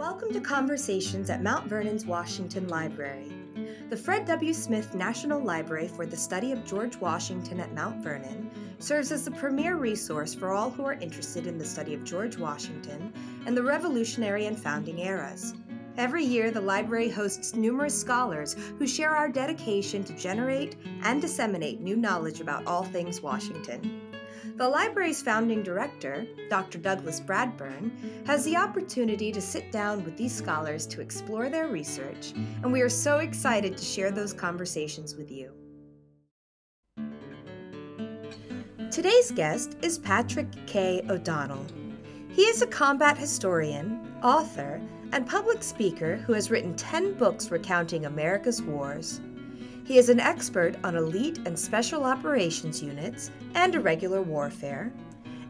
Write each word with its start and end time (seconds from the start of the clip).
Welcome 0.00 0.32
to 0.32 0.40
Conversations 0.40 1.28
at 1.28 1.42
Mount 1.42 1.68
Vernon's 1.68 2.06
Washington 2.06 2.68
Library. 2.68 3.30
The 3.90 3.96
Fred 3.98 4.24
W. 4.24 4.54
Smith 4.54 4.94
National 4.94 5.44
Library 5.44 5.88
for 5.88 6.06
the 6.06 6.16
Study 6.16 6.52
of 6.52 6.64
George 6.64 6.96
Washington 6.96 7.60
at 7.60 7.74
Mount 7.74 8.02
Vernon 8.02 8.50
serves 8.78 9.12
as 9.12 9.26
the 9.26 9.30
premier 9.32 9.76
resource 9.76 10.34
for 10.34 10.52
all 10.52 10.70
who 10.70 10.86
are 10.86 10.94
interested 10.94 11.46
in 11.46 11.58
the 11.58 11.66
study 11.66 11.92
of 11.92 12.02
George 12.02 12.38
Washington 12.38 13.12
and 13.44 13.54
the 13.54 13.62
Revolutionary 13.62 14.46
and 14.46 14.58
founding 14.58 15.00
eras. 15.00 15.52
Every 15.98 16.24
year, 16.24 16.50
the 16.50 16.62
library 16.62 17.10
hosts 17.10 17.54
numerous 17.54 18.00
scholars 18.00 18.56
who 18.78 18.86
share 18.86 19.14
our 19.14 19.28
dedication 19.28 20.02
to 20.04 20.14
generate 20.14 20.76
and 21.02 21.20
disseminate 21.20 21.82
new 21.82 21.96
knowledge 21.96 22.40
about 22.40 22.66
all 22.66 22.84
things 22.84 23.20
Washington. 23.20 24.09
The 24.60 24.68
library's 24.68 25.22
founding 25.22 25.62
director, 25.62 26.26
Dr. 26.50 26.76
Douglas 26.76 27.18
Bradburn, 27.18 28.26
has 28.26 28.44
the 28.44 28.58
opportunity 28.58 29.32
to 29.32 29.40
sit 29.40 29.72
down 29.72 30.04
with 30.04 30.18
these 30.18 30.34
scholars 30.34 30.86
to 30.88 31.00
explore 31.00 31.48
their 31.48 31.68
research, 31.68 32.34
and 32.62 32.70
we 32.70 32.82
are 32.82 32.90
so 32.90 33.20
excited 33.20 33.78
to 33.78 33.82
share 33.82 34.10
those 34.10 34.34
conversations 34.34 35.16
with 35.16 35.30
you. 35.30 35.50
Today's 38.90 39.30
guest 39.30 39.78
is 39.80 39.98
Patrick 39.98 40.48
K. 40.66 41.06
O'Donnell. 41.08 41.64
He 42.28 42.42
is 42.42 42.60
a 42.60 42.66
combat 42.66 43.16
historian, 43.16 44.14
author, 44.22 44.78
and 45.12 45.26
public 45.26 45.62
speaker 45.62 46.16
who 46.16 46.34
has 46.34 46.50
written 46.50 46.76
10 46.76 47.14
books 47.14 47.50
recounting 47.50 48.04
America's 48.04 48.60
wars. 48.60 49.22
He 49.90 49.98
is 49.98 50.08
an 50.08 50.20
expert 50.20 50.76
on 50.84 50.94
elite 50.94 51.40
and 51.46 51.58
special 51.58 52.04
operations 52.04 52.80
units 52.80 53.32
and 53.56 53.74
irregular 53.74 54.22
warfare, 54.22 54.92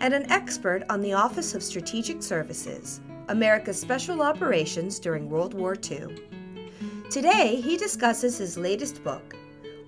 and 0.01 0.15
an 0.15 0.33
expert 0.33 0.83
on 0.89 1.03
the 1.03 1.13
Office 1.13 1.55
of 1.55 1.63
Strategic 1.63 2.23
Services, 2.23 3.03
America's 3.29 3.79
special 3.79 4.23
operations 4.23 4.99
during 4.99 5.29
World 5.29 5.53
War 5.53 5.77
II. 5.91 6.17
Today, 7.11 7.57
he 7.57 7.77
discusses 7.77 8.39
his 8.39 8.57
latest 8.57 9.05
book, 9.05 9.37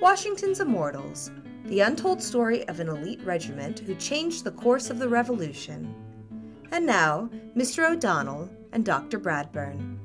Washington's 0.01 0.61
Immortals 0.61 1.31
The 1.65 1.81
Untold 1.81 2.23
Story 2.23 2.69
of 2.69 2.79
an 2.79 2.91
Elite 2.91 3.25
Regiment 3.25 3.79
Who 3.79 3.95
Changed 3.95 4.45
the 4.45 4.51
Course 4.51 4.91
of 4.91 4.99
the 4.99 5.09
Revolution. 5.09 5.95
And 6.73 6.85
now, 6.85 7.31
Mr. 7.57 7.91
O'Donnell 7.91 8.51
and 8.73 8.85
Dr. 8.85 9.19
Bradburn. 9.19 9.99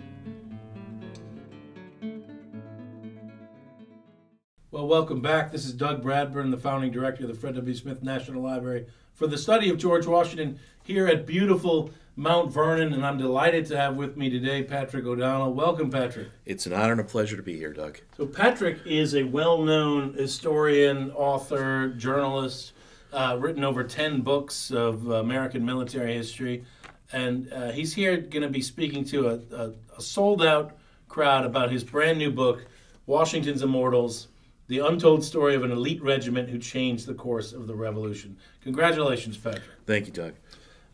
Well, 4.69 4.85
welcome 4.85 5.21
back. 5.21 5.53
This 5.53 5.65
is 5.65 5.71
Doug 5.71 6.03
Bradburn, 6.03 6.51
the 6.51 6.57
founding 6.57 6.91
director 6.91 7.23
of 7.23 7.29
the 7.29 7.35
Fred 7.35 7.55
W. 7.55 7.73
Smith 7.73 8.03
National 8.03 8.43
Library 8.43 8.85
for 9.13 9.25
the 9.25 9.37
study 9.37 9.69
of 9.69 9.77
George 9.77 10.05
Washington 10.05 10.59
here 10.83 11.07
at 11.07 11.25
beautiful 11.25 11.89
Mount 12.17 12.51
Vernon, 12.51 12.91
and 12.91 13.05
I'm 13.05 13.17
delighted 13.17 13.65
to 13.67 13.77
have 13.77 13.95
with 13.95 14.17
me 14.17 14.29
today 14.29 14.63
Patrick 14.63 15.05
O'Donnell. 15.05 15.53
Welcome, 15.53 15.89
Patrick. 15.89 16.27
It's 16.45 16.65
an 16.65 16.73
honor 16.73 16.91
and 16.91 16.99
a 16.99 17.05
pleasure 17.05 17.37
to 17.37 17.41
be 17.41 17.55
here, 17.55 17.71
Doug. 17.71 18.01
So, 18.17 18.25
Patrick 18.25 18.79
is 18.85 19.15
a 19.15 19.23
well 19.23 19.61
known 19.61 20.15
historian, 20.15 21.11
author, 21.11 21.87
journalist, 21.91 22.73
uh, 23.13 23.37
written 23.39 23.63
over 23.63 23.85
10 23.85 24.19
books 24.19 24.69
of 24.71 25.07
American 25.07 25.65
military 25.65 26.13
history, 26.13 26.65
and 27.13 27.53
uh, 27.53 27.71
he's 27.71 27.93
here 27.93 28.17
going 28.17 28.43
to 28.43 28.49
be 28.49 28.61
speaking 28.61 29.05
to 29.05 29.29
a, 29.29 29.39
a, 29.55 29.71
a 29.97 30.01
sold 30.01 30.43
out 30.43 30.75
crowd 31.07 31.45
about 31.45 31.71
his 31.71 31.85
brand 31.85 32.17
new 32.17 32.31
book, 32.31 32.65
Washington's 33.05 33.61
Immortals 33.61 34.27
the 34.67 34.79
untold 34.79 35.23
story 35.23 35.55
of 35.55 35.63
an 35.63 35.71
elite 35.71 36.01
regiment 36.03 36.49
who 36.49 36.59
changed 36.59 37.07
the 37.07 37.13
course 37.13 37.53
of 37.53 37.67
the 37.67 37.75
revolution. 37.75 38.37
Congratulations, 38.63 39.37
Patrick. 39.37 39.63
Thank 39.85 40.07
you, 40.07 40.13
Doug. 40.13 40.33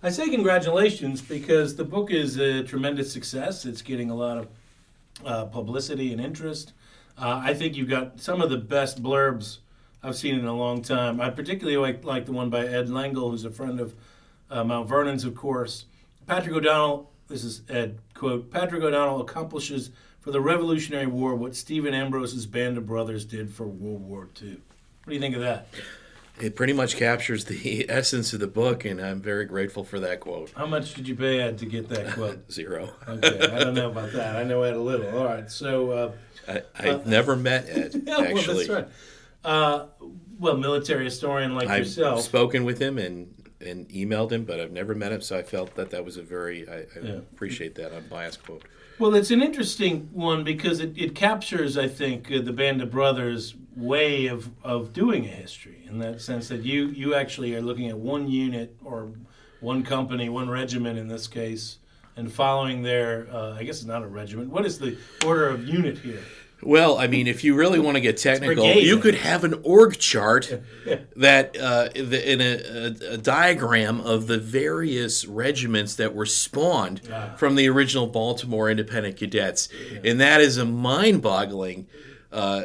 I 0.02 0.10
say 0.10 0.30
congratulations 0.30 1.22
because 1.22 1.76
the 1.76 1.86
book 1.86 2.12
is 2.12 2.38
a 2.38 2.64
tremendous 2.64 3.12
success. 3.12 3.66
It's 3.66 3.82
getting 3.82 4.10
a 4.10 4.16
lot 4.16 4.38
of 4.38 4.48
uh, 5.26 5.46
publicity 5.46 6.12
and 6.12 6.22
interest. 6.22 6.74
Uh, 7.18 7.42
I 7.44 7.54
think 7.54 7.76
you've 7.76 7.90
got 7.90 8.20
some 8.20 8.42
of 8.42 8.50
the 8.50 8.58
best 8.58 9.02
blurbs 9.02 9.60
I've 10.04 10.16
seen 10.16 10.36
in 10.36 10.46
a 10.46 10.56
long 10.56 10.82
time. 10.82 11.22
I 11.22 11.30
particularly 11.30 11.78
like, 11.78 12.04
like 12.04 12.26
the 12.26 12.34
one 12.34 12.50
by 12.50 12.66
Ed 12.66 12.90
Lengel, 12.90 13.32
who's 13.32 13.46
a 13.46 13.52
friend 13.52 13.80
of 13.80 13.96
uh, 14.50 14.64
Mount 14.64 14.90
Vernon's, 14.90 15.24
of 15.24 15.36
course. 15.36 15.86
Patrick 16.28 16.56
O'Donnell, 16.56 17.10
this 17.28 17.44
is 17.44 17.62
Ed, 17.70 18.00
quote, 18.14 18.52
Patrick 18.52 18.84
O'Donnell 18.84 19.22
accomplishes 19.22 19.92
for 20.24 20.32
the 20.32 20.42
Revolutionary 20.42 21.06
War 21.06 21.36
what 21.36 21.54
Stephen 21.56 21.94
Ambrose's 21.94 22.46
Band 22.46 22.78
of 22.78 22.88
Brothers 22.88 23.26
did 23.26 23.54
for 23.54 23.68
World 23.68 24.08
War 24.08 24.30
II. 24.42 24.52
What 24.52 25.10
do 25.10 25.14
you 25.14 25.20
think 25.20 25.36
of 25.36 25.42
that? 25.42 25.68
It 26.40 26.56
pretty 26.56 26.74
much 26.74 26.96
captures 26.96 27.46
the 27.46 27.86
essence 27.90 28.34
of 28.34 28.40
the 28.40 28.48
book, 28.48 28.86
and 28.86 29.02
I'm 29.02 29.22
very 29.22 29.46
grateful 29.46 29.84
for 29.84 30.00
that 30.00 30.22
quote. 30.22 30.52
How 30.56 30.66
much 30.66 30.94
did 30.94 31.08
you 31.08 31.16
pay 31.16 31.42
Ed 31.42 31.58
to 31.60 31.66
get 31.66 31.90
that 31.90 32.14
quote? 32.14 32.52
Zero. 32.52 32.90
okay, 33.08 33.52
I 33.52 33.60
don't 33.60 33.76
know 33.76 33.92
about 33.92 34.14
that. 34.14 34.38
I 34.38 34.44
know 34.44 34.64
Ed 34.64 34.76
a 34.76 34.80
little. 34.80 35.16
All 35.16 35.26
right, 35.26 35.52
so. 35.52 35.92
Uh, 35.92 36.12
I, 36.48 36.64
I've 36.76 37.06
uh, 37.06 37.10
never 37.10 37.36
met 37.36 37.68
Ed, 37.68 38.04
yeah, 38.06 38.18
actually. 38.20 38.46
Well, 38.46 38.56
that's 38.56 38.70
right. 38.70 38.88
Uh, 39.44 39.86
well, 40.40 40.58
military 40.58 41.04
historian 41.04 41.54
like 41.54 41.68
I've 41.68 41.80
yourself. 41.80 42.20
I've 42.20 42.24
spoken 42.24 42.64
with 42.64 42.80
him 42.80 42.98
and 42.98 43.34
and 43.60 43.88
emailed 43.90 44.32
him, 44.32 44.44
but 44.44 44.60
I've 44.60 44.72
never 44.72 44.96
met 44.96 45.12
him, 45.12 45.22
so 45.22 45.38
I 45.38 45.44
felt 45.44 45.76
that 45.76 45.92
that 45.92 46.04
was 46.04 46.18
a 46.18 46.22
very, 46.22 46.68
I, 46.68 46.80
I 46.80 46.86
yeah. 47.02 47.12
appreciate 47.14 47.76
that 47.76 47.94
unbiased 47.94 48.44
quote. 48.44 48.64
Well, 49.04 49.16
it's 49.16 49.32
an 49.32 49.42
interesting 49.42 50.08
one 50.14 50.46
because 50.46 50.80
it, 50.80 50.98
it 50.98 51.14
captures, 51.14 51.78
I 51.78 51.90
think, 51.90 52.32
uh, 52.32 52.40
the 52.40 52.54
Band 52.54 52.82
of 52.82 52.90
Brothers' 52.90 53.54
way 53.76 54.28
of, 54.28 54.50
of 54.64 54.94
doing 54.94 55.26
a 55.26 55.28
history 55.28 55.84
in 55.90 56.00
that 56.00 56.22
sense 56.22 56.48
that 56.48 56.62
you, 56.64 56.86
you 56.86 57.14
actually 57.14 57.54
are 57.54 57.62
looking 57.62 57.90
at 57.90 57.98
one 57.98 58.30
unit 58.30 58.78
or 58.82 59.12
one 59.60 59.84
company, 59.84 60.30
one 60.30 60.50
regiment 60.50 60.98
in 60.98 61.10
this 61.10 61.28
case, 61.28 61.80
and 62.16 62.32
following 62.32 62.82
their, 62.82 63.28
uh, 63.30 63.56
I 63.56 63.64
guess 63.64 63.80
it's 63.80 63.86
not 63.86 64.04
a 64.04 64.08
regiment. 64.08 64.50
What 64.50 64.66
is 64.66 64.80
the 64.80 64.98
order 65.26 65.50
of 65.50 65.68
unit 65.68 65.98
here? 65.98 66.24
Well, 66.66 66.98
I 66.98 67.08
mean, 67.08 67.28
if 67.28 67.44
you 67.44 67.56
really 67.56 67.80
want 67.80 67.96
to 67.96 68.02
get 68.02 68.18
technical, 68.18 68.66
you 68.66 69.00
could 69.00 69.16
have 69.16 69.44
an 69.44 69.60
org 69.64 69.98
chart 69.98 70.62
that 71.16 71.58
uh, 71.60 71.90
in 71.96 72.42
a, 72.42 72.54
a, 72.54 73.14
a, 73.14 73.18
diagram 73.18 74.02
of 74.02 74.28
the 74.28 74.38
various 74.38 75.26
regiments 75.26 75.96
that 75.96 76.16
were 76.16 76.26
spawned 76.26 77.02
ah. 77.12 77.34
from 77.38 77.56
the 77.56 77.68
original 77.70 78.08
Baltimore 78.08 78.70
Independent 78.70 79.18
Cadets, 79.18 79.70
yeah. 79.92 80.00
and 80.12 80.20
that 80.22 80.42
is 80.42 80.58
a 80.58 80.66
mind-boggling 80.66 81.88
uh, 82.32 82.64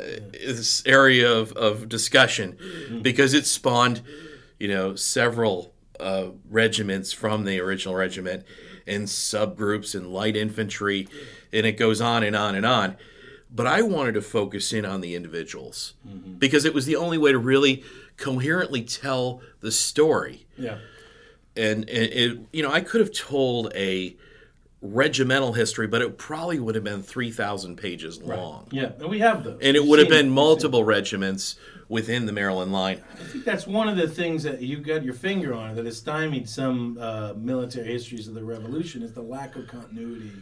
area 0.86 1.30
of, 1.30 1.52
of 1.52 1.88
discussion 1.88 2.52
mm-hmm. 2.60 3.02
because 3.02 3.34
it 3.34 3.46
spawned, 3.46 4.02
you 4.58 4.68
know, 4.68 4.94
several 4.94 5.72
uh, 6.00 6.28
regiments 6.48 7.12
from 7.12 7.44
the 7.44 7.60
original 7.60 7.94
regiment 7.94 8.44
and 8.86 9.06
subgroups 9.06 9.94
and 9.94 10.12
light 10.12 10.36
infantry, 10.36 11.06
and 11.52 11.66
it 11.66 11.72
goes 11.72 12.00
on 12.00 12.22
and 12.22 12.34
on 12.34 12.54
and 12.54 12.64
on 12.64 12.96
but 13.50 13.66
I 13.66 13.82
wanted 13.82 14.12
to 14.12 14.22
focus 14.22 14.72
in 14.72 14.84
on 14.84 15.00
the 15.00 15.14
individuals 15.14 15.94
mm-hmm. 16.06 16.34
because 16.34 16.64
it 16.64 16.74
was 16.74 16.86
the 16.86 16.96
only 16.96 17.18
way 17.18 17.32
to 17.32 17.38
really 17.38 17.84
coherently 18.16 18.82
tell 18.82 19.40
the 19.60 19.72
story. 19.72 20.46
Yeah. 20.56 20.78
And, 21.56 21.88
and 21.88 22.12
it, 22.12 22.38
you 22.52 22.62
know, 22.62 22.70
I 22.70 22.80
could 22.80 23.00
have 23.00 23.12
told 23.12 23.72
a 23.74 24.16
regimental 24.80 25.52
history, 25.54 25.86
but 25.86 26.02
it 26.02 26.18
probably 26.18 26.60
would 26.60 26.74
have 26.74 26.84
been 26.84 27.02
3,000 27.02 27.76
pages 27.76 28.22
long. 28.22 28.64
Right. 28.64 28.82
Yeah, 28.82 28.92
and 29.00 29.08
we 29.08 29.18
have 29.18 29.42
those. 29.42 29.58
And 29.60 29.76
it 29.76 29.84
would 29.84 29.98
have 29.98 30.08
been 30.08 30.30
multiple 30.30 30.84
regiments 30.84 31.56
within 31.88 32.26
the 32.26 32.32
Maryland 32.32 32.72
line. 32.72 33.02
I 33.12 33.24
think 33.24 33.44
that's 33.44 33.66
one 33.66 33.88
of 33.88 33.96
the 33.96 34.06
things 34.06 34.42
that 34.44 34.60
you 34.60 34.76
got 34.76 35.02
your 35.02 35.14
finger 35.14 35.54
on 35.54 35.74
that 35.74 35.86
has 35.86 35.96
stymied 35.96 36.48
some 36.48 36.98
uh, 37.00 37.32
military 37.36 37.92
histories 37.92 38.28
of 38.28 38.34
the 38.34 38.44
Revolution 38.44 39.02
is 39.02 39.12
the 39.12 39.22
lack 39.22 39.56
of 39.56 39.66
continuity 39.66 40.32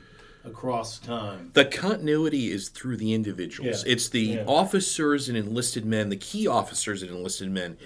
across 0.47 0.99
time. 0.99 1.51
The 1.53 1.65
continuity 1.65 2.51
is 2.51 2.69
through 2.69 2.97
the 2.97 3.13
individuals. 3.13 3.85
Yeah. 3.85 3.93
It's 3.93 4.09
the 4.09 4.21
yeah. 4.21 4.45
officers 4.47 5.29
and 5.29 5.37
enlisted 5.37 5.85
men, 5.85 6.09
the 6.09 6.17
key 6.17 6.47
officers 6.47 7.03
and 7.03 7.11
enlisted 7.11 7.51
men. 7.51 7.77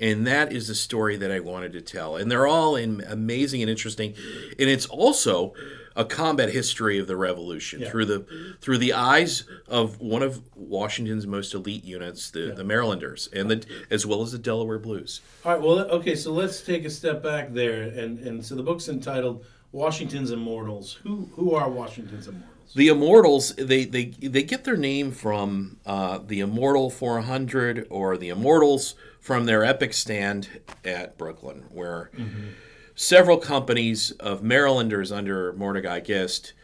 And 0.00 0.26
that 0.26 0.52
is 0.52 0.68
the 0.68 0.74
story 0.74 1.16
that 1.16 1.30
I 1.30 1.40
wanted 1.40 1.72
to 1.72 1.80
tell. 1.80 2.16
And 2.16 2.30
they're 2.30 2.46
all 2.46 2.76
in, 2.76 3.02
amazing 3.08 3.62
and 3.62 3.70
interesting. 3.70 4.14
And 4.58 4.68
it's 4.68 4.86
also 4.86 5.54
a 5.96 6.04
combat 6.04 6.50
history 6.50 6.98
of 6.98 7.06
the 7.06 7.16
revolution 7.16 7.80
yeah. 7.80 7.90
through 7.90 8.04
the 8.04 8.56
through 8.60 8.78
the 8.78 8.92
eyes 8.92 9.44
of 9.66 9.98
one 9.98 10.22
of 10.22 10.42
Washington's 10.54 11.26
most 11.26 11.54
elite 11.54 11.84
units, 11.84 12.30
the, 12.30 12.52
the 12.54 12.64
Marylanders, 12.64 13.30
and 13.32 13.50
the 13.50 13.66
as 13.90 14.04
well 14.04 14.22
as 14.22 14.32
the 14.32 14.38
Delaware 14.38 14.78
Blues. 14.78 15.22
All 15.44 15.52
right, 15.52 15.60
well 15.60 15.78
okay, 15.78 16.14
so 16.14 16.32
let's 16.32 16.60
take 16.60 16.84
a 16.84 16.90
step 16.90 17.22
back 17.22 17.52
there 17.52 17.82
and 17.82 18.18
and 18.18 18.44
so 18.44 18.54
the 18.54 18.62
book's 18.62 18.88
entitled 18.88 19.44
Washington's 19.76 20.30
Immortals. 20.30 20.94
Who 21.02 21.28
who 21.34 21.54
are 21.54 21.68
Washington's 21.68 22.26
Immortals? 22.26 22.72
The 22.74 22.88
Immortals 22.88 23.54
they 23.56 23.84
they 23.84 24.06
they 24.06 24.42
get 24.42 24.64
their 24.64 24.76
name 24.76 25.12
from 25.12 25.76
uh, 25.84 26.18
the 26.26 26.40
Immortal 26.40 26.88
400 26.88 27.86
or 27.90 28.16
the 28.16 28.30
Immortals 28.30 28.94
from 29.20 29.44
their 29.44 29.62
epic 29.62 29.92
stand 29.92 30.62
at 30.82 31.18
Brooklyn, 31.18 31.66
where 31.68 32.10
mm-hmm. 32.16 32.52
several 32.94 33.36
companies 33.36 34.12
of 34.12 34.42
Marylanders 34.42 35.12
under 35.12 35.52
Mordecai 35.52 36.00
Gist 36.00 36.54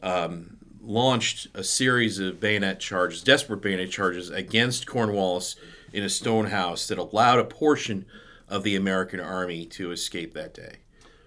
um, 0.00 0.58
launched 0.80 1.48
a 1.54 1.64
series 1.64 2.20
of 2.20 2.38
bayonet 2.38 2.78
charges, 2.78 3.24
desperate 3.24 3.62
bayonet 3.62 3.90
charges 3.90 4.30
against 4.30 4.86
Cornwallis 4.86 5.56
in 5.92 6.04
a 6.04 6.08
stone 6.08 6.46
house 6.46 6.86
that 6.86 6.98
allowed 6.98 7.40
a 7.40 7.44
portion 7.44 8.06
of 8.48 8.62
the 8.62 8.76
American 8.76 9.18
army 9.18 9.66
to 9.66 9.90
escape 9.90 10.34
that 10.34 10.54
day. 10.54 10.76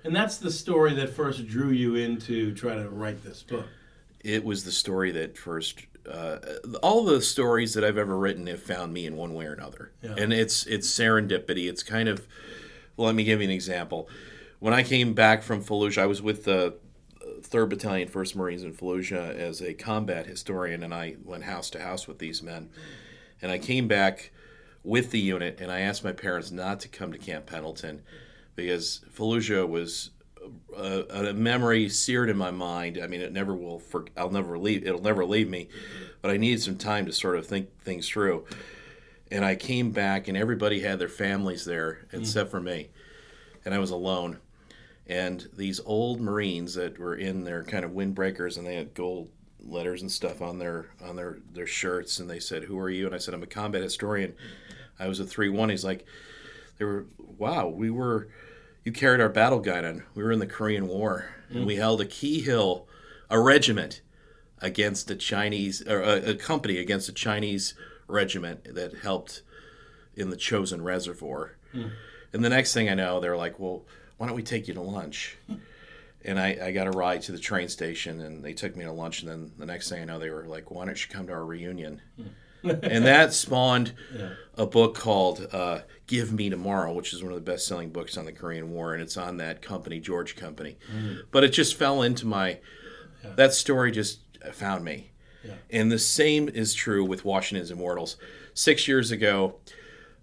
And 0.08 0.16
that's 0.16 0.38
the 0.38 0.52
story 0.52 0.94
that 0.94 1.10
first 1.10 1.46
drew 1.48 1.70
you 1.70 1.96
into 1.96 2.54
try 2.54 2.76
to 2.76 2.88
write 2.88 3.26
this 3.26 3.44
book. 3.44 3.66
It 4.22 4.46
was 4.46 4.64
the 4.64 4.72
story 4.72 5.12
that 5.12 5.38
first. 5.38 5.86
Uh, 6.10 6.38
all 6.82 7.04
the 7.04 7.22
stories 7.22 7.74
that 7.74 7.84
I've 7.84 7.98
ever 7.98 8.18
written 8.18 8.48
have 8.48 8.64
found 8.64 8.94
me 8.94 9.06
in 9.06 9.18
one 9.18 9.34
way 9.34 9.46
or 9.46 9.54
another, 9.54 9.92
yeah. 10.02 10.16
and 10.18 10.32
it's 10.32 10.66
it's 10.66 10.88
serendipity. 10.88 11.70
It's 11.70 11.84
kind 11.84 12.08
of. 12.08 12.26
Well, 12.96 13.08
let 13.08 13.16
me 13.16 13.26
give 13.26 13.42
you 13.42 13.46
an 13.50 13.52
example. 13.52 14.08
When 14.60 14.74
I 14.74 14.82
came 14.82 15.14
back 15.14 15.44
from 15.44 15.62
Fallujah, 15.62 15.98
I 15.98 16.06
was 16.06 16.22
with 16.22 16.46
the 16.46 16.76
Third 17.44 17.68
Battalion, 17.68 18.08
First 18.08 18.34
Marines 18.34 18.64
in 18.64 18.74
Fallujah 18.74 19.36
as 19.36 19.62
a 19.62 19.74
combat 19.74 20.26
historian, 20.26 20.84
and 20.84 20.94
I 20.94 21.18
went 21.22 21.44
house 21.44 21.70
to 21.72 21.82
house 21.82 22.08
with 22.08 22.20
these 22.20 22.42
men. 22.42 22.70
And 23.42 23.52
I 23.52 23.58
came 23.58 23.90
back 23.90 24.32
with 24.84 25.12
the 25.12 25.20
unit, 25.20 25.60
and 25.60 25.70
I 25.70 25.82
asked 25.82 26.06
my 26.06 26.14
parents 26.14 26.50
not 26.50 26.80
to 26.80 26.88
come 26.88 27.12
to 27.12 27.18
Camp 27.18 27.46
Pendleton 27.46 28.04
because 28.58 29.00
Fallujah 29.16 29.68
was 29.68 30.10
a, 30.76 31.30
a, 31.30 31.34
memory 31.34 31.88
seared 31.88 32.30
in 32.30 32.36
my 32.36 32.52
mind. 32.52 33.00
I 33.02 33.08
mean, 33.08 33.22
it 33.22 33.32
never 33.32 33.56
will. 33.56 33.80
For, 33.80 34.06
I'll 34.18 34.30
never 34.30 34.58
leave. 34.58 34.86
It'll 34.86 35.02
never 35.02 35.24
leave 35.24 35.50
me. 35.50 35.70
But 36.22 36.32
I 36.32 36.38
needed 36.38 36.62
some 36.62 36.78
time 36.78 37.06
to 37.06 37.14
sort 37.14 37.38
of 37.38 37.48
think 37.48 37.80
things 37.82 38.10
through. 38.10 38.46
And 39.32 39.46
I 39.46 39.56
came 39.56 39.92
back, 39.92 40.28
and 40.28 40.36
everybody 40.36 40.82
had 40.82 41.00
their 41.00 41.08
families 41.08 41.64
there 41.64 42.08
mm. 42.12 42.20
except 42.20 42.50
mm. 42.50 42.52
for 42.52 42.60
me, 42.60 42.90
and 43.64 43.74
I 43.74 43.80
was 43.80 43.92
alone 43.92 44.40
and 45.10 45.48
these 45.56 45.80
old 45.86 46.20
Marines 46.20 46.74
that 46.76 47.00
were 47.00 47.16
in 47.16 47.44
their 47.44 47.64
kind 47.64 47.86
of 47.86 47.92
windbreakers 47.92 48.58
and 48.58 48.68
they 48.68 48.76
had 48.76 48.94
gold 48.94 49.30
letters 49.60 50.02
and 50.02 50.12
stuff 50.12 50.42
on 50.42 50.60
their 50.60 50.88
on 51.04 51.16
their 51.16 51.40
their 51.54 51.68
shirts 51.68 52.20
and 52.20 52.30
they 52.30 52.40
said 52.40 52.64
who 52.64 52.78
are 52.80 52.90
you 52.90 53.06
and 53.06 53.16
I 53.16 53.18
said 53.18 53.34
I'm 53.34 53.44
a 53.44 53.48
combat 53.48 53.82
historian 53.82 54.34
I 55.00 55.08
was 55.08 55.20
a 55.20 55.26
3-1 55.26 55.72
he's 55.72 55.84
like 55.84 56.06
they 56.78 56.86
were 56.86 57.06
wow 57.18 57.68
we 57.68 57.90
were 57.90 58.30
you 58.88 58.94
carried 58.94 59.20
our 59.20 59.28
battle 59.28 59.60
guide 59.60 59.84
on 59.84 60.02
we 60.16 60.24
were 60.24 60.32
in 60.32 60.40
the 60.40 60.48
Korean 60.48 60.88
War 60.88 61.30
and 61.50 61.66
we 61.66 61.76
held 61.76 62.00
a 62.00 62.06
Key 62.06 62.40
Hill 62.42 62.88
a 63.30 63.38
regiment 63.38 64.00
against 64.62 65.12
a 65.12 65.16
Chinese 65.18 65.86
or 65.86 66.02
a, 66.02 66.30
a 66.30 66.36
company 66.36 66.78
against 66.78 67.10
a 67.10 67.14
Chinese 67.14 67.74
regiment 68.08 68.74
that 68.76 69.00
helped 69.00 69.42
in 70.16 70.30
the 70.30 70.38
Chosin 70.38 70.86
Reservoir 70.86 71.58
mm. 71.74 71.92
and 72.32 72.46
the 72.46 72.50
next 72.50 72.74
thing 72.74 72.88
I 72.88 72.94
know 72.94 73.20
they're 73.20 73.36
like 73.36 73.60
well 73.60 73.84
why 74.16 74.28
don't 74.28 74.38
we 74.38 74.44
take 74.44 74.70
you 74.70 74.74
to 74.74 74.82
lunch? 74.82 75.38
And 76.26 76.40
I, 76.40 76.58
I 76.62 76.72
got 76.72 76.88
a 76.88 76.92
ride 76.92 77.22
to 77.22 77.32
the 77.32 77.40
train 77.40 77.70
station, 77.70 78.20
and 78.20 78.44
they 78.44 78.52
took 78.52 78.76
me 78.76 78.84
to 78.84 78.92
lunch. 78.92 79.22
And 79.22 79.32
then 79.32 79.52
the 79.58 79.68
next 79.68 79.88
thing 79.88 80.02
I 80.02 80.06
know, 80.06 80.20
they 80.20 80.32
were 80.32 80.46
like, 80.46 80.72
"Why 80.72 80.84
don't 80.84 81.02
you 81.02 81.10
come 81.10 81.28
to 81.28 81.32
our 81.32 81.46
reunion?" 81.46 82.02
And 82.70 83.06
that 83.06 83.34
spawned 83.34 83.94
yeah. 84.16 84.30
a 84.56 84.66
book 84.66 84.96
called 84.96 85.48
uh, 85.52 85.80
"Give 86.08 86.32
Me 86.32 86.50
Tomorrow," 86.50 86.94
which 86.94 87.14
is 87.14 87.24
one 87.24 87.32
of 87.32 87.38
the 87.38 87.52
best-selling 87.52 87.90
books 87.90 88.18
on 88.18 88.26
the 88.26 88.32
Korean 88.32 88.72
War, 88.72 88.94
and 88.94 89.02
it's 89.02 89.18
on 89.18 89.38
that 89.38 89.62
company, 89.62 90.00
George 90.00 90.36
Company. 90.36 90.78
Mm-hmm. 90.94 91.22
But 91.32 91.44
it 91.44 91.50
just 91.50 91.76
fell 91.76 92.02
into 92.02 92.26
my. 92.26 92.60
Yeah. 93.24 93.32
That 93.36 93.54
story 93.54 93.92
just 93.92 94.20
found 94.54 94.86
me, 94.86 95.12
yeah. 95.44 95.56
and 95.72 95.92
the 95.92 96.00
same 96.00 96.50
is 96.50 96.74
true 96.74 97.04
with 97.04 97.26
Washington's 97.26 97.72
Immortals. 97.72 98.18
Six 98.54 98.88
years 98.88 99.12
ago, 99.12 99.56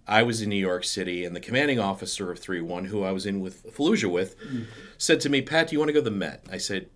I 0.07 0.23
was 0.23 0.41
in 0.41 0.49
New 0.49 0.55
York 0.55 0.83
City, 0.83 1.25
and 1.25 1.35
the 1.35 1.39
commanding 1.39 1.79
officer 1.79 2.31
of 2.31 2.39
3 2.39 2.61
1, 2.61 2.85
who 2.85 3.03
I 3.03 3.11
was 3.11 3.25
in 3.25 3.39
with 3.39 3.65
Fallujah 3.75 4.11
with, 4.11 4.39
mm. 4.39 4.65
said 4.97 5.19
to 5.21 5.29
me, 5.29 5.41
Pat, 5.41 5.69
do 5.69 5.73
you 5.73 5.79
want 5.79 5.89
to 5.89 5.93
go 5.93 5.99
to 5.99 6.09
the 6.09 6.11
Met? 6.11 6.45
I 6.51 6.57
said, 6.57 6.89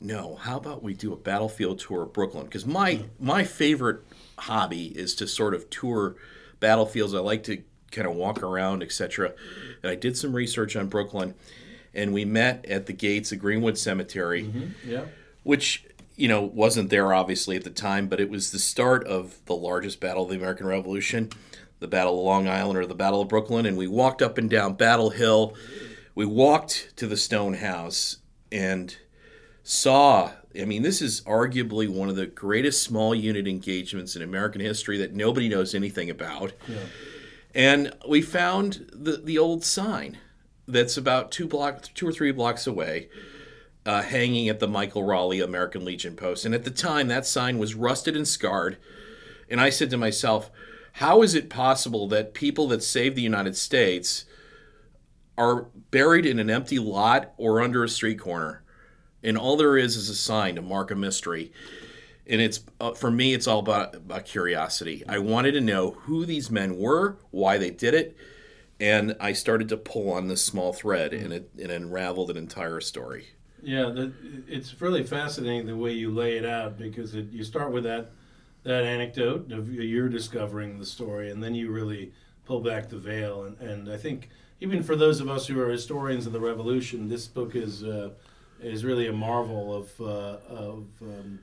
no. 0.00 0.36
How 0.36 0.56
about 0.56 0.82
we 0.82 0.94
do 0.94 1.12
a 1.12 1.16
battlefield 1.16 1.78
tour 1.78 2.02
of 2.02 2.12
Brooklyn? 2.12 2.44
Because 2.44 2.64
my, 2.64 2.96
mm. 2.96 3.08
my 3.20 3.44
favorite 3.44 4.00
hobby 4.38 4.86
is 4.86 5.14
to 5.16 5.26
sort 5.26 5.54
of 5.54 5.68
tour 5.70 6.16
battlefields. 6.60 7.14
I 7.14 7.20
like 7.20 7.42
to 7.44 7.62
kind 7.90 8.06
of 8.06 8.14
walk 8.14 8.42
around, 8.42 8.82
etc. 8.82 9.32
And 9.82 9.90
I 9.90 9.94
did 9.94 10.16
some 10.16 10.34
research 10.34 10.76
on 10.76 10.88
Brooklyn, 10.88 11.34
and 11.94 12.12
we 12.12 12.24
met 12.24 12.64
at 12.66 12.86
the 12.86 12.92
gates 12.92 13.32
of 13.32 13.38
Greenwood 13.38 13.78
Cemetery, 13.78 14.44
mm-hmm. 14.44 14.90
yeah. 14.90 15.04
which 15.42 15.84
you 16.16 16.28
know 16.28 16.42
wasn't 16.42 16.90
there 16.90 17.12
obviously 17.12 17.56
at 17.56 17.64
the 17.64 17.70
time, 17.70 18.08
but 18.08 18.20
it 18.20 18.30
was 18.30 18.50
the 18.50 18.58
start 18.58 19.06
of 19.06 19.44
the 19.46 19.56
largest 19.56 20.00
battle 20.00 20.24
of 20.24 20.30
the 20.30 20.36
American 20.36 20.66
Revolution 20.66 21.30
the 21.78 21.86
Battle 21.86 22.18
of 22.18 22.24
Long 22.24 22.48
Island 22.48 22.78
or 22.78 22.86
the 22.86 22.94
Battle 22.94 23.20
of 23.20 23.28
Brooklyn, 23.28 23.66
and 23.66 23.76
we 23.76 23.86
walked 23.86 24.22
up 24.22 24.38
and 24.38 24.48
down 24.48 24.74
Battle 24.74 25.10
Hill. 25.10 25.54
We 26.14 26.24
walked 26.24 26.96
to 26.96 27.06
the 27.06 27.16
Stone 27.16 27.54
House 27.54 28.18
and 28.50 28.96
saw. 29.62 30.32
I 30.60 30.64
mean, 30.64 30.82
this 30.82 31.02
is 31.02 31.20
arguably 31.22 31.88
one 31.88 32.08
of 32.08 32.16
the 32.16 32.26
greatest 32.26 32.82
small 32.82 33.14
unit 33.14 33.46
engagements 33.46 34.16
in 34.16 34.22
American 34.22 34.60
history 34.60 34.98
that 34.98 35.14
nobody 35.14 35.48
knows 35.48 35.74
anything 35.74 36.10
about. 36.10 36.52
Yeah. 36.68 36.78
And 37.54 37.94
we 38.08 38.22
found 38.22 38.90
the 38.92 39.16
the 39.16 39.38
old 39.38 39.64
sign 39.64 40.18
that's 40.68 40.96
about 40.96 41.30
two 41.30 41.46
block, 41.46 41.88
two 41.94 42.06
or 42.06 42.12
three 42.12 42.32
blocks 42.32 42.66
away, 42.66 43.08
uh, 43.86 44.02
hanging 44.02 44.48
at 44.48 44.60
the 44.60 44.68
Michael 44.68 45.04
Raleigh 45.04 45.40
American 45.40 45.84
Legion 45.84 46.16
post. 46.16 46.44
And 46.44 46.54
at 46.54 46.64
the 46.64 46.70
time, 46.70 47.08
that 47.08 47.26
sign 47.26 47.58
was 47.58 47.74
rusted 47.74 48.16
and 48.16 48.26
scarred. 48.26 48.76
And 49.48 49.60
I 49.60 49.70
said 49.70 49.90
to 49.90 49.96
myself, 49.96 50.50
how 50.94 51.22
is 51.22 51.34
it 51.34 51.48
possible 51.48 52.08
that 52.08 52.34
people 52.34 52.66
that 52.68 52.82
saved 52.82 53.16
the 53.16 53.22
United 53.22 53.56
States 53.56 54.24
are 55.38 55.66
buried 55.90 56.26
in 56.26 56.38
an 56.38 56.50
empty 56.50 56.78
lot 56.78 57.32
or 57.36 57.60
under 57.60 57.84
a 57.84 57.88
street 57.88 58.18
corner? 58.18 58.62
And 59.22 59.36
all 59.36 59.56
there 59.56 59.76
is 59.76 59.96
is 59.96 60.08
a 60.08 60.14
sign 60.14 60.56
to 60.56 60.62
mark 60.62 60.90
a 60.90 60.94
mystery. 60.94 61.52
And 62.26 62.40
it's 62.40 62.60
uh, 62.80 62.92
for 62.92 63.10
me, 63.10 63.34
it's 63.34 63.46
all 63.46 63.60
about, 63.60 63.94
about 63.94 64.24
curiosity. 64.24 65.04
I 65.08 65.18
wanted 65.18 65.52
to 65.52 65.60
know 65.60 65.92
who 65.92 66.26
these 66.26 66.50
men 66.50 66.76
were, 66.76 67.18
why 67.30 67.56
they 67.58 67.70
did 67.70 67.94
it, 67.94 68.16
and 68.80 69.16
I 69.20 69.32
started 69.32 69.68
to 69.70 69.76
pull 69.76 70.10
on 70.10 70.28
this 70.28 70.44
small 70.44 70.72
thread, 70.72 71.14
and 71.14 71.32
it, 71.32 71.50
it 71.56 71.70
unraveled 71.70 72.30
an 72.30 72.36
entire 72.36 72.80
story. 72.80 73.28
Yeah, 73.62 73.84
the, 73.84 74.12
it's 74.48 74.80
really 74.80 75.02
fascinating 75.02 75.66
the 75.66 75.76
way 75.76 75.92
you 75.92 76.10
lay 76.10 76.36
it 76.36 76.44
out 76.44 76.78
because 76.78 77.14
it, 77.14 77.30
you 77.30 77.42
start 77.42 77.72
with 77.72 77.84
that 77.84 78.10
that 78.64 78.82
anecdote 78.82 79.52
of 79.52 79.72
you're 79.72 80.08
discovering 80.08 80.78
the 80.78 80.86
story, 80.86 81.30
and 81.30 81.42
then 81.42 81.54
you 81.54 81.70
really 81.70 82.12
pull 82.44 82.60
back 82.60 82.88
the 82.88 82.98
veil. 82.98 83.44
And, 83.44 83.58
and 83.60 83.88
I 83.88 83.96
think 83.96 84.28
even 84.60 84.82
for 84.82 84.96
those 84.96 85.20
of 85.20 85.28
us 85.28 85.46
who 85.46 85.60
are 85.60 85.68
historians 85.68 86.26
of 86.26 86.32
the 86.32 86.40
Revolution, 86.40 87.08
this 87.08 87.28
book 87.28 87.54
is 87.54 87.84
uh, 87.84 88.10
is 88.60 88.84
really 88.84 89.06
a 89.06 89.12
marvel 89.12 89.74
of 89.74 90.00
uh, 90.00 90.38
of 90.48 90.86
um, 91.02 91.38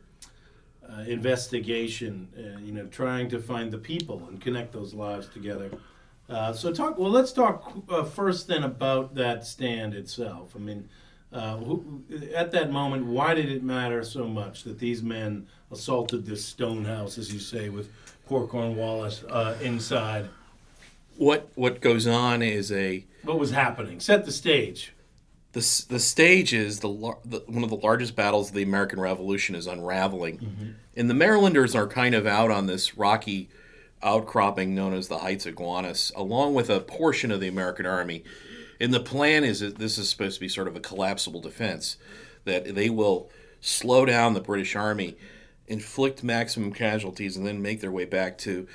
uh, 0.90 1.02
investigation. 1.02 2.28
Uh, 2.38 2.60
you 2.60 2.72
know, 2.72 2.86
trying 2.88 3.30
to 3.30 3.40
find 3.40 3.72
the 3.72 3.78
people 3.78 4.26
and 4.28 4.42
connect 4.42 4.72
those 4.74 4.94
lives 4.94 5.28
together. 5.28 5.72
Uh, 6.30 6.54
so 6.54 6.72
talk. 6.74 6.98
Well, 6.98 7.12
let's 7.12 7.32
talk 7.32 7.74
uh, 7.90 8.04
first 8.04 8.48
then 8.48 8.64
about 8.64 9.16
that 9.16 9.46
stand 9.46 9.94
itself. 9.94 10.56
I 10.56 10.60
mean. 10.60 10.90
Who, 11.34 12.04
at 12.36 12.52
that 12.52 12.72
moment, 12.72 13.08
why 13.08 13.34
did 13.34 13.52
it 13.52 13.64
matter 13.64 14.04
so 14.04 14.28
much 14.28 14.66
that 14.66 14.78
these 14.78 15.02
men 15.02 15.48
assaulted 15.74 16.26
this 16.26 16.46
stone 16.46 16.86
house, 16.86 17.18
as 17.18 17.34
you 17.34 17.40
say, 17.40 17.70
with 17.70 17.90
poor 18.26 18.48
Cornwallis 18.48 19.24
uh, 19.30 19.58
inside. 19.62 20.30
What 21.18 21.50
what 21.56 21.82
goes 21.82 22.08
on 22.08 22.42
is 22.42 22.72
a 22.72 23.06
what 23.24 23.38
was 23.40 23.52
happening. 23.52 24.00
Set 24.00 24.26
the 24.26 24.32
stage. 24.32 24.94
The, 25.54 25.86
the 25.88 26.00
stage 26.00 26.52
is 26.54 26.80
the, 26.80 26.90
the 27.26 27.44
one 27.48 27.64
of 27.64 27.70
the 27.70 27.78
largest 27.78 28.16
battles 28.16 28.50
of 28.50 28.56
the 28.56 28.64
American 28.64 29.00
Revolution 29.00 29.56
is 29.56 29.68
unraveling, 29.68 30.40
mm-hmm. 30.40 30.72
and 30.98 31.10
the 31.10 31.14
Marylanders 31.14 31.76
are 31.76 31.88
kind 31.88 32.16
of 32.16 32.26
out 32.26 32.52
on 32.52 32.66
this 32.66 32.98
rocky 32.98 33.50
outcropping 34.02 34.76
known 34.76 34.94
as 34.94 35.08
the 35.08 35.20
Heights 35.20 35.46
of 35.46 35.56
Gowanus, 35.56 36.12
along 36.16 36.54
with 36.54 36.70
a 36.70 36.80
portion 36.80 37.32
of 37.32 37.40
the 37.40 37.48
American 37.48 37.86
Army. 37.86 38.24
And 38.80 38.94
the 38.94 39.00
plan 39.00 39.44
is 39.44 39.62
that 39.62 39.78
this 39.78 39.98
is 39.98 40.10
supposed 40.10 40.36
to 40.36 40.42
be 40.42 40.50
sort 40.50 40.68
of 40.68 40.76
a 40.76 40.82
collapsible 40.82 41.40
defense, 41.40 41.98
that 42.44 42.76
they 42.76 42.90
will 42.90 43.30
slow 43.62 44.06
down 44.06 44.34
the 44.34 44.42
British 44.42 44.76
Army 44.76 45.16
inflict 45.68 46.24
maximum 46.24 46.74
casualties, 46.74 47.38
and 47.38 47.46
then 47.46 47.62
make 47.62 47.82
their 47.82 47.92
way 47.92 48.06
back 48.06 48.38
to 48.40 48.68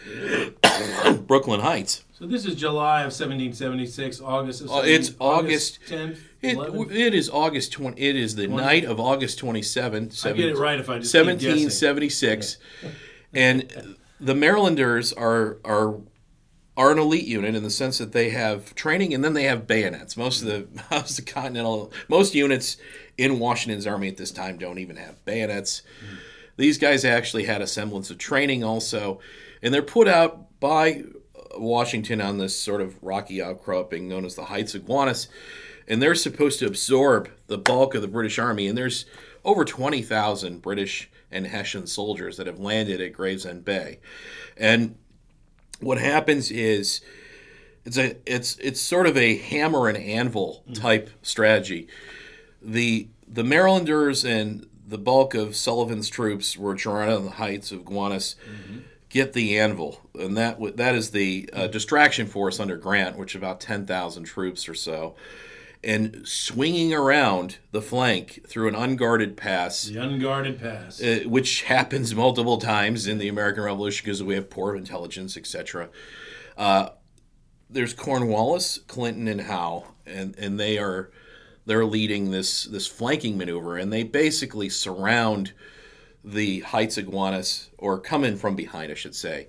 Brooklyn 1.26 1.61
Heights. 1.61 2.04
So 2.18 2.26
this 2.26 2.47
is 2.47 2.57
July 2.57 3.00
of 3.00 3.12
1776, 3.12 4.21
August 4.21 4.62
of 4.62 4.71
uh, 4.71 4.83
It's 4.85 5.12
August, 5.21 5.78
10th, 5.88 6.18
it, 6.42 6.57
it 6.90 7.14
is 7.14 7.30
August 7.30 7.73
20. 7.73 8.00
It 8.00 8.16
is 8.16 8.35
the 8.35 8.47
20. 8.47 8.62
night 8.62 8.85
of 8.85 8.99
August 8.99 9.38
27. 9.38 10.11
I 10.25 10.33
get 10.33 10.47
it 10.47 10.57
right 10.57 10.80
if 10.80 10.88
I 10.88 10.99
just 10.99 11.14
1776, 11.14 12.59
and 13.33 13.97
the 14.21 14.35
Marylanders 14.35 15.12
are 15.12 15.59
are 15.64 16.00
are 16.76 16.92
an 16.92 16.99
elite 16.99 17.26
unit 17.26 17.57
in 17.57 17.64
the 17.64 17.71
sense 17.71 17.99
that 17.99 18.12
they 18.12 18.30
have 18.30 18.73
training 18.76 19.12
and 19.12 19.25
then 19.25 19.35
they 19.35 19.45
have 19.45 19.66
bayonets. 19.66 20.16
Most 20.16 20.42
of 20.42 20.47
the 20.47 20.83
most 20.90 21.18
of 21.18 21.25
the 21.26 21.33
continental 21.33 21.92
most 22.09 22.35
units 22.35 22.76
in 23.16 23.38
Washington's 23.40 23.87
army 23.87 24.09
at 24.09 24.16
this 24.16 24.30
time 24.30 24.59
don't 24.59 24.78
even 24.78 24.97
have 24.97 25.25
bayonets. 25.25 25.83
Mm. 26.00 26.18
These 26.58 26.76
guys 26.78 27.04
actually 27.04 27.44
had 27.44 27.62
a 27.62 27.66
semblance 27.66 28.10
of 28.10 28.18
training 28.18 28.64
also, 28.64 29.20
and 29.62 29.72
they're 29.72 29.80
put 29.80 30.08
out 30.08 30.58
by 30.60 31.04
Washington 31.56 32.20
on 32.20 32.38
this 32.38 32.58
sort 32.58 32.80
of 32.80 33.02
rocky 33.02 33.40
outcropping 33.40 34.08
known 34.08 34.24
as 34.24 34.34
the 34.34 34.46
Heights 34.46 34.74
of 34.74 34.84
Gowanus, 34.84 35.28
and 35.86 36.02
they're 36.02 36.16
supposed 36.16 36.58
to 36.58 36.66
absorb 36.66 37.30
the 37.46 37.58
bulk 37.58 37.94
of 37.94 38.02
the 38.02 38.08
British 38.08 38.40
Army. 38.40 38.66
And 38.66 38.76
there's 38.76 39.06
over 39.44 39.64
20,000 39.64 40.60
British 40.60 41.08
and 41.30 41.46
Hessian 41.46 41.86
soldiers 41.86 42.36
that 42.36 42.48
have 42.48 42.58
landed 42.58 43.00
at 43.00 43.12
Gravesend 43.12 43.64
Bay. 43.64 44.00
And 44.56 44.96
what 45.78 45.98
happens 45.98 46.50
is 46.50 47.00
it's 47.84 47.96
a 47.96 48.16
it's 48.26 48.56
it's 48.58 48.80
sort 48.80 49.06
of 49.06 49.16
a 49.16 49.38
hammer 49.38 49.88
and 49.88 49.96
anvil 49.96 50.64
mm. 50.68 50.74
type 50.74 51.10
strategy. 51.22 51.86
The 52.60 53.08
the 53.28 53.44
Marylanders 53.44 54.24
and 54.24 54.66
the 54.88 54.99
bulk 54.99 55.35
of 55.35 55.54
Sullivan's 55.54 56.09
troops, 56.09 56.57
were 56.57 56.76
are 56.87 57.02
on 57.02 57.25
the 57.25 57.30
heights 57.33 57.71
of 57.71 57.85
Gowanus. 57.85 58.37
mm-hmm. 58.37 58.78
get 59.11 59.35
the 59.35 59.59
anvil, 59.59 60.00
and 60.18 60.37
that 60.37 60.76
that 60.76 60.95
is 60.95 61.11
the 61.11 61.49
uh, 61.52 61.66
distraction 61.66 62.26
force 62.26 62.59
under 62.59 62.76
Grant, 62.76 63.18
which 63.18 63.33
is 63.33 63.38
about 63.38 63.61
ten 63.61 63.87
thousand 63.87 64.25
troops 64.25 64.68
or 64.68 64.75
so, 64.75 65.14
and 65.85 66.26
swinging 66.26 66.95
around 66.95 67.59
the 67.71 67.83
flank 67.83 68.40
through 68.49 68.68
an 68.68 68.75
unguarded 68.75 69.37
pass. 69.37 69.85
The 69.85 69.99
unguarded 69.99 70.59
pass, 70.59 71.02
uh, 71.02 71.21
which 71.26 71.62
happens 71.62 72.14
multiple 72.14 72.59
times 72.59 73.07
in 73.07 73.18
the 73.18 73.28
American 73.28 73.64
Revolution 73.64 74.04
because 74.04 74.23
we 74.23 74.35
have 74.35 74.49
poor 74.49 74.75
intelligence, 74.75 75.37
etc. 75.37 75.90
Uh, 76.57 76.90
there's 77.68 77.92
Cornwallis, 77.92 78.78
Clinton, 78.87 79.28
and 79.28 79.42
Howe, 79.42 79.85
and 80.07 80.35
and 80.38 80.59
they 80.59 80.78
are 80.78 81.11
they're 81.68 81.84
leading 81.84 82.30
this 82.30 82.64
this 82.64 82.87
flanking 82.87 83.37
maneuver, 83.37 83.76
and 83.76 83.92
they 83.92 84.02
basically 84.02 84.70
surround 84.70 85.52
the 86.25 86.60
Heights 86.60 86.96
Gowanus, 86.96 87.68
or 87.76 88.00
come 88.00 88.25
in 88.25 88.37
from 88.37 88.56
behind, 88.56 88.90
I 88.90 88.94
should 88.94 89.14
say. 89.14 89.48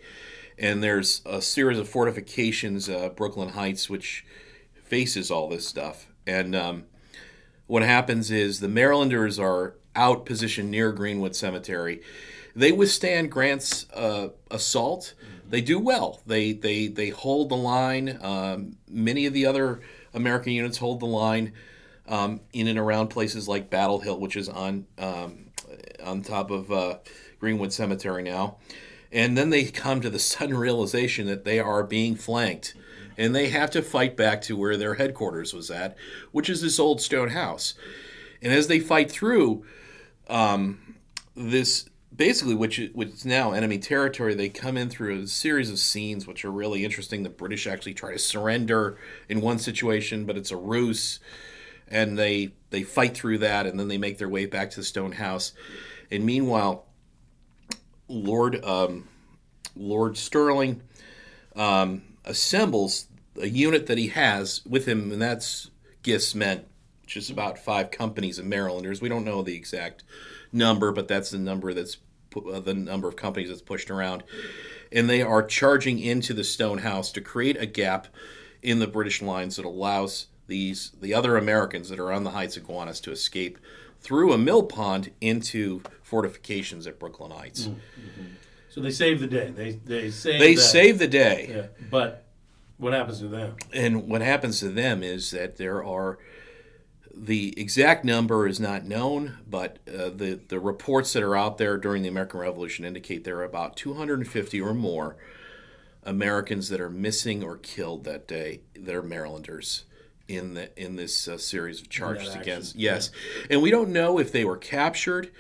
And 0.58 0.84
there's 0.84 1.22
a 1.26 1.42
series 1.42 1.80
of 1.80 1.88
fortifications, 1.88 2.90
uh, 2.90 3.10
Brooklyn 3.10 3.50
Heights, 3.50 3.90
which 3.90 4.26
faces 4.84 5.32
all 5.32 5.48
this 5.48 5.66
stuff. 5.66 6.08
And 6.28 6.54
um, 6.56 6.84
what 7.68 7.84
happens 7.84 8.30
is 8.30 8.60
the 8.60 8.68
Marylanders 8.68 9.40
are 9.40 9.76
out 9.96 10.26
positioned 10.26 10.70
near 10.70 10.92
Greenwood 10.92 11.38
Cemetery. 11.38 12.02
They 12.54 12.74
withstand 12.74 13.32
Grant's 13.32 13.90
uh, 13.94 14.30
assault. 14.52 15.14
They 15.48 15.62
do 15.62 15.80
well. 15.80 16.22
They 16.28 16.52
they 16.52 16.88
they 16.88 17.10
hold 17.10 17.48
the 17.48 17.58
line. 17.58 18.20
Um, 18.22 18.76
many 18.90 19.26
of 19.26 19.34
the 19.34 19.46
other 19.46 19.80
American 20.14 20.52
units 20.52 20.80
hold 20.80 21.00
the 21.00 21.06
line 21.06 21.54
um, 22.10 22.42
in 22.52 22.68
and 22.68 22.78
around 22.78 23.08
places 23.08 23.48
like 23.48 23.70
Battle 23.70 24.00
Hill, 24.00 24.20
which 24.20 24.36
is 24.36 24.50
on 24.50 24.88
um, 24.98 25.52
on 26.04 26.24
top 26.24 26.52
of 26.52 26.72
uh, 26.72 26.98
Greenwood 27.40 27.72
Cemetery 27.72 28.24
now. 28.24 28.58
And 29.12 29.38
then 29.38 29.52
they 29.52 29.66
come 29.66 30.02
to 30.02 30.10
the 30.10 30.20
sudden 30.20 30.58
realization 30.58 31.28
that 31.28 31.46
they 31.46 31.60
are 31.60 31.84
being 31.84 32.16
flanked, 32.16 32.74
and 33.18 33.34
they 33.34 33.50
have 33.50 33.72
to 33.72 33.82
fight 33.82 34.18
back 34.18 34.42
to 34.44 34.58
where 34.58 34.76
their 34.76 34.96
headquarters 34.96 35.54
was 35.54 35.72
at, 35.72 35.96
which 36.32 36.50
is 36.50 36.62
this 36.62 36.80
old 36.80 37.00
stone 37.00 37.30
house. 37.30 37.76
And 38.42 38.52
as 38.52 38.68
they 38.68 38.80
fight 38.80 39.12
through 39.12 39.66
um, 40.30 40.96
this, 41.36 41.90
basically, 42.16 42.56
which 42.56 42.82
which 42.94 43.10
is 43.10 43.26
now 43.26 43.52
enemy 43.52 43.78
territory, 43.78 44.34
they 44.34 44.50
come 44.50 44.78
in 44.78 44.90
through 44.90 45.22
a 45.22 45.28
series 45.28 45.70
of 45.70 45.78
scenes 45.78 46.26
which 46.26 46.44
are 46.44 46.52
really 46.52 46.84
interesting. 46.84 47.22
The 47.22 47.30
British 47.30 47.68
actually 47.68 47.94
try 47.94 48.14
to 48.14 48.20
surrender 48.20 48.98
in 49.28 49.42
one 49.42 49.60
situation, 49.60 50.26
but 50.26 50.38
it's 50.38 50.52
a 50.52 50.58
ruse 50.58 51.20
and 51.90 52.18
they 52.18 52.52
they 52.70 52.84
fight 52.84 53.16
through 53.16 53.40
that, 53.40 53.66
and 53.66 53.80
then 53.80 53.88
they 53.88 53.98
make 53.98 54.18
their 54.18 54.30
way 54.30 54.46
back 54.46 54.70
to 54.72 54.78
the 54.78 54.86
stone 54.86 55.14
house. 55.14 55.54
And 56.12 56.26
meanwhile, 56.26 56.86
Lord 58.08 58.64
um, 58.64 59.08
Lord 59.76 60.18
Stirling 60.18 60.82
um, 61.56 62.04
assembles 62.26 63.08
a 63.42 63.48
unit 63.48 63.88
that 63.88 63.98
he 63.98 64.08
has 64.08 64.62
with 64.66 64.86
him, 64.86 65.12
and 65.12 65.22
that's 65.22 65.70
Gist's 66.04 66.36
men, 66.36 66.66
which 67.02 67.18
is 67.18 67.30
about 67.30 67.58
five 67.58 67.92
companies 67.92 68.40
of 68.40 68.46
Marylanders. 68.46 69.02
We 69.02 69.10
don't 69.10 69.26
know 69.26 69.42
the 69.42 69.56
exact 69.56 70.04
number, 70.52 70.92
but 70.92 71.08
that's 71.08 71.32
the 71.32 71.38
number 71.38 71.74
that's 71.74 71.98
uh, 72.36 72.60
the 72.60 72.74
number 72.74 73.08
of 73.08 73.16
companies 73.16 73.50
that's 73.50 73.62
pushed 73.62 73.90
around, 73.90 74.24
and 74.92 75.10
they 75.10 75.22
are 75.22 75.44
charging 75.44 76.00
into 76.00 76.34
the 76.34 76.44
stone 76.44 76.80
house 76.80 77.12
to 77.14 77.22
create 77.22 77.58
a 77.58 77.66
gap 77.66 78.08
in 78.62 78.80
the 78.80 78.88
British 78.88 79.22
lines 79.22 79.56
that 79.56 79.66
allows 79.66 80.28
these 80.50 80.92
the 81.00 81.14
other 81.14 81.38
Americans 81.38 81.88
that 81.90 82.00
are 82.00 82.12
on 82.12 82.24
the 82.26 82.32
heights 82.32 82.58
of 82.58 82.68
Gowanus 82.68 83.00
to 83.02 83.12
escape 83.12 83.58
through 84.02 84.34
a 84.34 84.38
mill 84.38 84.64
pond 84.64 85.12
into 85.22 85.82
fortifications 86.04 86.88
at 86.88 87.00
Brooklyn 87.00 87.32
Heights. 87.32 87.68
Mm, 87.68 87.74
mm-hmm. 87.74 88.26
So 88.70 88.82
they 88.82 88.92
save 88.92 89.20
the 89.20 89.28
day. 89.28 89.52
They 89.52 89.72
they 89.72 90.12
save. 90.12 90.40
They 90.40 90.56
that. 90.56 90.62
save 90.62 91.00
the 91.00 91.08
day. 91.08 91.50
Yeah, 91.50 91.86
but 91.90 92.26
what 92.78 92.94
happens 92.94 93.20
to 93.20 93.28
them? 93.28 93.56
And 93.74 94.08
what 94.08 94.22
happens 94.22 94.60
to 94.60 94.70
them 94.70 95.04
is 95.04 95.32
that 95.32 95.58
there 95.58 95.84
are 95.84 96.20
the 97.14 97.54
exact 97.60 98.06
number 98.06 98.48
is 98.48 98.60
not 98.60 98.86
known, 98.86 99.40
but 99.48 99.80
uh, 99.88 100.10
the 100.10 100.40
the 100.48 100.60
reports 100.60 101.14
that 101.14 101.24
are 101.24 101.36
out 101.36 101.58
there 101.58 101.78
during 101.78 102.04
the 102.04 102.10
American 102.10 102.40
Revolution 102.40 102.86
indicate 102.86 103.24
there 103.24 103.38
are 103.38 103.44
about 103.44 103.76
250 103.76 104.62
or 104.62 104.74
more 104.74 105.18
Americans 106.04 106.70
that 106.70 106.80
are 106.80 106.90
missing 106.90 107.44
or 107.44 107.58
killed 107.58 108.04
that 108.06 108.28
day 108.28 108.62
that 108.76 108.96
are 108.96 109.04
Marylanders 109.04 109.84
in 110.30 110.54
the 110.54 110.82
in 110.82 110.96
this 110.96 111.28
uh, 111.28 111.38
series 111.38 111.82
of 111.82 111.90
charges 111.90 112.34
against. 112.36 112.76
Yes, 112.76 113.12
yeah. 113.42 113.48
and 113.50 113.62
we 113.62 113.72
don't 113.72 113.90
know 113.90 114.20
if 114.20 114.32
they 114.32 114.46
were 114.46 114.58
captured 114.58 115.32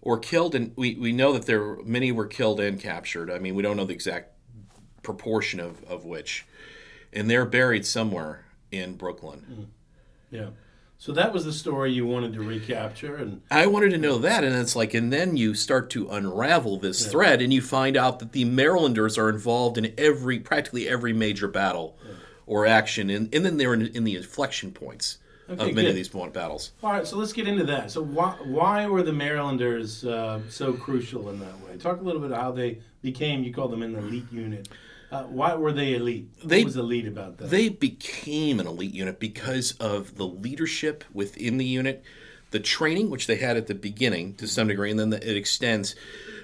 or 0.00 0.18
killed, 0.18 0.54
and 0.54 0.72
we, 0.76 0.94
we 0.94 1.12
know 1.12 1.32
that 1.32 1.46
there 1.46 1.76
many 1.82 2.12
were 2.12 2.26
killed 2.26 2.60
and 2.60 2.80
captured. 2.80 3.28
I 3.30 3.38
mean, 3.40 3.56
we 3.56 3.62
don't 3.62 3.76
know 3.76 3.84
the 3.84 3.92
exact 3.92 4.30
proportion 5.02 5.58
of, 5.58 5.82
of 5.84 6.04
which, 6.04 6.46
and 7.12 7.28
they're 7.28 7.44
buried 7.44 7.84
somewhere 7.84 8.46
in 8.70 8.94
Brooklyn. 8.94 9.44
Mm. 9.50 9.66
Yeah. 10.30 10.48
So 10.98 11.12
that 11.12 11.32
was 11.32 11.44
the 11.44 11.52
story 11.52 11.92
you 11.92 12.06
wanted 12.06 12.32
to 12.34 12.40
recapture, 12.40 13.16
and 13.16 13.42
I 13.50 13.66
wanted 13.66 13.90
to 13.90 13.98
know 13.98 14.16
that, 14.18 14.44
and 14.44 14.54
it's 14.54 14.74
like, 14.74 14.94
and 14.94 15.12
then 15.12 15.36
you 15.36 15.54
start 15.54 15.90
to 15.90 16.08
unravel 16.08 16.78
this 16.78 17.04
yeah. 17.04 17.10
thread, 17.10 17.42
and 17.42 17.52
you 17.52 17.60
find 17.60 17.96
out 17.96 18.20
that 18.20 18.32
the 18.32 18.44
Marylanders 18.44 19.18
are 19.18 19.28
involved 19.28 19.76
in 19.76 19.92
every, 19.98 20.38
practically 20.38 20.88
every 20.88 21.12
major 21.12 21.48
battle. 21.48 21.98
Or 22.46 22.64
action, 22.64 23.10
and, 23.10 23.34
and 23.34 23.44
then 23.44 23.56
they're 23.56 23.74
in, 23.74 23.88
in 23.88 24.04
the 24.04 24.14
inflection 24.14 24.70
points 24.70 25.18
okay, 25.48 25.70
of 25.70 25.74
many 25.74 25.88
good. 25.88 25.90
of 25.90 25.94
these 25.96 26.08
battles. 26.08 26.72
All 26.82 26.92
right, 26.92 27.06
so 27.06 27.16
let's 27.16 27.32
get 27.32 27.48
into 27.48 27.64
that. 27.64 27.90
So 27.90 28.02
why 28.02 28.36
why 28.44 28.86
were 28.86 29.02
the 29.02 29.12
Marylanders 29.12 30.04
uh, 30.04 30.40
so 30.48 30.72
crucial 30.72 31.28
in 31.30 31.40
that 31.40 31.60
way? 31.60 31.76
Talk 31.76 32.00
a 32.00 32.04
little 32.04 32.20
bit 32.20 32.30
about 32.30 32.42
how 32.42 32.52
they 32.52 32.80
became. 33.02 33.42
You 33.42 33.52
call 33.52 33.68
them 33.68 33.82
an 33.82 33.94
elite 33.96 34.30
unit. 34.32 34.68
Uh, 35.10 35.22
why 35.24 35.54
were 35.54 35.72
they 35.72 35.94
elite? 35.94 36.28
They, 36.44 36.58
what 36.58 36.66
was 36.66 36.76
elite 36.76 37.06
about 37.06 37.38
that? 37.38 37.50
They 37.50 37.68
became 37.68 38.58
an 38.58 38.66
elite 38.66 38.92
unit 38.92 39.20
because 39.20 39.72
of 39.72 40.16
the 40.16 40.26
leadership 40.26 41.04
within 41.12 41.58
the 41.58 41.64
unit, 41.64 42.02
the 42.50 42.58
training 42.58 43.08
which 43.08 43.28
they 43.28 43.36
had 43.36 43.56
at 43.56 43.68
the 43.68 43.74
beginning 43.74 44.34
to 44.34 44.48
some 44.48 44.66
degree, 44.66 44.90
and 44.90 44.98
then 44.98 45.10
the, 45.10 45.30
it 45.30 45.36
extends. 45.36 45.94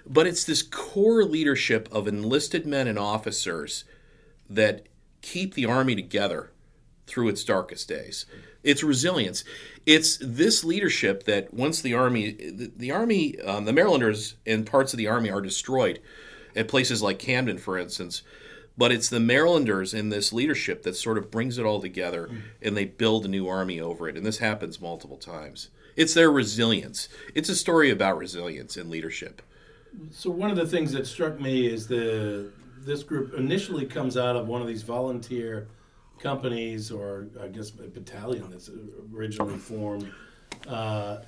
But 0.06 0.26
it's 0.26 0.44
this 0.44 0.62
core 0.62 1.24
leadership 1.24 1.88
of 1.90 2.06
enlisted 2.06 2.66
men 2.66 2.86
and 2.86 2.98
officers 2.98 3.84
that 4.48 4.86
keep 5.22 5.54
the 5.54 5.66
army 5.66 5.94
together 5.94 6.50
through 7.06 7.28
its 7.28 7.44
darkest 7.44 7.88
days. 7.88 8.26
It's 8.62 8.82
resilience. 8.82 9.44
It's 9.86 10.18
this 10.20 10.62
leadership 10.64 11.24
that 11.24 11.52
once 11.52 11.80
the 11.80 11.94
army, 11.94 12.32
the, 12.32 12.72
the 12.76 12.90
army, 12.92 13.40
um, 13.40 13.64
the 13.64 13.72
Marylanders 13.72 14.36
and 14.46 14.66
parts 14.66 14.92
of 14.92 14.98
the 14.98 15.08
army 15.08 15.30
are 15.30 15.40
destroyed 15.40 16.00
at 16.54 16.68
places 16.68 17.02
like 17.02 17.18
Camden, 17.18 17.58
for 17.58 17.76
instance. 17.78 18.22
But 18.78 18.92
it's 18.92 19.08
the 19.08 19.20
Marylanders 19.20 19.92
in 19.92 20.08
this 20.08 20.32
leadership 20.32 20.82
that 20.84 20.96
sort 20.96 21.18
of 21.18 21.30
brings 21.30 21.58
it 21.58 21.66
all 21.66 21.80
together 21.80 22.28
mm. 22.28 22.40
and 22.62 22.76
they 22.76 22.86
build 22.86 23.24
a 23.24 23.28
new 23.28 23.46
army 23.46 23.80
over 23.80 24.08
it. 24.08 24.16
And 24.16 24.24
this 24.24 24.38
happens 24.38 24.80
multiple 24.80 25.18
times. 25.18 25.68
It's 25.96 26.14
their 26.14 26.30
resilience. 26.30 27.08
It's 27.34 27.50
a 27.50 27.56
story 27.56 27.90
about 27.90 28.16
resilience 28.16 28.76
and 28.76 28.88
leadership. 28.88 29.42
So 30.10 30.30
one 30.30 30.50
of 30.50 30.56
the 30.56 30.66
things 30.66 30.92
that 30.92 31.06
struck 31.06 31.38
me 31.38 31.66
is 31.66 31.86
the 31.86 32.50
this 32.84 33.02
group 33.02 33.34
initially 33.34 33.86
comes 33.86 34.16
out 34.16 34.36
of 34.36 34.46
one 34.48 34.60
of 34.60 34.68
these 34.68 34.82
volunteer 34.82 35.68
companies, 36.18 36.90
or 36.90 37.28
I 37.42 37.48
guess 37.48 37.70
a 37.70 37.88
battalion 37.88 38.48
that's 38.50 38.70
originally 39.14 39.58
formed, 39.58 40.12
uh, 40.68 41.18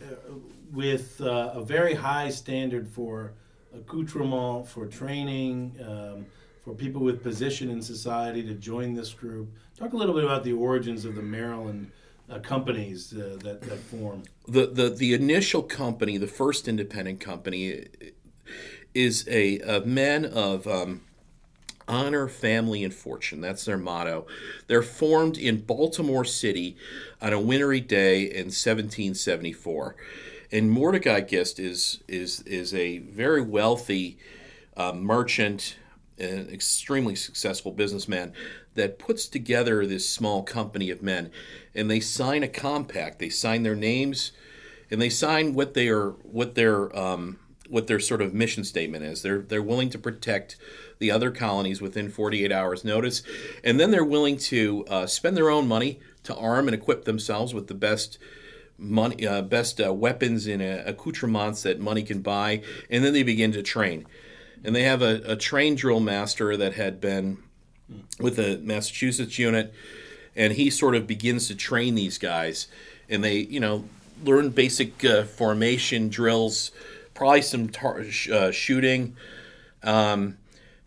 with 0.73 1.21
uh, 1.21 1.53
a 1.55 1.65
very 1.65 1.95
high 1.95 2.31
standard 2.31 2.89
for 2.89 3.33
accoutrement, 3.75 4.69
for 4.69 4.87
training, 4.87 5.77
um, 5.87 6.27
for 6.63 6.75
people 6.75 7.03
with 7.03 7.23
position 7.23 7.71
in 7.71 7.83
society 7.83 8.43
to 8.43 8.55
join 8.55 8.95
this 8.95 9.13
group. 9.13 9.49
Talk 9.79 9.93
a 9.93 9.97
little 9.97 10.15
bit 10.15 10.25
about 10.25 10.45
the 10.45 10.53
origins 10.53 11.05
of 11.05 11.15
the 11.15 11.23
Maryland. 11.23 11.91
Uh, 12.31 12.39
companies 12.39 13.13
uh, 13.13 13.37
that, 13.43 13.61
that 13.61 13.79
form. 13.79 14.23
The, 14.49 14.65
the 14.67 14.89
the 14.89 15.13
initial 15.13 15.63
company, 15.63 16.17
the 16.17 16.27
first 16.27 16.69
independent 16.69 17.21
company, 17.21 17.85
is 18.95 19.29
a, 19.29 19.59
a 19.59 19.81
of 20.25 20.67
um, 20.67 21.03
honor, 21.89 22.29
family, 22.29 22.85
and 22.85 22.95
fortune. 22.95 23.41
That's 23.41 23.65
their 23.65 23.79
motto. 23.79 24.27
They're 24.67 24.83
formed 24.83 25.37
in 25.37 25.63
Baltimore 25.63 26.25
City 26.25 26.77
on 27.21 27.33
a 27.33 27.41
wintry 27.41 27.81
day 27.81 28.23
in 28.23 28.47
1774. 28.47 29.97
And 30.53 30.71
Mordecai 30.71 31.21
Gist 31.21 31.59
is 31.59 32.03
is 32.07 32.41
is 32.43 32.75
a 32.75 32.99
very 32.99 33.43
wealthy 33.43 34.19
uh, 34.77 34.93
merchant, 34.93 35.77
an 36.19 36.49
extremely 36.51 37.17
successful 37.17 37.73
businessman 37.73 38.33
that 38.75 38.99
puts 38.99 39.27
together 39.27 39.87
this 39.87 40.09
small 40.09 40.43
company 40.43 40.91
of 40.91 41.03
men, 41.03 41.31
and 41.75 41.91
they 41.91 42.01
sign 42.01 42.43
a 42.43 42.49
compact. 42.49 43.19
They 43.19 43.31
sign 43.31 43.63
their 43.63 43.77
names, 43.77 44.33
and 44.91 45.01
they 45.01 45.09
sign 45.09 45.55
what 45.55 45.75
they 45.75 45.89
are 45.89 46.11
what 46.23 46.55
their 46.55 46.97
um, 46.97 47.39
what 47.69 47.87
their 47.87 48.01
sort 48.01 48.23
of 48.23 48.35
mission 48.35 48.65
statement 48.65 49.05
is. 49.05 49.23
They're 49.23 49.41
they're 49.41 49.63
willing 49.63 49.91
to 49.91 49.99
protect 49.99 50.57
the 50.99 51.11
other 51.11 51.31
colonies 51.31 51.81
within 51.81 52.11
48 52.11 52.53
hours 52.53 52.85
notice, 52.85 53.23
and 53.63 53.79
then 53.79 53.91
they're 53.91 54.05
willing 54.05 54.37
to 54.39 54.85
uh, 54.89 55.07
spend 55.07 55.37
their 55.37 55.51
own 55.51 55.67
money 55.67 56.01
to 56.25 56.35
arm 56.37 56.69
and 56.69 56.75
equip 56.75 57.05
themselves 57.05 57.55
with 57.55 57.69
the 57.69 57.75
best 57.75 58.19
money, 58.79 59.27
uh, 59.27 59.43
best 59.43 59.81
uh, 59.81 59.93
weapons 59.93 60.47
and 60.47 60.63
accoutrements 60.63 61.63
that 61.63 61.79
money 61.79 62.03
can 62.03 62.21
buy, 62.21 62.63
and 62.91 63.05
then 63.05 63.13
they 63.13 63.23
begin 63.23 63.53
to 63.53 63.63
train. 63.63 64.07
And 64.65 64.75
they 64.75 64.83
have 64.83 65.03
a, 65.03 65.21
a 65.27 65.37
train 65.37 65.75
drill 65.75 66.01
master 66.01 66.57
that 66.57 66.75
had 66.75 67.01
been 67.01 67.39
with 68.19 68.37
the 68.37 68.59
Massachusetts 68.63 69.39
unit, 69.39 69.73
and 70.35 70.55
he 70.55 70.71
sort 70.71 70.95
of 70.95 71.07
begins 71.07 71.49
to 71.49 71.55
train 71.55 71.95
these 71.95 72.19
guys, 72.19 72.67
and 73.09 73.23
they, 73.23 73.39
you 73.39 73.61
know, 73.61 73.85
learn 74.25 74.51
basic 74.51 75.05
uh, 75.05 75.25
formation 75.25 76.09
drills, 76.09 76.73
probably 77.13 77.43
some 77.43 77.69
tar- 77.69 78.05
sh- 78.05 78.31
uh, 78.31 78.51
shooting. 78.51 79.17
Um, 79.83 80.39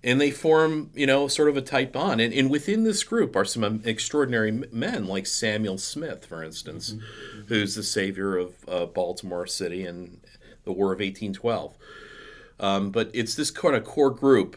and 0.08 0.22
they 0.22 0.32
form, 0.32 0.90
you 0.96 1.06
know, 1.06 1.28
sort 1.28 1.50
of 1.50 1.58
a 1.58 1.62
tight 1.62 1.92
bond. 1.92 2.22
And, 2.22 2.34
and 2.34 2.50
within 2.50 2.86
this 2.86 3.04
group 3.04 3.36
are 3.36 3.44
some 3.44 3.82
extraordinary 3.84 4.54
men, 4.72 5.06
like 5.06 5.28
Samuel 5.28 5.78
Smith, 5.78 6.26
for 6.26 6.42
instance, 6.42 6.94
mm-hmm. 6.94 7.42
who's 7.48 7.76
the 7.76 7.84
savior 7.84 8.38
of 8.38 8.54
uh, 8.70 8.86
Baltimore 8.86 9.46
City 9.46 9.86
in 9.86 10.22
the 10.64 10.72
War 10.72 10.94
of 10.94 11.00
1812. 11.00 11.76
Um, 12.58 12.90
but 12.90 13.12
it's 13.14 13.36
this 13.36 13.52
kind 13.52 13.76
of 13.76 13.84
core 13.84 14.10
group 14.10 14.56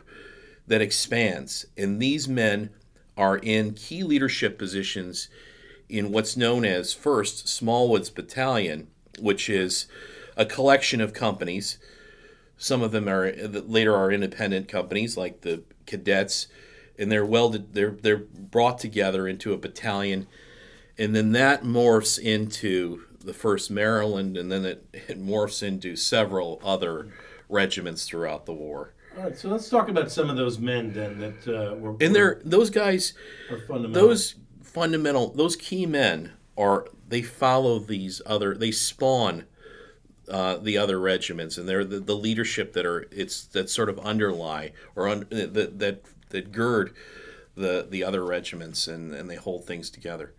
that 0.69 0.81
expands, 0.81 1.67
and 1.77 2.01
these 2.01 2.29
men 2.29 2.71
are 3.17 3.39
in 3.39 3.75
key 3.75 4.05
leadership 4.05 4.57
positions 4.57 5.29
in 5.89 6.13
what's 6.13 6.37
known 6.37 6.65
as 6.65 6.95
First 6.95 7.47
Smallwoods 7.47 8.15
Battalion, 8.15 8.87
which 9.19 9.51
is 9.51 9.87
a 10.37 10.47
collection 10.47 11.01
of 11.01 11.13
companies 11.13 11.77
some 12.61 12.83
of 12.83 12.93
them 12.93 13.09
are 13.09 13.33
later 13.33 13.97
are 13.97 14.13
independent 14.13 14.69
companies 14.69 15.17
like 15.17 15.41
the 15.41 15.63
cadets, 15.87 16.47
and 16.99 17.11
they're 17.11 17.25
well 17.25 17.49
they're 17.49 17.97
they're 18.03 18.19
brought 18.19 18.79
together 18.79 19.27
into 19.27 19.55
a 19.55 19.57
battalion, 19.57 20.27
and 20.99 21.17
then 21.17 21.33
that 21.33 21.65
morphs 21.65 22.19
into 22.19 23.03
the 23.19 23.33
First 23.33 23.71
Maryland, 23.71 24.37
and 24.37 24.53
then 24.53 24.67
it, 24.67 24.87
it 24.93 25.19
morphs 25.19 25.63
into 25.63 25.97
several 25.97 26.61
other 26.63 27.09
regiments 27.49 28.05
throughout 28.07 28.45
the 28.45 28.53
war. 28.53 28.93
All 29.17 29.25
right, 29.25 29.37
so 29.37 29.49
let's 29.49 29.71
talk 29.71 29.89
about 29.89 30.13
some 30.13 30.29
of 30.29 30.37
those 30.37 30.59
men 30.59 30.93
then 30.93 31.19
that 31.19 31.49
uh, 31.49 31.75
were. 31.77 31.97
And 31.99 32.15
they're 32.15 32.43
those 32.45 32.69
guys, 32.69 33.15
fundamental. 33.49 33.93
those 33.93 34.35
fundamental, 34.63 35.31
those 35.33 35.57
key 35.57 35.87
men 35.87 36.33
are 36.59 36.89
they 37.09 37.23
follow 37.23 37.79
these 37.79 38.21
other, 38.27 38.55
they 38.55 38.71
spawn 38.71 39.47
uh, 40.31 40.57
the 40.57 40.79
other 40.79 40.99
regiments, 41.01 41.59
and 41.59 41.69
they're 41.69 41.85
the, 41.85 42.01
the, 42.01 42.15
leadership 42.15 42.73
that 42.75 42.87
are 42.87 43.07
it's 43.11 43.45
that 43.47 43.69
sort 43.69 43.89
of 43.89 43.99
underlie 43.99 44.73
or 44.95 45.09
un, 45.09 45.27
that 45.31 45.79
that 45.79 46.05
that 46.31 46.53
gird 46.53 46.95
the 47.57 47.87
the 47.91 48.05
other 48.05 48.25
regiments, 48.25 48.87
and 48.87 49.13
and 49.13 49.29
they 49.29 49.37
hold 49.37 49.65
things 49.65 49.91
together. 49.91 50.33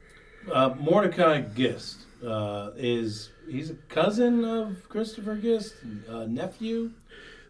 Uh, 0.51 0.73
Mordecai 0.79 1.41
Gist 1.41 1.97
uh, 2.25 2.71
is 2.77 3.29
he's 3.49 3.69
a 3.69 3.75
cousin 3.89 4.45
of 4.45 4.87
Christopher 4.87 5.35
Gist, 5.35 5.75
nephew. 6.27 6.91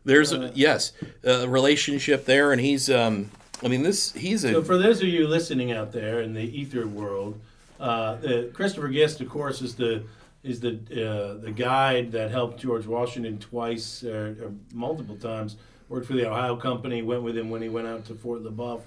There's 0.03 0.31
a, 0.31 0.47
uh, 0.47 0.51
yes, 0.55 0.93
a 1.23 1.47
relationship 1.47 2.25
there, 2.25 2.51
and 2.51 2.59
he's 2.59 2.89
um, 2.89 3.29
I 3.63 3.67
mean 3.67 3.83
this 3.83 4.13
he's 4.13 4.43
a. 4.43 4.53
So 4.53 4.63
for 4.63 4.77
those 4.77 5.01
of 5.01 5.07
you 5.07 5.27
listening 5.27 5.71
out 5.71 5.91
there 5.91 6.21
in 6.21 6.33
the 6.33 6.41
ether 6.41 6.87
world, 6.87 7.39
uh, 7.79 8.17
Christopher 8.53 8.89
Gist, 8.89 9.21
of 9.21 9.29
course, 9.29 9.61
is 9.61 9.75
the 9.75 10.03
is 10.43 10.59
the 10.59 10.75
uh, 10.91 11.41
the 11.41 11.51
guide 11.51 12.11
that 12.13 12.31
helped 12.31 12.59
George 12.59 12.85
Washington 12.85 13.37
twice 13.37 14.03
or, 14.03 14.35
uh, 14.39 14.45
or, 14.45 14.51
multiple 14.73 15.17
times. 15.17 15.57
Worked 15.89 16.07
for 16.07 16.13
the 16.13 16.29
Ohio 16.29 16.55
Company. 16.55 17.01
Went 17.01 17.23
with 17.23 17.37
him 17.37 17.49
when 17.49 17.61
he 17.61 17.69
went 17.69 17.87
out 17.87 18.05
to 18.05 18.15
Fort 18.15 18.41
Le 18.41 18.51
Boeuf. 18.51 18.81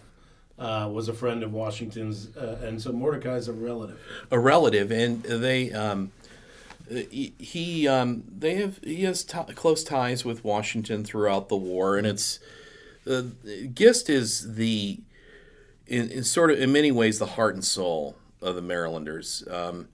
Uh, 0.57 0.89
was 0.91 1.09
a 1.09 1.13
friend 1.13 1.43
of 1.43 1.53
Washington's, 1.53 2.35
uh, 2.37 2.61
and 2.63 2.81
so 2.81 2.93
Mordecai's 2.93 3.49
a 3.49 3.53
relative. 3.53 3.99
A 4.31 4.39
relative, 4.39 4.93
and 4.93 5.23
they 5.25 5.73
um, 5.73 6.13
he 6.89 7.89
um, 7.89 8.25
they 8.29 8.55
have 8.57 8.79
he 8.85 9.03
has 9.03 9.25
t- 9.25 9.39
close 9.55 9.83
ties 9.83 10.25
with 10.25 10.45
Washington 10.45 11.05
throughout 11.05 11.49
the 11.49 11.57
war, 11.57 11.97
and 11.97 12.07
it's 12.07 12.39
uh, 13.09 13.23
Gist 13.73 14.09
is 14.09 14.55
the 14.55 15.01
in, 15.87 16.11
in, 16.11 16.25
sort 16.25 16.51
of 16.51 16.61
in 16.61 16.73
many 16.73 16.93
ways 16.93 17.19
the 17.19 17.27
heart 17.27 17.55
and 17.55 17.65
soul 17.65 18.17
of 18.41 18.55
the 18.55 18.63
Marylanders. 18.63 19.45
Um, 19.51 19.89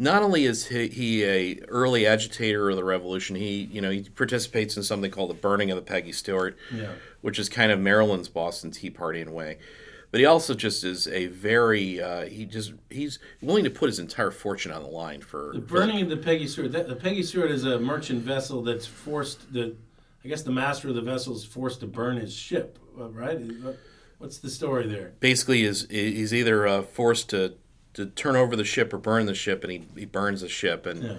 not 0.00 0.22
only 0.22 0.46
is 0.46 0.66
he, 0.66 0.88
he, 0.88 1.24
a 1.24 1.60
early 1.68 2.06
agitator 2.06 2.70
of 2.70 2.76
the 2.76 2.82
revolution, 2.82 3.36
he 3.36 3.68
you 3.70 3.82
know 3.82 3.90
he 3.90 4.02
participates 4.02 4.76
in 4.76 4.82
something 4.82 5.10
called 5.10 5.28
the 5.30 5.34
burning 5.34 5.70
of 5.70 5.76
the 5.76 5.82
Peggy 5.82 6.10
Stewart, 6.10 6.56
yeah. 6.74 6.92
which 7.20 7.38
is 7.38 7.50
kind 7.50 7.70
of 7.70 7.78
Maryland's 7.78 8.28
Boston 8.28 8.70
Tea 8.70 8.90
Party 8.90 9.20
in 9.20 9.28
a 9.28 9.32
way. 9.32 9.58
But 10.10 10.20
he 10.20 10.26
also 10.26 10.54
just 10.54 10.82
is 10.84 11.06
a 11.06 11.26
very 11.26 12.00
uh, 12.02 12.22
he 12.22 12.46
just 12.46 12.72
he's 12.88 13.18
willing 13.42 13.62
to 13.64 13.70
put 13.70 13.88
his 13.88 13.98
entire 13.98 14.30
fortune 14.30 14.72
on 14.72 14.82
the 14.82 14.88
line 14.88 15.20
for 15.20 15.52
the 15.52 15.60
burning 15.60 16.02
of 16.02 16.08
the 16.08 16.16
Peggy 16.16 16.48
Stewart. 16.48 16.72
That, 16.72 16.88
the 16.88 16.96
Peggy 16.96 17.22
Stewart 17.22 17.50
is 17.50 17.64
a 17.64 17.78
merchant 17.78 18.22
vessel 18.22 18.62
that's 18.62 18.86
forced 18.86 19.52
the 19.52 19.76
I 20.24 20.28
guess 20.28 20.42
the 20.42 20.50
master 20.50 20.88
of 20.88 20.94
the 20.94 21.02
vessel 21.02 21.36
is 21.36 21.44
forced 21.44 21.80
to 21.80 21.86
burn 21.86 22.16
his 22.16 22.34
ship, 22.34 22.78
uh, 22.98 23.10
right? 23.10 23.38
What's 24.16 24.38
the 24.38 24.50
story 24.50 24.86
there? 24.86 25.12
Basically, 25.20 25.62
is 25.62 25.86
he's 25.90 26.32
either 26.32 26.66
uh, 26.66 26.82
forced 26.82 27.28
to 27.30 27.54
to 27.94 28.06
turn 28.06 28.36
over 28.36 28.56
the 28.56 28.64
ship 28.64 28.92
or 28.92 28.98
burn 28.98 29.26
the 29.26 29.34
ship, 29.34 29.64
and 29.64 29.72
he, 29.72 29.84
he 29.96 30.04
burns 30.04 30.40
the 30.40 30.48
ship 30.48 30.86
and 30.86 31.02
yeah. 31.02 31.14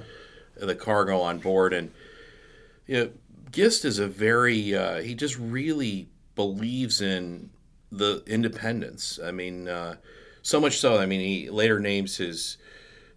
the 0.55 0.75
cargo 0.75 1.19
on 1.19 1.39
board. 1.39 1.73
And 1.73 1.91
you 2.87 2.95
know, 2.95 3.09
Gist 3.51 3.85
is 3.85 3.99
a 3.99 4.07
very 4.07 4.75
uh, 4.75 5.01
he 5.01 5.15
just 5.15 5.37
really 5.37 6.07
believes 6.35 7.01
in 7.01 7.49
the 7.91 8.23
independence. 8.25 9.19
I 9.23 9.31
mean, 9.31 9.67
uh, 9.67 9.95
so 10.41 10.59
much 10.59 10.79
so. 10.79 10.99
I 10.99 11.05
mean, 11.05 11.21
he 11.21 11.49
later 11.49 11.79
names 11.79 12.17
his 12.17 12.57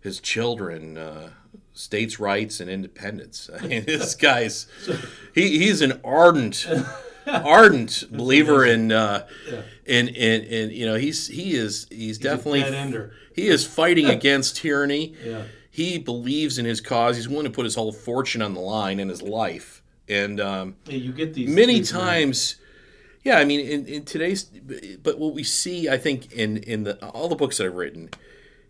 his 0.01 0.21
children. 0.21 0.99
Uh, 0.99 1.31
states' 1.75 2.21
rights 2.21 2.61
and 2.61 2.71
independence. 2.71 3.51
I 3.61 3.67
mean, 3.67 3.85
this 3.85 4.14
guy's 4.31 4.67
he, 5.35 5.59
he's 5.59 5.83
an 5.83 6.01
ardent 6.05 6.67
ardent 7.27 8.05
believer 8.11 8.64
in, 8.64 8.93
uh, 8.93 9.27
yeah. 9.51 9.62
in, 9.85 10.09
in 10.09 10.43
in 10.43 10.71
you 10.71 10.87
know 10.87 10.95
he's 10.95 11.27
he 11.27 11.55
is 11.55 11.87
he's, 11.90 11.99
he's 11.99 12.19
definitely 12.19 12.62
he 13.35 13.49
is 13.49 13.66
fighting 13.66 14.07
against 14.11 14.57
tyranny. 14.57 15.14
Yeah. 15.23 15.42
He 15.70 15.99
believes 15.99 16.57
in 16.57 16.64
his 16.64 16.81
cause. 16.81 17.16
He's 17.16 17.29
willing 17.29 17.44
to 17.44 17.51
put 17.51 17.64
his 17.64 17.75
whole 17.75 17.92
fortune 17.92 18.40
on 18.40 18.55
the 18.55 18.61
line 18.61 19.01
in 19.01 19.09
his 19.09 19.20
life. 19.20 19.83
And 20.09 20.40
um, 20.40 20.77
yeah, 20.87 20.97
you 20.97 21.12
get 21.12 21.35
these 21.35 21.49
many 21.49 21.79
these 21.79 21.90
times. 21.90 22.57
Yeah, 23.25 23.38
I 23.38 23.44
mean, 23.44 23.61
in, 23.61 23.87
in 23.87 24.05
today's, 24.05 24.44
but 24.44 25.18
what 25.18 25.35
we 25.35 25.42
see, 25.42 25.88
I 25.88 25.97
think, 25.97 26.33
in 26.33 26.59
in 26.59 26.85
the 26.85 27.05
all 27.07 27.29
the 27.29 27.35
books 27.35 27.57
that 27.57 27.66
I've 27.66 27.75
written, 27.75 28.11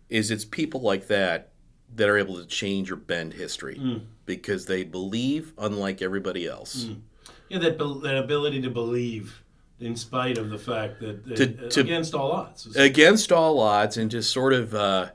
is 0.09 0.31
it's 0.31 0.45
people 0.45 0.81
like 0.81 1.07
that 1.07 1.51
that 1.93 2.09
are 2.09 2.17
able 2.17 2.37
to 2.37 2.45
change 2.45 2.89
or 2.91 2.95
bend 2.95 3.33
history 3.33 3.77
mm. 3.77 4.01
because 4.25 4.65
they 4.65 4.83
believe 4.83 5.53
unlike 5.57 6.01
everybody 6.01 6.47
else. 6.47 6.85
Mm. 6.85 7.01
Yeah, 7.49 7.59
that 7.59 7.77
that 7.77 8.17
ability 8.17 8.61
to 8.61 8.69
believe 8.71 9.43
in 9.79 9.95
spite 9.95 10.37
of 10.37 10.49
the 10.49 10.57
fact 10.57 10.99
that 10.99 11.35
to, 11.35 11.69
to, 11.69 11.81
against 11.81 12.13
all 12.13 12.31
odds 12.31 12.75
against 12.75 13.31
all 13.31 13.59
odds 13.59 13.97
and 13.97 14.09
just 14.09 14.31
sort 14.31 14.53
of 14.53 14.73
uh, 14.73 15.09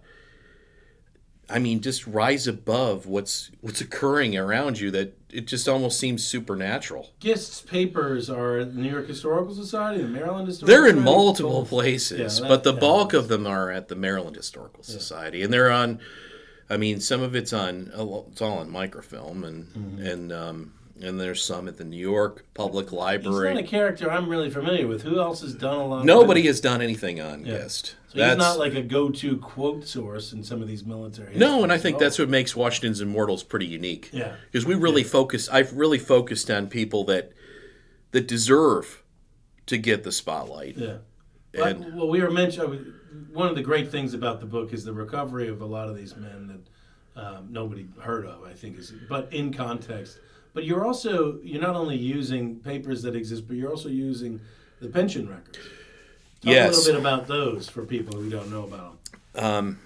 i 1.48 1.58
mean 1.58 1.80
just 1.80 2.06
rise 2.06 2.46
above 2.46 3.06
what's 3.06 3.50
what's 3.60 3.80
occurring 3.80 4.36
around 4.36 4.78
you 4.78 4.90
that 4.90 5.16
it 5.30 5.46
just 5.46 5.68
almost 5.68 5.98
seems 5.98 6.26
supernatural 6.26 7.10
gist's 7.20 7.62
papers 7.62 8.28
are 8.28 8.64
the 8.64 8.78
new 8.78 8.90
york 8.90 9.06
historical 9.06 9.54
society 9.54 10.02
the 10.02 10.08
maryland 10.08 10.46
historical 10.46 10.66
they're 10.66 10.88
in 10.90 10.96
society? 10.96 11.16
multiple 11.16 11.64
places 11.64 12.40
yeah, 12.40 12.48
but 12.48 12.62
the 12.62 12.72
bulk 12.72 13.14
of 13.14 13.28
them 13.28 13.46
are 13.46 13.70
at 13.70 13.88
the 13.88 13.96
maryland 13.96 14.36
historical 14.36 14.84
yeah. 14.86 14.92
society 14.92 15.42
and 15.42 15.52
they're 15.52 15.70
on 15.70 15.98
i 16.68 16.76
mean 16.76 17.00
some 17.00 17.22
of 17.22 17.34
it's 17.34 17.54
on 17.54 17.90
it's 18.28 18.42
all 18.42 18.58
on 18.58 18.70
microfilm 18.70 19.42
and 19.42 19.64
mm-hmm. 19.68 20.06
and 20.06 20.32
um, 20.32 20.72
and 21.02 21.18
there's 21.18 21.44
some 21.44 21.68
at 21.68 21.76
the 21.76 21.84
New 21.84 21.96
York 21.96 22.44
Public 22.54 22.92
Library. 22.92 23.48
He's 23.48 23.54
not 23.56 23.64
a 23.64 23.66
character 23.66 24.10
I'm 24.10 24.28
really 24.28 24.50
familiar 24.50 24.86
with. 24.86 25.02
Who 25.02 25.20
else 25.20 25.40
has 25.40 25.54
done 25.54 25.76
a 25.76 25.86
lot? 25.86 26.04
Nobody 26.04 26.46
has 26.46 26.60
done 26.60 26.82
anything 26.82 27.20
on 27.20 27.44
yeah. 27.44 27.58
Gist. 27.58 27.96
So 28.08 28.18
that's, 28.18 28.32
he's 28.32 28.38
not 28.38 28.58
like 28.58 28.74
a 28.74 28.82
go-to 28.82 29.36
quote 29.38 29.86
source 29.86 30.32
in 30.32 30.42
some 30.42 30.60
of 30.60 30.68
these 30.68 30.84
military. 30.84 31.36
No, 31.36 31.62
and 31.62 31.72
I 31.72 31.78
think 31.78 31.98
that's 31.98 32.18
what 32.18 32.28
makes 32.28 32.56
Washington's 32.56 33.00
Immortals 33.00 33.44
pretty 33.44 33.66
unique. 33.66 34.10
Yeah, 34.12 34.34
because 34.50 34.66
we 34.66 34.74
really 34.74 35.02
yeah. 35.02 35.08
focus. 35.08 35.48
I've 35.48 35.72
really 35.72 35.98
focused 35.98 36.50
on 36.50 36.66
people 36.66 37.04
that 37.04 37.32
that 38.10 38.26
deserve 38.26 39.02
to 39.66 39.78
get 39.78 40.02
the 40.02 40.12
spotlight. 40.12 40.76
Yeah. 40.76 40.96
And, 41.54 41.96
well, 41.96 42.08
we 42.08 42.20
were 42.20 42.30
mentioning 42.30 42.92
one 43.32 43.48
of 43.48 43.56
the 43.56 43.62
great 43.62 43.90
things 43.90 44.14
about 44.14 44.40
the 44.40 44.46
book 44.46 44.72
is 44.72 44.84
the 44.84 44.92
recovery 44.92 45.48
of 45.48 45.60
a 45.60 45.66
lot 45.66 45.88
of 45.88 45.96
these 45.96 46.16
men 46.16 46.46
that 47.14 47.20
um, 47.20 47.48
nobody 47.50 47.86
heard 48.00 48.26
of. 48.26 48.44
I 48.44 48.52
think 48.52 48.78
is, 48.78 48.92
but 49.08 49.32
in 49.32 49.52
context 49.52 50.18
but 50.54 50.64
you're 50.64 50.86
also 50.86 51.38
you're 51.42 51.62
not 51.62 51.76
only 51.76 51.96
using 51.96 52.56
papers 52.56 53.02
that 53.02 53.14
exist, 53.14 53.46
but 53.46 53.56
you're 53.56 53.70
also 53.70 53.88
using 53.88 54.40
the 54.80 54.88
pension 54.88 55.28
records. 55.28 55.58
Talk 55.58 56.52
yes. 56.52 56.74
a 56.74 56.78
little 56.78 56.92
bit 56.94 57.00
about 57.00 57.26
those 57.26 57.68
for 57.68 57.84
people 57.84 58.18
who 58.18 58.30
don't 58.30 58.50
know 58.50 58.64
about 58.64 58.96
them. 59.34 59.44
Um, 59.44 59.78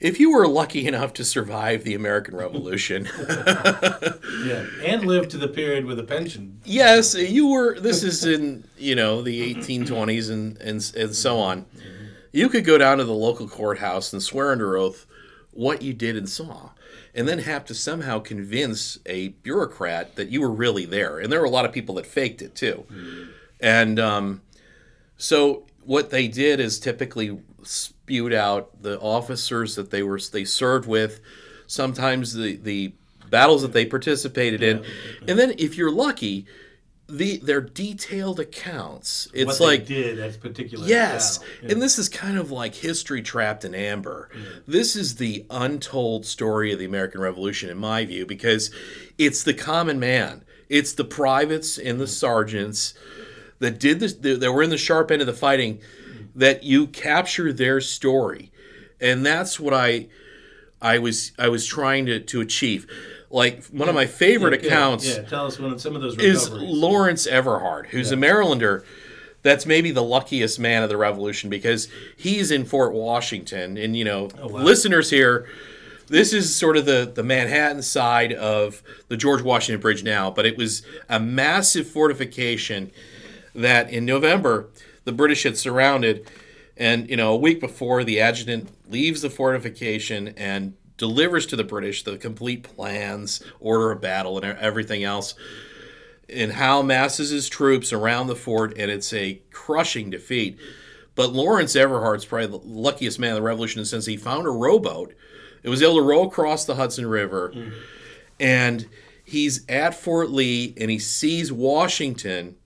if 0.00 0.18
you 0.18 0.32
were 0.32 0.48
lucky 0.48 0.86
enough 0.86 1.12
to 1.14 1.24
survive 1.24 1.84
the 1.84 1.94
American 1.94 2.34
Revolution, 2.34 3.06
yeah, 3.28 4.64
and 4.82 5.04
live 5.04 5.28
to 5.28 5.36
the 5.36 5.48
period 5.48 5.84
with 5.84 5.98
a 5.98 6.02
pension. 6.02 6.58
Yes, 6.64 7.14
you 7.14 7.48
were. 7.48 7.78
This 7.78 8.02
is 8.02 8.24
in 8.24 8.64
you 8.78 8.94
know 8.94 9.20
the 9.20 9.54
1820s 9.54 10.30
and 10.30 10.56
and 10.58 10.92
and 10.96 11.14
so 11.14 11.38
on. 11.38 11.66
You 12.32 12.48
could 12.48 12.64
go 12.64 12.78
down 12.78 12.98
to 12.98 13.04
the 13.04 13.12
local 13.12 13.46
courthouse 13.46 14.12
and 14.12 14.22
swear 14.22 14.52
under 14.52 14.76
oath 14.76 15.06
what 15.52 15.82
you 15.82 15.92
did 15.92 16.16
and 16.16 16.28
saw, 16.28 16.70
and 17.14 17.28
then 17.28 17.40
have 17.40 17.64
to 17.66 17.74
somehow 17.74 18.18
convince 18.18 18.98
a 19.06 19.28
bureaucrat 19.28 20.16
that 20.16 20.28
you 20.28 20.40
were 20.40 20.50
really 20.50 20.84
there. 20.84 21.18
And 21.18 21.30
there 21.30 21.40
were 21.40 21.46
a 21.46 21.50
lot 21.50 21.64
of 21.64 21.72
people 21.72 21.96
that 21.96 22.06
faked 22.06 22.42
it 22.42 22.54
too. 22.54 22.84
Mm-hmm. 22.90 23.30
And 23.60 23.98
um, 23.98 24.42
so 25.16 25.66
what 25.84 26.10
they 26.10 26.28
did 26.28 26.60
is 26.60 26.78
typically 26.78 27.38
spewed 27.62 28.32
out 28.32 28.82
the 28.82 28.98
officers 29.00 29.74
that 29.76 29.90
they 29.90 30.02
were 30.02 30.20
they 30.32 30.44
served 30.44 30.86
with, 30.86 31.20
sometimes 31.66 32.34
the 32.34 32.56
the 32.56 32.92
battles 33.28 33.62
that 33.62 33.72
they 33.72 33.86
participated 33.86 34.62
in, 34.62 34.84
and 35.28 35.38
then 35.38 35.54
if 35.58 35.76
you're 35.76 35.92
lucky, 35.92 36.46
the 37.10 37.38
their 37.38 37.60
detailed 37.60 38.40
accounts. 38.40 39.28
It's 39.34 39.60
what 39.60 39.60
like 39.60 39.86
did 39.86 40.18
at 40.18 40.40
particular. 40.40 40.86
Yes, 40.86 41.40
yeah. 41.62 41.72
and 41.72 41.82
this 41.82 41.98
is 41.98 42.08
kind 42.08 42.38
of 42.38 42.50
like 42.50 42.74
history 42.74 43.22
trapped 43.22 43.64
in 43.64 43.74
amber. 43.74 44.30
Yeah. 44.34 44.42
This 44.66 44.96
is 44.96 45.16
the 45.16 45.44
untold 45.50 46.26
story 46.26 46.72
of 46.72 46.78
the 46.78 46.84
American 46.84 47.20
Revolution, 47.20 47.70
in 47.70 47.78
my 47.78 48.04
view, 48.04 48.26
because 48.26 48.70
it's 49.18 49.42
the 49.42 49.54
common 49.54 49.98
man. 49.98 50.44
It's 50.68 50.92
the 50.92 51.04
privates 51.04 51.78
and 51.78 52.00
the 52.00 52.04
mm. 52.04 52.08
sergeants 52.08 52.94
that 53.58 53.80
did 53.80 54.00
this. 54.00 54.14
That 54.14 54.52
were 54.52 54.62
in 54.62 54.70
the 54.70 54.78
sharp 54.78 55.10
end 55.10 55.20
of 55.20 55.26
the 55.26 55.32
fighting 55.32 55.78
mm. 55.78 56.28
that 56.34 56.62
you 56.62 56.86
capture 56.86 57.52
their 57.52 57.80
story, 57.80 58.52
and 59.00 59.26
that's 59.26 59.58
what 59.58 59.74
I 59.74 60.08
I 60.80 60.98
was 60.98 61.32
I 61.38 61.48
was 61.48 61.66
trying 61.66 62.06
to 62.06 62.20
to 62.20 62.40
achieve. 62.40 62.86
Like 63.30 63.64
one 63.66 63.88
of 63.88 63.94
my 63.94 64.06
favorite 64.06 64.60
yeah, 64.60 64.68
accounts. 64.68 65.08
Yeah, 65.08 65.22
tell 65.22 65.46
us 65.46 65.58
one 65.58 65.78
some 65.78 65.94
of 65.94 66.02
those 66.02 66.18
is 66.18 66.50
Lawrence 66.50 67.26
Everhart, 67.26 67.86
who's 67.86 68.10
a 68.10 68.16
Marylander. 68.16 68.84
That's 69.42 69.64
maybe 69.64 69.90
the 69.90 70.02
luckiest 70.02 70.58
man 70.58 70.82
of 70.82 70.90
the 70.90 70.96
Revolution 70.96 71.48
because 71.48 71.88
he's 72.16 72.50
in 72.50 72.64
Fort 72.64 72.92
Washington, 72.92 73.78
and 73.78 73.96
you 73.96 74.04
know, 74.04 74.28
oh, 74.38 74.48
wow. 74.48 74.60
listeners 74.60 75.10
here 75.10 75.48
this 76.10 76.32
is 76.32 76.54
sort 76.54 76.76
of 76.76 76.86
the, 76.86 77.10
the 77.14 77.22
Manhattan 77.22 77.82
side 77.82 78.32
of 78.32 78.82
the 79.06 79.16
George 79.16 79.42
Washington 79.42 79.80
Bridge 79.80 80.02
now, 80.02 80.28
but 80.28 80.44
it 80.44 80.56
was 80.56 80.82
a 81.08 81.20
massive 81.20 81.86
fortification 81.86 82.90
that 83.54 83.90
in 83.90 84.04
November 84.04 84.68
the 85.04 85.12
British 85.12 85.44
had 85.44 85.56
surrounded. 85.56 86.28
And, 86.76 87.08
you 87.08 87.16
know, 87.16 87.32
a 87.32 87.36
week 87.36 87.60
before, 87.60 88.02
the 88.02 88.20
adjutant 88.20 88.70
leaves 88.88 89.22
the 89.22 89.30
fortification 89.30 90.28
and 90.36 90.74
delivers 91.00 91.46
to 91.46 91.56
the 91.56 91.64
British 91.64 92.04
the 92.04 92.18
complete 92.18 92.62
plans, 92.62 93.42
order 93.58 93.90
of 93.90 94.02
battle, 94.02 94.38
and 94.38 94.58
everything 94.58 95.02
else. 95.02 95.34
And 96.28 96.52
Howe 96.52 96.82
masses 96.82 97.30
his 97.30 97.48
troops 97.48 97.90
around 97.92 98.26
the 98.26 98.36
fort, 98.36 98.74
and 98.76 98.90
it's 98.90 99.12
a 99.14 99.40
crushing 99.50 100.10
defeat. 100.10 100.58
But 101.14 101.32
Lawrence 101.32 101.74
Everhart's 101.74 102.26
probably 102.26 102.48
the 102.48 102.58
luckiest 102.58 103.18
man 103.18 103.30
of 103.30 103.36
the 103.36 103.42
Revolution 103.42 103.84
since 103.86 104.04
he 104.04 104.18
found 104.18 104.46
a 104.46 104.50
rowboat. 104.50 105.14
It 105.62 105.70
was 105.70 105.82
able 105.82 105.96
to 105.96 106.02
row 106.02 106.22
across 106.24 106.66
the 106.66 106.74
Hudson 106.74 107.06
River, 107.06 107.50
mm. 107.54 107.72
and 108.38 108.86
he's 109.24 109.64
at 109.68 109.94
Fort 109.94 110.30
Lee, 110.30 110.74
and 110.78 110.90
he 110.90 110.98
sees 110.98 111.50
Washington 111.50 112.56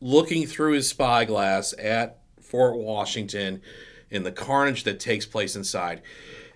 looking 0.00 0.46
through 0.46 0.72
his 0.72 0.88
spyglass 0.88 1.74
at 1.78 2.20
Fort 2.40 2.78
Washington 2.78 3.60
and 4.10 4.24
the 4.24 4.32
carnage 4.32 4.84
that 4.84 4.98
takes 4.98 5.26
place 5.26 5.54
inside. 5.54 6.00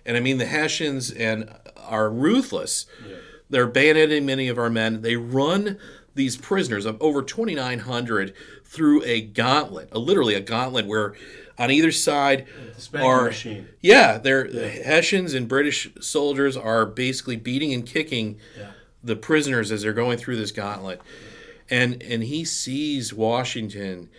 And 0.05 0.17
I 0.17 0.19
mean, 0.19 0.37
the 0.37 0.45
Hessians 0.45 1.11
and 1.11 1.49
are 1.77 2.09
ruthless. 2.09 2.85
Yeah. 3.07 3.15
They're 3.49 3.69
bayoneting 3.69 4.23
many 4.23 4.47
of 4.47 4.57
our 4.57 4.69
men. 4.69 5.01
They 5.01 5.15
run 5.15 5.77
these 6.15 6.37
prisoners 6.37 6.85
of 6.85 7.01
over 7.01 7.21
2,900 7.21 8.33
through 8.63 9.03
a 9.03 9.21
gauntlet, 9.21 9.89
a, 9.91 9.99
literally 9.99 10.33
a 10.33 10.39
gauntlet 10.39 10.87
where 10.87 11.13
on 11.57 11.71
either 11.71 11.91
side 11.91 12.47
are 12.93 13.25
machine. 13.25 13.67
yeah, 13.81 14.17
they're 14.17 14.47
yeah. 14.47 14.67
Hessians 14.67 15.33
and 15.33 15.47
British 15.47 15.89
soldiers 16.01 16.57
are 16.57 16.85
basically 16.85 17.35
beating 17.35 17.73
and 17.73 17.85
kicking 17.85 18.39
yeah. 18.57 18.71
the 19.03 19.15
prisoners 19.15 19.71
as 19.71 19.83
they're 19.83 19.93
going 19.93 20.17
through 20.17 20.35
this 20.37 20.51
gauntlet 20.51 21.01
and 21.69 22.01
and 22.03 22.23
he 22.23 22.43
sees 22.43 23.13
Washington 23.13 24.09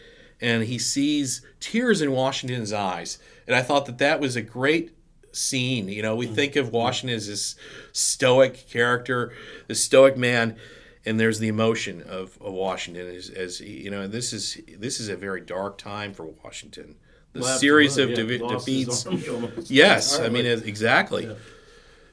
and 0.41 0.65
he 0.65 0.79
sees 0.79 1.43
tears 1.61 2.01
in 2.01 2.13
Washington's 2.13 2.73
eyes 2.73 3.19
and 3.47 3.55
I 3.55 3.63
thought 3.63 3.87
that 3.87 3.99
that 3.99 4.21
was 4.21 4.37
a 4.37 4.43
great 4.43 4.96
scene. 5.37 5.89
You 5.89 6.03
know 6.03 6.17
we 6.17 6.27
mm-hmm. 6.27 6.35
think 6.35 6.57
of 6.57 6.73
Washington 6.73 7.17
as 7.17 7.29
this 7.29 7.57
stoic 7.93 8.69
character 8.69 9.33
this 9.69 9.83
stoic 9.83 10.17
man 10.17 10.57
and 11.05 11.21
there's 11.21 11.39
the 11.39 11.49
emotion 11.49 12.03
of, 12.03 12.37
of 12.41 12.53
Washington 12.53 13.07
as, 13.07 13.31
as 13.31 13.61
you 13.61 13.91
know 13.91 14.03
And 14.03 14.13
this 14.13 14.33
is 14.33 14.61
this 14.79 15.01
is 15.01 15.09
a 15.09 15.17
very 15.17 15.41
dark 15.41 15.79
time 15.79 16.13
for 16.13 16.27
Washington. 16.27 16.97
The 17.33 17.43
well, 17.43 17.59
series 17.59 17.99
of 17.99 18.11
yeah, 18.11 18.17
defeats 18.17 19.07
yes 19.71 20.19
I 20.19 20.29
mean 20.29 20.47
exactly. 20.47 21.27
Yeah. 21.27 21.35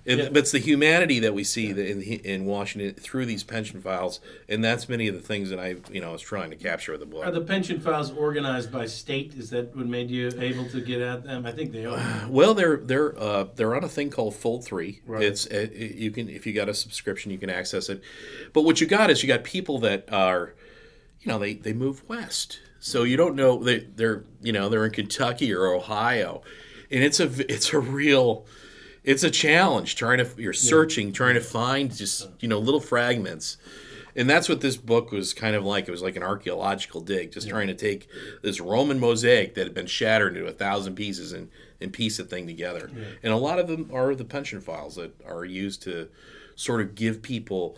It, 0.06 0.18
yeah. 0.18 0.30
It's 0.34 0.52
the 0.52 0.60
humanity 0.60 1.20
that 1.20 1.34
we 1.34 1.46
see 1.46 1.70
in 1.70 2.02
in 2.02 2.46
Washington 2.46 2.94
through 2.96 3.26
these 3.26 3.44
pension 3.44 3.82
files, 3.82 4.20
and 4.50 4.62
that's 4.62 4.89
many 4.89 5.08
of 5.08 5.16
the 5.16 5.22
things 5.22 5.50
that 5.50 5.60
I 5.60 5.76
you 5.92 6.02
know 6.02 6.12
was 6.12 6.22
trying 6.22 6.50
to 6.50 6.58
capture 6.58 6.92
with 6.92 7.00
the 7.00 7.06
book. 7.06 7.26
Are 7.26 7.32
the 7.32 7.42
pension 7.42 7.80
files 7.80 8.12
organized 8.12 8.70
by 8.70 8.86
state? 8.86 9.34
Is 9.36 9.50
that 9.52 9.74
what 9.76 9.86
made 9.86 10.10
you 10.10 10.30
able 10.38 10.68
to 10.70 10.82
get 10.82 11.00
at 11.00 11.24
them? 11.24 11.46
I 11.46 11.52
think 11.52 11.72
they 11.72 11.86
are. 11.86 12.00
Well, 12.30 12.54
they're 12.54 12.78
they're 12.78 13.18
uh, 13.18 13.46
they're 13.56 13.76
on 13.76 13.84
a 13.84 13.89
thing 13.89 14.10
called 14.10 14.36
Fold 14.36 14.66
Three. 14.66 15.02
Right. 15.06 15.24
It's 15.24 15.46
it, 15.46 15.72
you 15.74 16.12
can 16.12 16.28
if 16.28 16.46
you 16.46 16.54
got 16.54 16.68
a 16.68 16.74
subscription, 16.74 17.32
you 17.32 17.38
can 17.38 17.50
access 17.50 17.89
it. 17.89 18.02
But 18.52 18.63
what 18.63 18.82
you 18.82 18.88
got 18.88 19.10
is 19.10 19.24
you 19.24 19.28
got 19.28 19.44
people 19.44 19.80
that 19.80 20.12
are, 20.12 20.54
you 21.22 21.32
know, 21.32 21.39
they 21.39 21.54
they 21.54 21.74
move 21.74 22.08
west, 22.10 22.60
so 22.80 23.04
you 23.04 23.16
don't 23.16 23.36
know 23.36 23.63
they 23.63 23.80
they're 23.80 24.26
you 24.42 24.52
know 24.52 24.68
they're 24.68 24.86
in 24.86 24.92
Kentucky 24.92 25.54
or 25.54 25.68
Ohio, 25.68 26.42
and 26.92 27.04
it's 27.04 27.20
a 27.22 27.30
it's 27.52 27.72
a 27.72 27.80
real 27.80 28.46
it's 29.04 29.24
a 29.24 29.32
challenge 29.32 29.96
trying 29.96 30.20
to 30.20 30.28
you're 30.38 30.54
searching 30.54 31.08
yeah. 31.08 31.13
trying 31.13 31.36
to 31.36 31.42
find 31.42 31.96
just 31.96 32.28
you 32.39 32.48
know 32.48 32.60
little 32.60 32.80
fragments 32.80 33.58
and 34.16 34.30
that's 34.30 34.48
what 34.48 34.62
this 34.62 34.78
book 34.78 35.12
was 35.12 35.34
kind 35.34 35.56
of 35.56 35.66
like 35.66 35.88
it 35.88 35.92
was 35.92 36.02
like 36.02 36.16
an 36.16 36.24
archaeological 36.24 37.02
dig 37.02 37.32
just 37.32 37.48
yeah. 37.48 37.54
trying 37.54 37.68
to 37.68 37.74
take 37.74 38.08
this 38.42 38.60
roman 38.60 39.00
mosaic 39.00 39.56
that 39.56 39.66
had 39.66 39.74
been 39.74 39.88
shattered 39.88 40.36
into 40.36 40.48
a 40.48 40.54
thousand 40.54 40.96
pieces 40.96 41.34
and, 41.34 41.50
and 41.82 41.92
piece 41.94 42.18
the 42.18 42.24
thing 42.24 42.48
together 42.48 42.89
yeah. 42.96 43.06
and 43.24 43.34
a 43.34 43.38
lot 43.38 43.60
of 43.60 43.68
them 43.68 43.89
are 43.94 44.16
the 44.16 44.26
pension 44.26 44.62
files 44.62 44.96
that 44.96 45.13
are 45.26 45.46
used 45.46 45.82
to 45.82 46.08
sort 46.56 46.82
of 46.82 46.96
give 46.96 47.22
people 47.22 47.78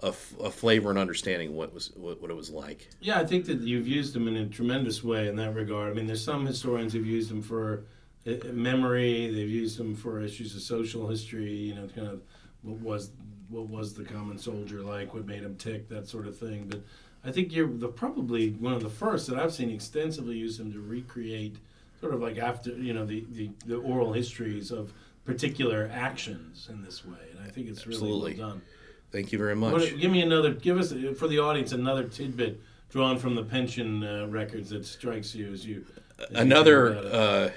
a, 0.00 0.08
a 0.40 0.50
flavor 0.50 0.90
and 0.90 0.98
understanding 0.98 1.54
what 1.54 1.72
was 1.72 1.92
what, 1.96 2.20
what, 2.20 2.30
it 2.30 2.34
was 2.34 2.50
like 2.50 2.88
yeah 3.00 3.18
i 3.18 3.24
think 3.24 3.44
that 3.44 3.60
you've 3.60 3.86
used 3.86 4.14
them 4.14 4.26
in 4.26 4.36
a 4.36 4.46
tremendous 4.46 5.04
way 5.04 5.28
in 5.28 5.36
that 5.36 5.54
regard 5.54 5.90
i 5.90 5.94
mean 5.94 6.06
there's 6.06 6.24
some 6.24 6.46
historians 6.46 6.92
who've 6.92 7.06
used 7.06 7.30
them 7.30 7.42
for 7.42 7.84
memory. 8.24 9.30
They've 9.32 9.48
used 9.48 9.78
them 9.78 9.94
for 9.94 10.20
issues 10.20 10.54
of 10.54 10.62
social 10.62 11.08
history. 11.08 11.52
You 11.52 11.74
know, 11.74 11.88
kind 11.88 12.08
of 12.08 12.22
what 12.62 12.78
was 12.80 13.10
what 13.48 13.68
was 13.68 13.94
the 13.94 14.04
common 14.04 14.38
soldier 14.38 14.80
like? 14.80 15.14
What 15.14 15.26
made 15.26 15.42
him 15.42 15.56
tick? 15.56 15.88
That 15.88 16.08
sort 16.08 16.26
of 16.26 16.36
thing. 16.36 16.66
But 16.68 16.82
I 17.24 17.30
think 17.30 17.52
you're 17.52 17.68
the 17.68 17.88
probably 17.88 18.50
one 18.50 18.72
of 18.72 18.82
the 18.82 18.90
first 18.90 19.26
that 19.28 19.38
I've 19.38 19.52
seen 19.52 19.70
extensively 19.70 20.36
use 20.36 20.58
them 20.58 20.72
to 20.72 20.80
recreate 20.80 21.56
sort 22.00 22.14
of 22.14 22.20
like 22.20 22.38
after 22.38 22.70
you 22.70 22.92
know 22.92 23.06
the 23.06 23.24
the, 23.32 23.50
the 23.66 23.76
oral 23.76 24.12
histories 24.12 24.70
of 24.70 24.92
particular 25.24 25.90
actions 25.92 26.68
in 26.70 26.82
this 26.82 27.04
way. 27.04 27.18
And 27.30 27.46
I 27.46 27.50
think 27.50 27.68
it's 27.68 27.86
really 27.86 27.98
Absolutely. 27.98 28.38
well 28.38 28.50
done. 28.50 28.62
Thank 29.10 29.30
you 29.30 29.38
very 29.38 29.54
much. 29.54 29.72
What, 29.72 30.00
give 30.00 30.10
me 30.10 30.22
another. 30.22 30.52
Give 30.54 30.78
us 30.78 30.92
for 31.18 31.28
the 31.28 31.38
audience 31.38 31.72
another 31.72 32.04
tidbit 32.04 32.60
drawn 32.90 33.18
from 33.18 33.34
the 33.34 33.42
pension 33.42 34.04
uh, 34.04 34.26
records 34.28 34.70
that 34.70 34.84
strikes 34.84 35.34
you 35.34 35.52
as 35.52 35.66
you. 35.66 35.84
As 36.18 36.40
another. 36.40 36.94
You 36.94 37.52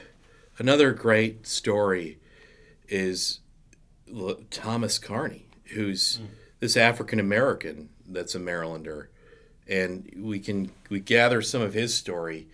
Another 0.58 0.94
great 0.94 1.46
story 1.48 2.20
is 2.88 3.39
Thomas 4.52 4.98
Carney, 4.98 5.48
who's 5.74 6.18
mm. 6.18 6.28
this 6.60 6.78
African 6.78 7.20
American 7.20 7.89
that's 8.08 8.36
a 8.36 8.39
Marylander, 8.39 9.08
and 9.68 10.10
we 10.18 10.39
can 10.39 10.72
we 10.89 11.00
gather 11.00 11.41
some 11.41 11.62
of 11.62 11.74
his 11.74 11.94
story 11.94 12.48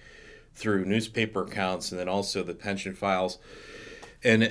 through 0.56 0.86
newspaper 0.86 1.44
accounts 1.44 1.92
and 1.92 2.00
then 2.00 2.10
also 2.10 2.44
the 2.44 2.54
pension 2.54 2.96
files. 2.96 3.38
And 4.24 4.44
uh, 4.44 4.50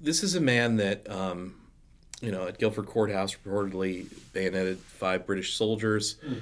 this 0.00 0.22
is 0.22 0.34
a 0.34 0.40
man 0.40 0.76
that, 0.76 1.08
um, 1.10 1.54
you 2.20 2.30
know, 2.32 2.46
at 2.46 2.58
Guilford 2.58 2.86
Courthouse 2.86 3.34
reportedly 3.34 4.06
bayoneted 4.32 4.78
five 4.78 5.26
British 5.26 5.54
soldiers. 5.54 6.16
Mm. 6.26 6.40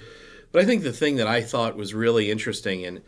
But 0.52 0.62
I 0.62 0.66
think 0.66 0.82
the 0.82 0.92
thing 0.92 1.16
that 1.16 1.26
I 1.26 1.42
thought 1.42 1.76
was 1.76 1.94
really 1.94 2.30
interesting 2.30 2.84
and 2.84 3.02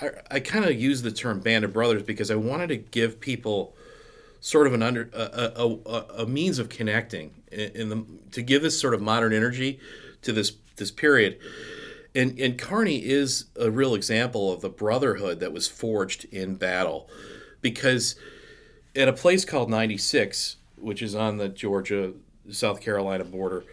I, 0.00 0.10
I 0.30 0.40
kind 0.40 0.64
of 0.64 0.80
use 0.80 1.02
the 1.02 1.10
term 1.10 1.40
band 1.40 1.64
of 1.64 1.72
brothers 1.72 2.02
because 2.02 2.30
I 2.30 2.36
wanted 2.36 2.68
to 2.68 2.76
give 2.76 3.20
people 3.20 3.74
sort 4.40 4.66
of 4.66 4.72
an 4.72 4.82
under 4.82 5.10
a, 5.12 5.52
a, 5.56 6.22
a 6.22 6.26
means 6.26 6.58
of 6.58 6.68
connecting 6.68 7.34
in, 7.52 7.70
in, 7.72 7.88
the 7.90 8.04
to 8.32 8.42
give 8.42 8.62
this 8.62 8.80
sort 8.80 8.94
of 8.94 9.02
modern 9.02 9.32
energy 9.32 9.78
to 10.22 10.32
this 10.32 10.52
this 10.76 10.90
period. 10.90 11.38
And 12.14 12.38
and 12.38 12.58
Carney 12.58 13.04
is 13.04 13.46
a 13.58 13.70
real 13.70 13.94
example 13.94 14.52
of 14.52 14.62
the 14.62 14.70
brotherhood 14.70 15.40
that 15.40 15.52
was 15.52 15.68
forged 15.68 16.24
in 16.32 16.56
battle, 16.56 17.08
because 17.60 18.16
at 18.96 19.08
a 19.08 19.12
place 19.12 19.44
called 19.44 19.70
96, 19.70 20.56
which 20.76 21.02
is 21.02 21.14
on 21.14 21.36
the 21.36 21.48
Georgia 21.48 22.14
South 22.50 22.80
Carolina 22.80 23.24
border, 23.24 23.64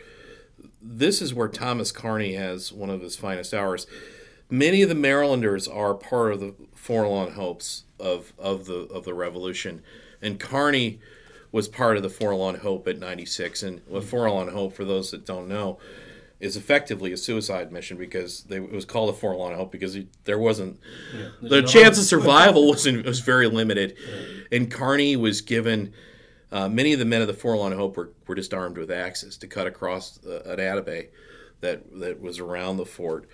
this 0.81 1.21
is 1.21 1.33
where 1.33 1.47
Thomas 1.47 1.91
Carney 1.91 2.33
has 2.33 2.71
one 2.71 2.89
of 2.89 3.01
his 3.01 3.15
finest 3.15 3.53
hours. 3.53 3.87
Many 4.49 4.81
of 4.81 4.89
the 4.89 4.95
Marylanders 4.95 5.67
are 5.67 5.93
part 5.93 6.33
of 6.33 6.39
the 6.39 6.53
forlorn 6.73 7.33
hopes 7.33 7.83
of, 7.99 8.33
of 8.38 8.65
the 8.65 8.88
of 8.88 9.03
the 9.03 9.13
revolution, 9.13 9.83
and 10.21 10.39
Carney 10.39 10.99
was 11.51 11.67
part 11.67 11.97
of 11.97 12.03
the 12.03 12.10
forlorn 12.10 12.55
hope 12.55 12.88
at 12.88 12.99
96. 12.99 13.63
And 13.63 13.81
what 13.88 14.03
forlorn 14.03 14.49
hope, 14.49 14.73
for 14.73 14.86
those 14.86 15.12
that 15.12 15.25
don't 15.25 15.47
know, 15.47 15.79
is 16.39 16.55
effectively 16.55 17.12
a 17.12 17.17
suicide 17.17 17.71
mission 17.71 17.97
because 17.97 18.43
they, 18.43 18.57
it 18.57 18.71
was 18.71 18.86
called 18.86 19.10
a 19.10 19.13
forlorn 19.13 19.55
hope 19.55 19.71
because 19.71 19.93
he, 19.93 20.07
there 20.25 20.38
wasn't 20.38 20.79
yeah, 21.15 21.29
the 21.41 21.62
no 21.62 21.67
chance 21.67 21.97
of 21.97 22.03
survival 22.03 22.67
was 22.69 22.86
was 22.86 23.19
very 23.21 23.47
limited, 23.47 23.95
yeah. 23.97 24.57
and 24.57 24.71
Carney 24.71 25.15
was 25.15 25.41
given. 25.41 25.93
Uh, 26.49 26.69
many 26.69 26.93
of 26.93 26.99
the 26.99 27.05
men 27.05 27.19
of 27.21 27.27
the 27.27 27.33
forlorn 27.33 27.73
hope 27.73 27.97
were, 27.97 28.10
were 28.25 28.36
just 28.36 28.53
armed 28.53 28.77
with 28.77 28.89
axes 28.89 29.36
to 29.36 29.47
cut 29.47 29.67
across 29.67 30.23
uh, 30.25 30.43
an 30.45 30.60
abatis 30.60 31.10
that 31.60 31.83
that 31.99 32.21
was 32.21 32.39
around 32.39 32.77
the 32.77 32.86
fort, 32.86 33.27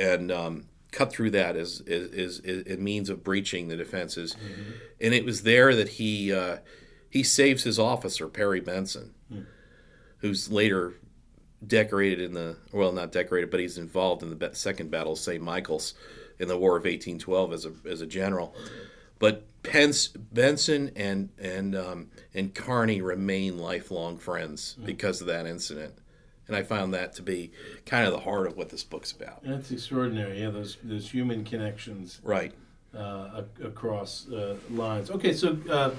and 0.00 0.32
um, 0.32 0.64
cut 0.90 1.12
through 1.12 1.30
that 1.30 1.56
as 1.56 1.82
as, 1.86 2.40
a 2.44 2.76
means 2.76 3.08
of 3.08 3.22
breaching 3.22 3.68
the 3.68 3.76
defenses. 3.76 4.34
Mm-hmm. 4.34 4.70
And 5.00 5.14
it 5.14 5.24
was 5.24 5.42
there 5.42 5.74
that 5.76 5.88
he 5.88 6.32
uh, 6.32 6.58
he 7.08 7.22
saves 7.22 7.62
his 7.62 7.78
officer 7.78 8.28
Perry 8.28 8.60
Benson, 8.60 9.14
mm. 9.32 9.46
who's 10.18 10.50
later 10.50 10.94
decorated 11.66 12.20
in 12.20 12.34
the 12.34 12.56
well, 12.72 12.92
not 12.92 13.12
decorated, 13.12 13.50
but 13.50 13.60
he's 13.60 13.78
involved 13.78 14.22
in 14.22 14.36
the 14.36 14.50
second 14.54 14.90
battle 14.90 15.12
of 15.12 15.18
St. 15.18 15.42
Michael's 15.42 15.94
in 16.38 16.48
the 16.48 16.56
War 16.56 16.76
of 16.76 16.84
1812 16.84 17.52
as 17.52 17.66
a 17.66 17.72
as 17.88 18.00
a 18.00 18.06
general. 18.06 18.54
But 19.18 19.44
Pence, 19.62 20.08
Benson 20.08 20.90
and 20.96 21.28
and 21.38 21.76
um, 21.76 22.10
and 22.32 22.54
Carney 22.54 23.02
remain 23.02 23.58
lifelong 23.58 24.16
friends 24.16 24.76
mm. 24.80 24.86
because 24.86 25.20
of 25.20 25.26
that 25.26 25.46
incident, 25.46 25.94
and 26.50 26.56
I 26.56 26.64
found 26.64 26.92
that 26.94 27.14
to 27.14 27.22
be 27.22 27.52
kind 27.86 28.06
of 28.06 28.12
the 28.12 28.18
heart 28.18 28.48
of 28.48 28.56
what 28.56 28.70
this 28.70 28.82
book's 28.82 29.12
about. 29.12 29.44
That's 29.44 29.70
extraordinary. 29.70 30.40
Yeah, 30.40 30.50
those 30.50 30.78
those 30.82 31.08
human 31.08 31.44
connections. 31.44 32.20
Right. 32.24 32.52
Uh, 32.92 33.42
across 33.62 34.28
uh, 34.30 34.56
lines. 34.68 35.12
Okay, 35.12 35.32
so 35.32 35.56
uh, 35.70 35.92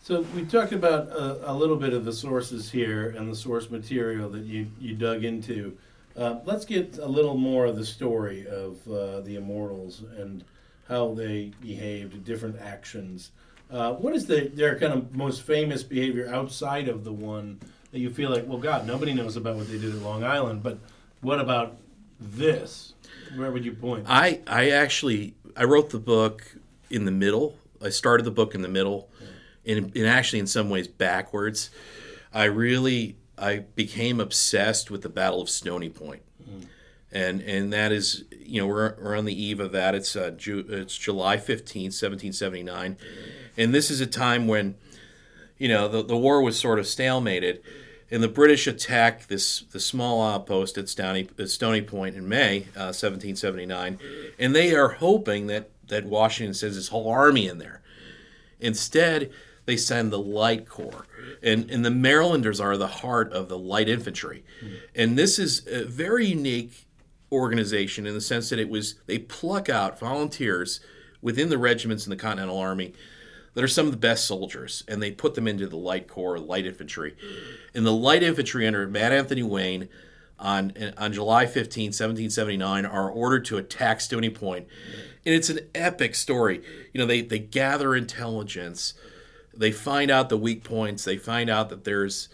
so 0.00 0.20
we 0.34 0.44
talked 0.44 0.70
about 0.70 1.08
a, 1.08 1.50
a, 1.50 1.52
little 1.52 1.74
bit 1.74 1.92
of 1.92 2.04
the 2.04 2.12
sources 2.12 2.70
here 2.70 3.10
and 3.10 3.28
the 3.28 3.34
source 3.34 3.68
material 3.68 4.30
that 4.30 4.44
you, 4.44 4.68
you 4.78 4.94
dug 4.94 5.24
into. 5.24 5.76
Uh, 6.16 6.36
let's 6.44 6.64
get 6.64 6.98
a 6.98 7.06
little 7.06 7.36
more 7.36 7.66
of 7.66 7.74
the 7.74 7.84
story 7.84 8.46
of 8.46 8.78
uh, 8.88 9.22
the 9.22 9.34
immortals 9.34 10.04
and 10.18 10.44
how 10.88 11.14
they 11.14 11.50
behaved, 11.60 12.24
different 12.24 12.60
actions. 12.60 13.32
Uh, 13.68 13.94
what 13.94 14.14
is 14.14 14.26
the, 14.26 14.52
their 14.54 14.78
kind 14.78 14.92
of 14.92 15.16
most 15.16 15.42
famous 15.42 15.82
behavior 15.82 16.32
outside 16.32 16.88
of 16.88 17.02
the 17.02 17.12
one 17.12 17.58
that 17.92 17.98
you 17.98 18.10
feel 18.10 18.30
like, 18.30 18.46
well, 18.46 18.58
God, 18.58 18.86
nobody 18.86 19.12
knows 19.12 19.36
about 19.36 19.56
what 19.56 19.68
they 19.68 19.78
did 19.78 19.94
at 19.94 20.02
Long 20.02 20.24
Island, 20.24 20.62
but 20.62 20.78
what 21.20 21.40
about 21.40 21.76
this? 22.18 22.94
Where 23.34 23.50
would 23.50 23.64
you 23.64 23.72
point? 23.72 24.06
I, 24.08 24.40
I 24.46 24.70
actually 24.70 25.34
I 25.56 25.64
wrote 25.64 25.90
the 25.90 25.98
book 25.98 26.56
in 26.88 27.04
the 27.04 27.10
middle. 27.10 27.56
I 27.82 27.90
started 27.90 28.24
the 28.24 28.30
book 28.30 28.54
in 28.54 28.62
the 28.62 28.68
middle 28.68 29.08
and, 29.64 29.96
and 29.96 30.06
actually 30.06 30.38
in 30.38 30.46
some 30.46 30.70
ways 30.70 30.88
backwards. 30.88 31.70
I 32.32 32.44
really 32.44 33.16
I 33.38 33.58
became 33.74 34.20
obsessed 34.20 34.90
with 34.90 35.02
the 35.02 35.08
Battle 35.08 35.40
of 35.40 35.48
Stony 35.48 35.88
Point. 35.88 36.22
Mm. 36.42 36.66
And, 37.12 37.40
and 37.40 37.72
that 37.72 37.90
is, 37.90 38.24
you 38.38 38.60
know, 38.60 38.66
we're, 38.66 38.94
we're 39.02 39.16
on 39.16 39.24
the 39.24 39.42
eve 39.42 39.58
of 39.60 39.72
that. 39.72 39.94
It's, 39.94 40.14
uh, 40.14 40.30
Ju- 40.30 40.66
it's 40.68 40.96
July 40.96 41.38
15th, 41.38 41.96
1779. 41.96 42.98
And 43.56 43.74
this 43.74 43.90
is 43.90 44.00
a 44.00 44.06
time 44.06 44.46
when, 44.46 44.76
you 45.60 45.68
know, 45.68 45.86
the, 45.86 46.02
the 46.02 46.16
war 46.16 46.42
was 46.42 46.58
sort 46.58 46.80
of 46.80 46.86
stalemated 46.86 47.60
and 48.10 48.22
the 48.22 48.28
British 48.28 48.66
attack 48.66 49.28
this 49.28 49.60
the 49.60 49.78
small 49.78 50.26
outpost 50.26 50.76
at 50.76 50.88
Stony, 50.88 51.28
at 51.38 51.48
Stony 51.48 51.82
Point 51.82 52.16
in 52.16 52.28
May 52.28 52.62
uh, 52.74 52.90
1779, 52.90 53.98
and 54.38 54.54
they 54.56 54.74
are 54.74 54.88
hoping 54.88 55.46
that 55.46 55.70
that 55.88 56.06
Washington 56.06 56.54
sends 56.54 56.76
his 56.76 56.88
whole 56.88 57.08
army 57.08 57.46
in 57.46 57.58
there. 57.58 57.82
Instead, 58.58 59.30
they 59.66 59.76
send 59.76 60.12
the 60.12 60.18
light 60.18 60.68
corps. 60.68 61.06
And, 61.42 61.70
and 61.70 61.84
the 61.84 61.90
Marylanders 61.90 62.60
are 62.60 62.76
the 62.76 62.86
heart 62.86 63.32
of 63.32 63.48
the 63.48 63.58
light 63.58 63.88
infantry. 63.88 64.44
Mm. 64.62 64.76
And 64.94 65.18
this 65.18 65.38
is 65.38 65.66
a 65.66 65.84
very 65.84 66.26
unique 66.26 66.86
organization 67.32 68.06
in 68.06 68.14
the 68.14 68.20
sense 68.20 68.50
that 68.50 68.58
it 68.58 68.68
was 68.68 68.96
they 69.06 69.18
pluck 69.18 69.68
out 69.68 69.98
volunteers 69.98 70.80
within 71.22 71.48
the 71.48 71.58
regiments 71.58 72.06
in 72.06 72.10
the 72.10 72.16
Continental 72.16 72.58
Army 72.58 72.94
that 73.54 73.64
are 73.64 73.68
some 73.68 73.86
of 73.86 73.92
the 73.92 73.98
best 73.98 74.26
soldiers, 74.26 74.84
and 74.86 75.02
they 75.02 75.10
put 75.10 75.34
them 75.34 75.48
into 75.48 75.66
the 75.66 75.76
light 75.76 76.08
corps, 76.08 76.38
light 76.38 76.66
infantry. 76.66 77.16
And 77.74 77.84
the 77.84 77.92
light 77.92 78.22
infantry 78.22 78.66
under 78.66 78.86
Mad 78.86 79.12
Anthony 79.12 79.42
Wayne 79.42 79.88
on 80.38 80.72
on 80.96 81.12
July 81.12 81.46
15, 81.46 81.86
1779, 81.86 82.86
are 82.86 83.10
ordered 83.10 83.44
to 83.46 83.58
attack 83.58 84.00
Stony 84.00 84.30
Point. 84.30 84.66
And 85.26 85.34
it's 85.34 85.50
an 85.50 85.60
epic 85.74 86.14
story. 86.14 86.62
You 86.94 87.00
know, 87.00 87.06
they, 87.06 87.20
they 87.20 87.38
gather 87.38 87.94
intelligence 87.94 88.94
they 89.60 89.72
find 89.72 90.10
out 90.10 90.28
the 90.28 90.38
weak 90.38 90.64
points. 90.64 91.04
They 91.04 91.16
find 91.16 91.50
out 91.50 91.68
that 91.68 91.84
there's 91.84 92.28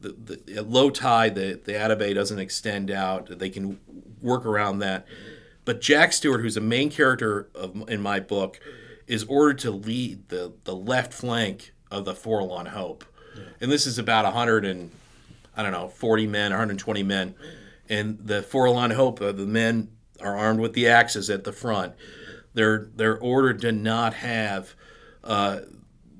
the, 0.00 0.10
the 0.44 0.62
low 0.62 0.90
tide, 0.90 1.34
the, 1.34 1.60
the 1.64 1.72
Abatis 1.72 2.14
doesn't 2.14 2.38
extend 2.38 2.90
out. 2.90 3.38
They 3.38 3.50
can 3.50 3.78
work 4.20 4.46
around 4.46 4.80
that. 4.80 5.06
But 5.64 5.80
Jack 5.80 6.12
Stewart, 6.12 6.40
who's 6.40 6.56
a 6.56 6.62
main 6.62 6.90
character 6.90 7.48
of, 7.54 7.88
in 7.88 8.00
my 8.00 8.20
book, 8.20 8.58
is 9.08 9.24
ordered 9.24 9.58
to 9.60 9.70
lead 9.70 10.28
the, 10.28 10.52
the 10.64 10.74
left 10.74 11.12
flank 11.12 11.72
of 11.90 12.04
the 12.04 12.14
Forlorn 12.14 12.66
Hope. 12.66 13.04
Yeah. 13.36 13.42
And 13.60 13.72
this 13.72 13.86
is 13.86 13.98
about 13.98 14.24
100 14.24 14.64
and, 14.64 14.90
I 15.56 15.62
don't 15.62 15.72
know, 15.72 15.88
40 15.88 16.26
men, 16.26 16.50
120 16.50 17.02
men. 17.02 17.34
And 17.88 18.18
the 18.18 18.42
Forlorn 18.42 18.92
Hope, 18.92 19.20
uh, 19.20 19.32
the 19.32 19.46
men 19.46 19.88
are 20.20 20.36
armed 20.36 20.60
with 20.60 20.74
the 20.74 20.88
axes 20.88 21.30
at 21.30 21.44
the 21.44 21.52
front. 21.52 21.94
They're, 22.54 22.88
they're 22.94 23.18
ordered 23.18 23.60
to 23.62 23.72
not 23.72 24.14
have 24.14 24.74
uh, 25.24 25.60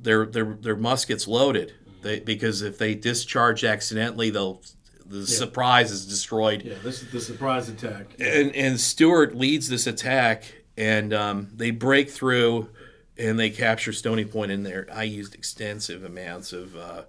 their 0.00 0.26
their 0.26 0.56
their 0.60 0.76
muskets 0.76 1.26
loaded. 1.26 1.74
They, 2.02 2.20
because 2.20 2.62
if 2.62 2.78
they 2.78 2.94
discharge 2.94 3.64
accidentally, 3.64 4.30
they'll 4.30 4.62
the 5.06 5.18
yeah. 5.18 5.24
surprise 5.24 5.90
is 5.90 6.06
destroyed. 6.06 6.62
Yeah, 6.62 6.74
this 6.82 7.02
is 7.02 7.10
the 7.10 7.20
surprise 7.20 7.68
attack. 7.68 8.06
And 8.18 8.54
and 8.54 8.78
Stewart 8.78 9.34
leads 9.34 9.68
this 9.68 9.86
attack, 9.86 10.62
and 10.76 11.12
um, 11.12 11.48
they 11.54 11.70
break 11.70 12.10
through, 12.10 12.70
and 13.18 13.38
they 13.38 13.50
capture 13.50 13.92
Stony 13.92 14.24
Point 14.24 14.52
in 14.52 14.62
there. 14.62 14.86
I 14.92 15.04
used 15.04 15.34
extensive 15.34 16.04
amounts 16.04 16.52
of. 16.52 16.76
Uh, 16.76 17.02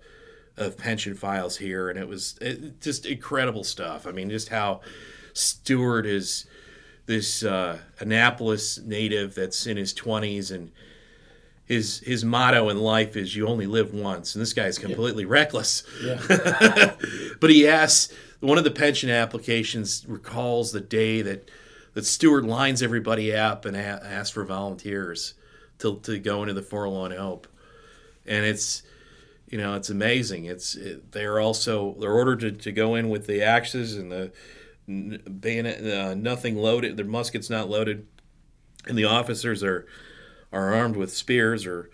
of 0.58 0.78
pension 0.78 1.16
files 1.16 1.56
here, 1.56 1.90
and 1.90 1.98
it 1.98 2.08
was 2.08 2.38
it, 2.42 2.82
just 2.82 3.06
incredible 3.06 3.64
stuff. 3.64 4.06
I 4.06 4.12
mean, 4.12 4.30
just 4.30 4.50
how 4.50 4.82
Stewart 5.34 6.06
is 6.06 6.46
this 7.06 7.44
uh, 7.44 7.80
Annapolis 8.00 8.78
native 8.78 9.34
that's 9.34 9.66
in 9.66 9.78
his 9.78 9.94
twenties 9.94 10.52
and 10.52 10.72
his 11.66 12.00
his 12.00 12.26
motto 12.26 12.70
in 12.70 12.78
life 12.78 13.16
is 13.16 13.36
you 13.36 13.48
only 13.48 13.68
live 13.68 13.94
once 13.94 14.34
and 14.34 14.42
this 14.42 14.54
guy 14.54 14.66
is 14.66 14.80
completely 14.80 15.24
yeah. 15.24 15.30
reckless 15.30 15.84
yeah. 16.04 16.96
but 17.40 17.52
he 17.52 17.68
asks 17.68 18.12
one 18.40 18.58
of 18.58 18.64
the 18.64 18.72
pension 18.72 19.12
applications 19.12 20.04
recalls 20.08 20.72
the 20.72 20.82
day 20.82 21.22
that 21.22 21.50
that 21.94 22.06
Stewart 22.06 22.44
lines 22.44 22.82
everybody 22.82 23.36
up 23.36 23.66
and 23.66 23.78
a- 23.78 23.80
asks 23.80 24.32
for 24.32 24.44
volunteers 24.44 25.36
to, 25.80 26.00
to 26.02 26.20
go 26.20 26.44
into 26.44 26.54
the 26.54 26.62
forlorn 26.62 27.12
hope 27.12 27.48
and 28.26 28.46
it's 28.46 28.84
you 29.48 29.58
know 29.58 29.74
it's 29.76 29.90
amazing. 29.90 30.46
It's 30.46 30.76
it, 30.76 31.12
they're 31.12 31.40
also 31.40 31.96
they're 32.00 32.14
ordered 32.14 32.40
to, 32.42 32.52
to 32.52 32.72
go 32.72 32.96
in 32.96 33.10
with 33.10 33.26
the 33.26 33.42
axes 33.42 33.96
and 33.96 34.12
the 34.12 34.32
bayonet 34.88 35.86
uh, 35.86 36.14
nothing 36.14 36.56
loaded 36.56 36.96
their 36.96 37.06
muskets 37.06 37.50
not 37.50 37.70
loaded. 37.70 38.08
And 38.88 38.98
the 38.98 39.06
officers 39.06 39.64
are 39.64 39.88
are 40.54 40.74
armed 40.74 40.96
with 40.96 41.12
spears 41.12 41.66
or 41.66 41.90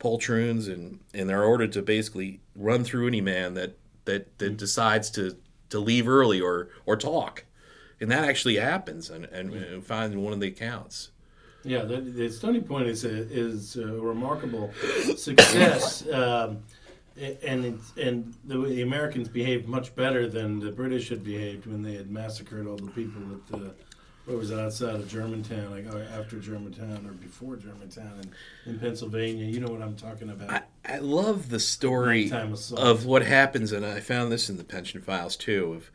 spontoons, 0.00 0.72
and, 0.72 1.00
and 1.12 1.28
they're 1.28 1.44
ordered 1.44 1.72
to 1.72 1.82
basically 1.82 2.40
run 2.54 2.84
through 2.84 3.06
any 3.06 3.20
man 3.20 3.54
that, 3.54 3.76
that, 4.06 4.38
that 4.38 4.56
decides 4.56 5.10
to, 5.10 5.36
to 5.68 5.78
leave 5.78 6.08
early 6.08 6.40
or, 6.40 6.68
or 6.86 6.96
talk. 6.96 7.44
And 8.00 8.10
that 8.10 8.24
actually 8.24 8.56
happens, 8.56 9.10
and, 9.10 9.26
and, 9.26 9.52
and 9.52 9.84
find 9.84 10.22
one 10.22 10.32
of 10.32 10.40
the 10.40 10.48
accounts. 10.48 11.10
Yeah, 11.62 11.82
the, 11.82 12.00
the 12.00 12.30
Stony 12.30 12.60
Point 12.60 12.88
is 12.88 13.04
a, 13.04 13.10
is 13.10 13.76
a 13.76 13.86
remarkable 13.86 14.72
success. 15.16 16.06
Um, 16.08 16.62
and 17.16 17.80
and 17.98 18.34
the, 18.44 18.58
the, 18.58 18.82
Americans 18.82 19.28
behaved 19.28 19.68
much 19.68 19.94
better 19.94 20.28
than 20.28 20.58
the 20.58 20.70
British 20.70 21.08
had 21.10 21.22
behaved 21.22 21.66
when 21.66 21.82
they 21.82 21.94
had 21.94 22.10
massacred 22.10 22.66
all 22.66 22.76
the 22.76 22.90
people 22.92 23.22
at 23.34 23.46
the 23.48 23.74
what 24.26 24.38
was 24.38 24.50
it 24.50 24.58
outside 24.58 24.94
of 24.94 25.08
Germantown, 25.08 25.70
like 25.70 25.86
after 26.12 26.38
Germantown 26.38 27.04
or 27.06 27.12
before 27.12 27.56
Germantown 27.56 28.20
in, 28.64 28.72
in 28.72 28.78
Pennsylvania. 28.78 29.44
You 29.46 29.60
know 29.60 29.72
what 29.72 29.82
I'm 29.82 29.96
talking 29.96 30.30
about. 30.30 30.50
I, 30.50 30.62
I 30.84 30.98
love 30.98 31.48
the 31.50 31.58
story 31.58 32.30
of 32.76 33.06
what 33.06 33.22
happens, 33.22 33.72
and 33.72 33.84
I 33.84 34.00
found 34.00 34.30
this 34.30 34.48
in 34.48 34.56
the 34.56 34.64
pension 34.64 35.02
files 35.02 35.36
too 35.36 35.72
of 35.74 35.90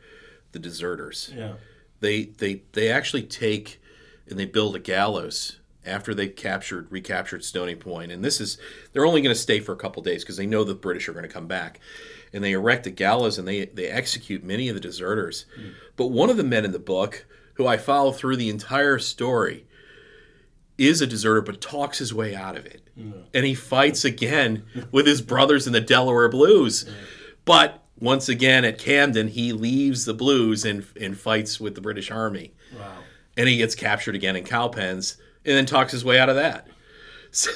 the 0.52 0.58
deserters. 0.58 1.32
Yeah, 1.34 1.54
they 2.00 2.24
they 2.24 2.62
they 2.72 2.90
actually 2.90 3.22
take 3.22 3.80
and 4.28 4.38
they 4.38 4.44
build 4.44 4.76
a 4.76 4.80
gallows 4.80 5.58
after 5.84 6.14
they 6.14 6.26
captured 6.28 6.90
recaptured 6.90 7.44
Stony 7.44 7.76
Point, 7.76 8.10
and 8.10 8.24
this 8.24 8.40
is 8.40 8.58
they're 8.92 9.06
only 9.06 9.20
going 9.22 9.34
to 9.34 9.40
stay 9.40 9.60
for 9.60 9.72
a 9.72 9.76
couple 9.76 10.02
days 10.02 10.22
because 10.22 10.36
they 10.36 10.46
know 10.46 10.64
the 10.64 10.74
British 10.74 11.08
are 11.08 11.12
going 11.12 11.22
to 11.22 11.28
come 11.28 11.46
back, 11.46 11.80
and 12.32 12.42
they 12.42 12.52
erect 12.52 12.86
a 12.86 12.90
gallows 12.90 13.38
and 13.38 13.46
they 13.46 13.66
they 13.66 13.86
execute 13.86 14.42
many 14.42 14.68
of 14.68 14.74
the 14.74 14.80
deserters. 14.80 15.46
Mm. 15.58 15.74
But 15.96 16.08
one 16.08 16.30
of 16.30 16.36
the 16.36 16.44
men 16.44 16.64
in 16.64 16.72
the 16.72 16.78
book, 16.78 17.26
who 17.54 17.66
I 17.66 17.76
follow 17.76 18.12
through 18.12 18.36
the 18.36 18.50
entire 18.50 18.98
story, 18.98 19.66
is 20.76 21.00
a 21.00 21.06
deserter 21.06 21.40
but 21.40 21.60
talks 21.60 21.98
his 21.98 22.12
way 22.12 22.34
out 22.34 22.56
of 22.56 22.66
it, 22.66 22.82
mm. 22.98 23.24
and 23.32 23.46
he 23.46 23.54
fights 23.54 24.04
again 24.04 24.64
with 24.90 25.06
his 25.06 25.22
brothers 25.22 25.66
in 25.66 25.72
the 25.72 25.80
Delaware 25.80 26.28
Blues, 26.28 26.84
mm. 26.84 26.92
but 27.44 27.82
once 27.98 28.28
again 28.28 28.64
at 28.64 28.78
Camden, 28.78 29.28
he 29.28 29.52
leaves 29.52 30.04
the 30.04 30.12
Blues 30.12 30.64
and, 30.64 30.86
and 31.00 31.18
fights 31.18 31.58
with 31.58 31.74
the 31.74 31.80
British 31.80 32.10
Army. 32.10 32.52
Wow. 32.78 32.98
And 33.36 33.48
he 33.48 33.56
gets 33.56 33.74
captured 33.74 34.14
again 34.14 34.36
in 34.36 34.44
cowpens 34.44 35.16
and 35.44 35.56
then 35.56 35.66
talks 35.66 35.92
his 35.92 36.04
way 36.04 36.18
out 36.18 36.28
of 36.28 36.36
that. 36.36 36.68
So 37.32 37.50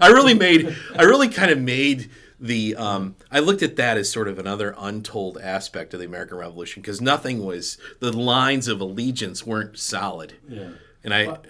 I 0.00 0.08
really 0.08 0.34
made, 0.34 0.74
I 0.96 1.04
really 1.04 1.28
kind 1.28 1.52
of 1.52 1.58
made 1.60 2.10
the, 2.40 2.74
um, 2.74 3.14
I 3.30 3.38
looked 3.38 3.62
at 3.62 3.76
that 3.76 3.96
as 3.96 4.10
sort 4.10 4.26
of 4.26 4.40
another 4.40 4.74
untold 4.76 5.38
aspect 5.38 5.94
of 5.94 6.00
the 6.00 6.06
American 6.06 6.36
Revolution 6.36 6.82
because 6.82 7.00
nothing 7.00 7.44
was, 7.44 7.78
the 8.00 8.10
lines 8.10 8.66
of 8.66 8.80
allegiance 8.80 9.46
weren't 9.46 9.78
solid. 9.78 10.34
Yeah. 10.48 10.70
And 11.04 11.14
I, 11.14 11.26
well, 11.26 11.42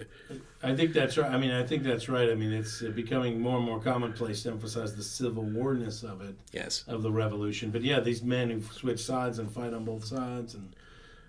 I 0.62 0.74
think 0.74 0.92
that's 0.92 1.16
right. 1.16 1.30
I 1.30 1.38
mean, 1.38 1.52
I 1.52 1.64
think 1.64 1.84
that's 1.84 2.08
right. 2.08 2.30
I 2.30 2.34
mean, 2.34 2.52
it's 2.52 2.82
becoming 2.82 3.40
more 3.40 3.56
and 3.56 3.64
more 3.64 3.80
commonplace 3.80 4.42
to 4.42 4.50
emphasize 4.50 4.94
the 4.96 5.02
civil 5.02 5.44
warness 5.44 6.02
of 6.02 6.20
it. 6.20 6.34
Yes. 6.52 6.84
Of 6.88 7.02
the 7.02 7.12
revolution, 7.12 7.70
but 7.70 7.82
yeah, 7.82 8.00
these 8.00 8.22
men 8.22 8.50
who 8.50 8.60
switch 8.62 9.04
sides 9.04 9.38
and 9.38 9.50
fight 9.50 9.72
on 9.72 9.84
both 9.84 10.04
sides, 10.04 10.54
and 10.54 10.74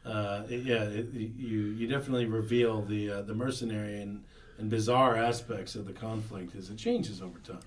uh, 0.10 0.44
it, 0.50 0.64
yeah, 0.64 0.84
it, 0.84 1.14
you 1.14 1.60
you 1.60 1.88
definitely 1.88 2.26
reveal 2.26 2.82
the 2.82 3.12
uh, 3.12 3.22
the 3.22 3.34
mercenary 3.34 4.02
and 4.02 4.24
and 4.58 4.70
bizarre 4.70 5.16
aspects 5.16 5.76
of 5.76 5.86
the 5.86 5.94
conflict 5.94 6.56
as 6.56 6.70
it 6.70 6.78
changes 6.78 7.22
over 7.22 7.40
time. 7.40 7.62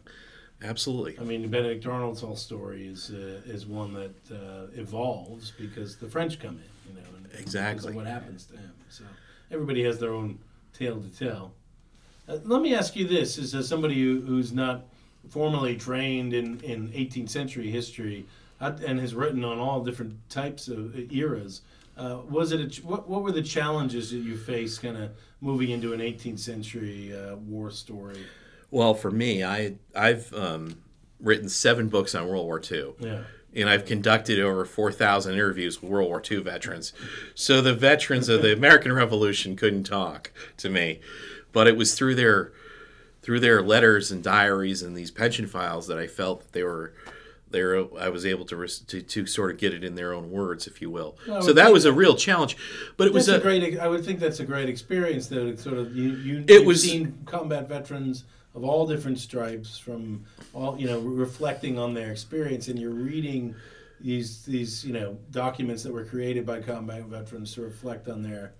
Absolutely. 0.62 1.18
I 1.18 1.24
mean, 1.24 1.48
Benedict 1.48 1.86
Arnold's 1.86 2.20
whole 2.20 2.36
story 2.36 2.86
is 2.86 3.10
uh, 3.10 3.40
is 3.46 3.66
one 3.66 3.94
that 3.94 4.14
uh, 4.30 4.66
evolves 4.74 5.52
because 5.52 5.96
the 5.96 6.08
French 6.08 6.38
come 6.38 6.60
in, 6.60 6.94
you 6.94 7.00
know, 7.00 7.08
and, 7.16 7.28
exactly 7.40 7.92
what 7.92 8.06
happens 8.06 8.46
to 8.46 8.56
him. 8.56 8.72
So 8.88 9.04
everybody 9.50 9.82
has 9.84 9.98
their 9.98 10.12
own 10.12 10.38
tale 10.72 11.00
to 11.00 11.08
tell. 11.08 11.52
Uh, 12.28 12.38
let 12.44 12.62
me 12.62 12.74
ask 12.74 12.94
you 12.94 13.06
this: 13.06 13.38
as 13.38 13.54
uh, 13.54 13.62
somebody 13.62 14.00
who, 14.00 14.20
who's 14.20 14.52
not 14.52 14.84
formally 15.28 15.76
trained 15.76 16.32
in, 16.32 16.60
in 16.60 16.88
18th 16.88 17.30
century 17.30 17.70
history 17.70 18.26
uh, 18.60 18.72
and 18.86 19.00
has 19.00 19.14
written 19.14 19.44
on 19.44 19.58
all 19.58 19.82
different 19.82 20.16
types 20.28 20.68
of 20.68 21.12
eras, 21.12 21.62
uh, 21.96 22.20
was 22.28 22.52
it 22.52 22.78
a, 22.78 22.86
what, 22.86 23.08
what 23.08 23.22
were 23.22 23.32
the 23.32 23.42
challenges 23.42 24.10
that 24.10 24.18
you 24.18 24.36
faced 24.36 24.82
kind 24.82 24.96
of 24.96 25.10
moving 25.40 25.70
into 25.70 25.92
an 25.92 26.00
18th 26.00 26.38
century 26.38 27.14
uh, 27.14 27.36
war 27.36 27.70
story? 27.70 28.24
Well, 28.70 28.94
for 28.94 29.10
me, 29.10 29.44
I 29.44 29.74
I've 29.94 30.32
um, 30.32 30.82
written 31.20 31.48
seven 31.48 31.88
books 31.88 32.14
on 32.14 32.26
World 32.26 32.46
War 32.46 32.60
II. 32.60 32.94
Yeah. 32.98 33.22
And 33.54 33.68
I've 33.68 33.84
conducted 33.84 34.40
over 34.40 34.64
4,000 34.64 35.34
interviews 35.34 35.82
with 35.82 35.90
World 35.90 36.08
War 36.08 36.22
II 36.28 36.38
veterans. 36.38 36.94
So 37.34 37.60
the 37.60 37.74
veterans 37.74 38.30
of 38.30 38.40
the 38.40 38.52
American 38.56 38.92
Revolution 38.92 39.56
couldn't 39.56 39.84
talk 39.84 40.32
to 40.56 40.70
me. 40.70 41.00
But 41.52 41.66
it 41.66 41.76
was 41.76 41.94
through 41.94 42.14
their 42.14 42.52
through 43.20 43.38
their 43.38 43.62
letters 43.62 44.10
and 44.10 44.24
diaries 44.24 44.82
and 44.82 44.96
these 44.96 45.12
pension 45.12 45.46
files 45.46 45.86
that 45.86 45.96
I 45.96 46.08
felt 46.08 46.40
that 46.40 46.52
they 46.52 46.64
were 46.64 46.92
there 47.52 47.76
I 47.98 48.08
was 48.08 48.26
able 48.26 48.44
to, 48.46 48.66
to, 48.66 49.02
to 49.02 49.26
sort 49.26 49.50
of 49.50 49.58
get 49.58 49.72
it 49.72 49.84
in 49.84 49.94
their 49.94 50.12
own 50.12 50.30
words, 50.30 50.66
if 50.66 50.82
you 50.82 50.90
will. 50.90 51.16
Well, 51.28 51.42
so 51.42 51.52
that 51.52 51.72
was 51.72 51.84
a 51.84 51.92
real 51.92 52.16
challenge, 52.16 52.56
but 52.96 53.06
it 53.06 53.12
was 53.12 53.28
a, 53.28 53.36
a, 53.36 53.40
great. 53.40 53.78
I 53.78 53.88
would 53.88 54.04
think 54.04 54.20
that's 54.20 54.40
a 54.40 54.44
great 54.44 54.68
experience. 54.68 55.28
Though, 55.28 55.54
sort 55.56 55.78
of 55.78 55.96
you 55.96 56.10
you 56.10 56.44
it 56.48 56.64
was 56.64 56.82
seen 56.82 57.18
combat 57.26 57.68
veterans 57.68 58.24
of 58.54 58.64
all 58.64 58.86
different 58.86 59.18
stripes 59.18 59.78
from 59.78 60.24
all 60.52 60.78
you 60.78 60.86
know 60.86 61.00
reflecting 61.00 61.78
on 61.78 61.94
their 61.94 62.10
experience, 62.10 62.68
and 62.68 62.78
you're 62.78 62.90
reading 62.90 63.54
these 64.00 64.44
these 64.44 64.84
you 64.84 64.92
know 64.92 65.16
documents 65.30 65.82
that 65.82 65.92
were 65.92 66.04
created 66.04 66.44
by 66.44 66.60
combat 66.60 67.04
veterans 67.04 67.54
to 67.54 67.62
reflect 67.62 68.08
on 68.08 68.22
their 68.22 68.52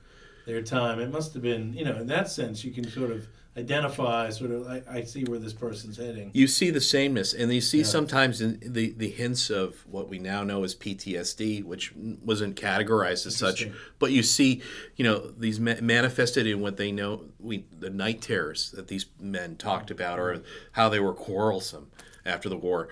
their 0.47 0.63
time. 0.63 1.01
It 1.01 1.11
must 1.11 1.33
have 1.35 1.43
been 1.43 1.73
you 1.73 1.85
know 1.85 1.97
in 1.97 2.07
that 2.09 2.31
sense 2.31 2.65
you 2.65 2.73
can 2.73 2.89
sort 2.89 3.11
of 3.11 3.27
identify 3.57 4.31
sort 4.31 4.51
of 4.51 4.67
I, 4.67 4.83
I 4.89 5.03
see 5.03 5.25
where 5.25 5.39
this 5.39 5.53
person's 5.53 5.99
heading. 5.99 6.31
You 6.33 6.47
see 6.47 6.71
the 6.71 6.81
sameness 6.81 7.35
and 7.35 7.53
you 7.53 7.61
see 7.61 7.79
yeah. 7.79 7.85
sometimes 7.85 8.41
in 8.41 8.59
the 8.65 8.93
the 8.93 9.11
hints 9.11 9.51
of 9.51 9.87
what 9.87 10.09
we 10.09 10.19
now 10.19 10.43
know 10.43 10.65
as 10.65 10.75
ptsd 10.75 11.63
which 11.63 11.93
wasn't 11.95 12.57
categorized 12.57 13.27
as 13.27 13.37
such 13.37 13.69
but 13.99 14.11
you 14.11 14.23
see 14.23 14.63
you 14.97 15.05
know 15.05 15.31
these 15.37 15.61
ma- 15.61 15.75
manifested 15.83 16.47
in 16.47 16.61
what 16.61 16.79
they 16.79 16.91
know 16.91 17.27
we 17.39 17.67
the 17.79 17.91
night 17.91 18.23
terrors 18.23 18.71
that 18.71 18.89
these 18.89 19.07
men 19.21 19.57
talked 19.57 19.91
about 19.91 20.19
or 20.19 20.43
how 20.73 20.89
they 20.89 21.01
were 21.01 21.13
quarrelsome 21.13 21.91
after 22.25 22.49
the 22.49 22.57
war. 22.57 22.89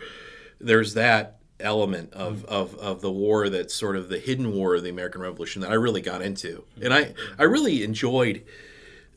There's 0.59 0.94
that 0.94 1.38
element 1.59 2.12
of, 2.12 2.38
mm. 2.38 2.44
of, 2.46 2.75
of 2.77 3.01
the 3.01 3.11
war 3.11 3.49
that's 3.49 3.75
sort 3.75 3.96
of 3.96 4.09
the 4.09 4.18
hidden 4.18 4.51
war 4.53 4.77
of 4.77 4.83
the 4.83 4.88
american 4.88 5.20
revolution 5.20 5.61
that 5.61 5.70
i 5.70 5.75
really 5.75 6.01
got 6.01 6.23
into. 6.23 6.64
And 6.83 6.94
i 6.94 7.12
i 7.38 7.42
really 7.42 7.83
enjoyed 7.85 8.44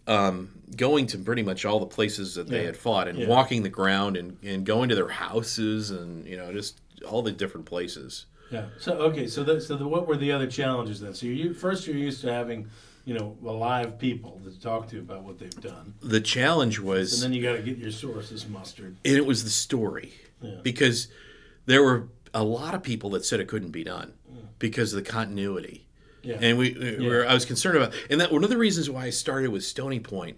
um, 0.07 0.49
going 0.75 1.07
to 1.07 1.17
pretty 1.17 1.43
much 1.43 1.65
all 1.65 1.79
the 1.79 1.85
places 1.85 2.35
that 2.35 2.47
they 2.47 2.61
yeah. 2.61 2.67
had 2.67 2.77
fought 2.77 3.07
and 3.07 3.19
yeah. 3.19 3.27
walking 3.27 3.63
the 3.63 3.69
ground 3.69 4.17
and, 4.17 4.37
and 4.43 4.65
going 4.65 4.89
to 4.89 4.95
their 4.95 5.09
houses 5.09 5.91
and 5.91 6.25
you 6.25 6.37
know 6.37 6.51
just 6.51 6.81
all 7.07 7.21
the 7.21 7.31
different 7.31 7.65
places. 7.65 8.25
Yeah. 8.51 8.65
So 8.79 8.93
okay. 8.93 9.27
So 9.27 9.43
that, 9.43 9.61
so 9.61 9.75
the, 9.75 9.87
what 9.87 10.07
were 10.07 10.17
the 10.17 10.31
other 10.31 10.47
challenges 10.47 10.99
then? 10.99 11.13
So 11.13 11.25
you 11.25 11.53
first 11.53 11.87
you're 11.87 11.97
used 11.97 12.21
to 12.21 12.31
having 12.31 12.69
you 13.05 13.17
know 13.17 13.37
alive 13.45 13.97
people 13.97 14.41
to 14.43 14.59
talk 14.59 14.87
to 14.89 14.99
about 14.99 15.23
what 15.23 15.39
they've 15.39 15.61
done. 15.61 15.93
The 16.01 16.21
challenge 16.21 16.79
was, 16.79 17.13
and 17.13 17.23
then 17.23 17.37
you 17.37 17.43
got 17.43 17.57
to 17.57 17.63
get 17.63 17.77
your 17.77 17.91
sources 17.91 18.47
mustered. 18.47 18.97
And 19.05 19.15
it 19.15 19.25
was 19.25 19.43
the 19.43 19.49
story 19.49 20.13
yeah. 20.41 20.55
because 20.61 21.07
there 21.65 21.83
were 21.83 22.09
a 22.33 22.43
lot 22.43 22.73
of 22.73 22.83
people 22.83 23.11
that 23.11 23.25
said 23.25 23.39
it 23.39 23.47
couldn't 23.47 23.71
be 23.71 23.83
done 23.83 24.13
because 24.59 24.93
of 24.93 25.03
the 25.03 25.09
continuity. 25.09 25.85
Yeah. 26.23 26.38
And 26.41 26.57
we, 26.57 26.75
uh, 26.75 26.99
we 26.99 27.07
were, 27.07 27.27
I 27.27 27.33
was 27.33 27.45
concerned 27.45 27.77
about, 27.77 27.93
and 28.09 28.19
that 28.21 28.31
one 28.31 28.43
of 28.43 28.49
the 28.49 28.57
reasons 28.57 28.89
why 28.89 29.05
I 29.05 29.09
started 29.09 29.51
with 29.51 29.63
Stony 29.63 29.99
Point 29.99 30.38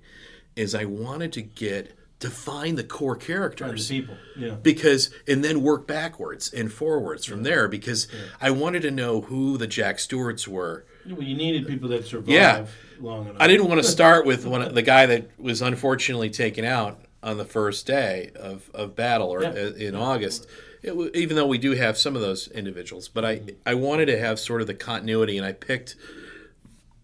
is 0.55 0.73
I 0.73 0.85
wanted 0.85 1.31
to 1.33 1.41
get 1.41 1.95
to 2.19 2.29
find 2.29 2.77
the 2.77 2.83
core 2.83 3.15
characters, 3.15 3.89
people, 3.89 4.15
yeah. 4.37 4.51
Because 4.51 5.11
and 5.27 5.43
then 5.43 5.61
work 5.61 5.85
backwards 5.85 6.51
and 6.51 6.71
forwards 6.71 7.25
from 7.25 7.43
there 7.43 7.67
because 7.67 8.07
yeah. 8.11 8.19
I 8.41 8.51
wanted 8.51 8.81
to 8.83 8.91
know 8.91 9.21
who 9.21 9.57
the 9.57 9.67
Jack 9.67 9.99
Stewarts 9.99 10.47
were. 10.47 10.85
Well, 11.05 11.21
you 11.21 11.35
needed 11.35 11.67
people 11.67 11.89
that 11.89 12.05
survived 12.05 12.29
yeah. 12.29 12.65
long 12.99 13.27
enough. 13.27 13.37
I 13.39 13.47
didn't 13.47 13.67
want 13.67 13.81
to 13.83 13.87
start 13.89 14.25
with 14.25 14.45
one 14.45 14.73
the 14.73 14.81
guy 14.81 15.05
that 15.07 15.29
was 15.37 15.61
unfortunately 15.61 16.29
taken 16.29 16.63
out 16.63 16.99
on 17.21 17.37
the 17.37 17.45
first 17.45 17.85
day 17.85 18.31
of, 18.35 18.69
of 18.73 18.95
battle 18.95 19.29
or 19.29 19.43
yeah. 19.43 19.49
Uh, 19.49 19.73
in 19.73 19.95
August 19.95 20.47
it, 20.85 21.15
even 21.15 21.35
though 21.35 21.47
we 21.47 21.57
do 21.57 21.71
have 21.71 21.97
some 21.97 22.15
of 22.15 22.21
those 22.21 22.47
individuals, 22.49 23.07
but 23.07 23.25
I 23.25 23.41
I 23.65 23.73
wanted 23.73 24.05
to 24.07 24.19
have 24.19 24.39
sort 24.39 24.61
of 24.61 24.67
the 24.67 24.73
continuity, 24.73 25.37
and 25.37 25.45
I 25.45 25.51
picked 25.51 25.95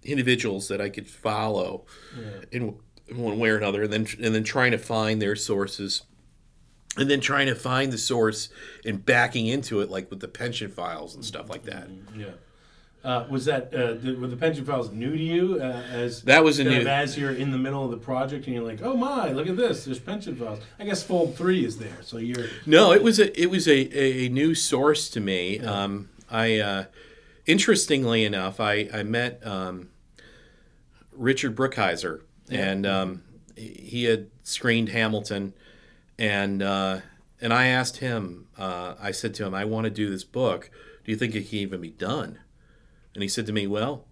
individuals 0.03 0.67
that 0.67 0.81
I 0.81 0.89
could 0.89 1.07
follow 1.07 1.85
yeah. 2.17 2.45
in, 2.51 2.75
one 3.13 3.39
way 3.39 3.49
or 3.49 3.57
another, 3.57 3.83
and 3.83 3.93
then 3.93 4.07
and 4.21 4.35
then 4.35 4.43
trying 4.43 4.71
to 4.71 4.77
find 4.77 5.21
their 5.21 5.35
sources, 5.35 6.03
and 6.97 7.09
then 7.09 7.19
trying 7.19 7.47
to 7.47 7.55
find 7.55 7.91
the 7.91 7.97
source 7.97 8.49
and 8.85 9.05
backing 9.05 9.47
into 9.47 9.81
it, 9.81 9.89
like 9.89 10.09
with 10.09 10.19
the 10.19 10.27
pension 10.27 10.71
files 10.71 11.15
and 11.15 11.25
stuff 11.25 11.49
like 11.49 11.63
that. 11.63 11.89
Mm-hmm. 11.89 12.21
Yeah. 12.21 12.31
Uh, 13.03 13.25
was 13.31 13.45
that 13.45 13.73
uh, 13.73 13.95
were 14.19 14.27
the 14.27 14.37
pension 14.37 14.63
files 14.63 14.91
new 14.91 15.17
to 15.17 15.23
you 15.23 15.55
uh, 15.59 15.81
as 15.91 16.21
that 16.21 16.43
was 16.43 16.59
a 16.59 16.63
new 16.63 16.81
as 16.81 17.17
you're 17.17 17.33
in 17.33 17.49
the 17.49 17.57
middle 17.57 17.83
of 17.83 17.89
the 17.89 17.97
project 17.97 18.45
and 18.45 18.53
you're 18.53 18.63
like 18.63 18.79
oh 18.83 18.95
my 18.95 19.31
look 19.31 19.47
at 19.47 19.57
this 19.57 19.85
there's 19.85 19.97
pension 19.97 20.35
files 20.35 20.59
I 20.77 20.83
guess 20.83 21.03
Fold3 21.03 21.63
is 21.63 21.79
there 21.79 21.97
so 22.01 22.17
you're 22.17 22.45
no 22.67 22.93
it 22.93 23.01
was 23.01 23.17
a 23.17 23.41
it 23.41 23.49
was 23.49 23.67
a, 23.67 23.97
a 23.97 24.29
new 24.29 24.53
source 24.53 25.09
to 25.09 25.19
me 25.19 25.57
yeah. 25.57 25.83
um, 25.83 26.09
I 26.29 26.59
uh, 26.59 26.85
interestingly 27.47 28.23
enough 28.23 28.59
I 28.59 28.87
I 28.93 29.01
met 29.01 29.43
um, 29.47 29.89
Richard 31.11 31.55
Brookhiser 31.55 32.21
yeah. 32.49 32.69
and 32.69 32.85
um, 32.85 33.23
he 33.55 34.03
had 34.03 34.27
screened 34.43 34.89
Hamilton 34.89 35.55
and 36.19 36.61
uh, 36.61 36.99
and 37.41 37.51
I 37.51 37.65
asked 37.65 37.97
him 37.97 38.45
uh, 38.59 38.93
I 39.01 39.09
said 39.09 39.33
to 39.35 39.45
him 39.47 39.55
I 39.55 39.65
want 39.65 39.85
to 39.85 39.89
do 39.89 40.07
this 40.07 40.23
book 40.23 40.69
do 41.03 41.11
you 41.11 41.17
think 41.17 41.33
it 41.33 41.49
can 41.49 41.57
even 41.57 41.81
be 41.81 41.89
done 41.89 42.37
and 43.13 43.21
he 43.21 43.29
said 43.29 43.45
to 43.47 43.53
me, 43.53 43.67
Well, 43.67 44.05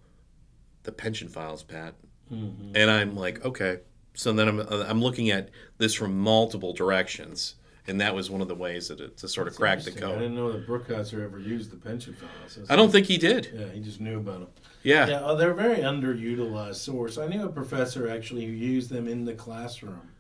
the 0.84 0.92
pension 0.92 1.28
files, 1.28 1.64
Pat. 1.64 1.96
Mm-hmm. 2.32 2.76
And 2.76 2.92
I'm 2.92 3.16
like, 3.16 3.44
Okay. 3.46 3.80
So 4.14 4.34
then 4.34 4.48
I'm, 4.48 4.60
uh, 4.60 4.86
I'm 4.88 5.02
looking 5.02 5.30
at 5.30 5.50
this 5.78 5.94
from 5.94 6.18
multiple 6.18 6.74
directions. 6.74 7.56
And 7.88 8.02
that 8.02 8.14
was 8.14 8.30
one 8.30 8.42
of 8.42 8.48
the 8.48 8.56
ways 8.56 8.90
that 8.90 9.00
it, 9.00 9.18
to 9.18 9.28
sort 9.28 9.48
of 9.48 9.54
That's 9.54 9.60
crack 9.60 9.82
the 9.82 9.92
code. 9.92 10.18
I 10.18 10.20
didn't 10.20 10.36
know 10.36 10.52
that 10.52 10.68
Brookhiser 10.68 11.24
ever 11.24 11.40
used 11.40 11.72
the 11.72 11.78
pension 11.78 12.14
files. 12.14 12.56
That's 12.56 12.70
I 12.70 12.76
don't 12.76 12.92
think 12.92 13.08
he 13.08 13.18
did. 13.18 13.50
Yeah, 13.52 13.70
he 13.70 13.80
just 13.80 14.00
knew 14.00 14.18
about 14.18 14.40
them. 14.42 14.50
Yeah. 14.84 15.08
Yeah, 15.08 15.22
oh, 15.24 15.36
they're 15.36 15.52
a 15.52 15.56
very 15.56 15.78
underutilized 15.78 16.76
source. 16.76 17.18
I 17.18 17.28
knew 17.28 17.46
a 17.46 17.50
professor 17.50 18.08
actually 18.08 18.46
who 18.46 18.52
used 18.52 18.92
them 18.92 19.08
in 19.08 19.26
the 19.26 19.34
classroom, 19.34 20.12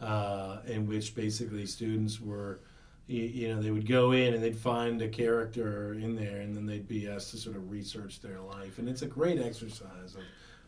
uh, 0.00 0.58
in 0.66 0.88
which 0.88 1.14
basically 1.14 1.66
students 1.66 2.20
were– 2.20 2.60
you, 3.06 3.22
you, 3.22 3.54
know 3.54 3.60
they 3.60 3.70
would 3.70 3.86
go 3.86 4.12
in 4.12 4.34
and 4.34 4.42
they'd 4.42 4.56
find 4.56 5.00
a 5.02 5.08
character 5.08 5.94
in 5.94 6.16
there 6.16 6.40
and 6.40 6.56
then 6.56 6.66
they'd 6.66 6.88
be 6.88 7.08
asked 7.08 7.30
to 7.30 7.36
sort 7.36 7.56
of 7.56 7.70
research 7.70 8.20
their 8.20 8.40
life 8.40 8.78
and 8.78 8.88
it's 8.88 9.02
a 9.02 9.06
great 9.06 9.40
exercise 9.40 10.16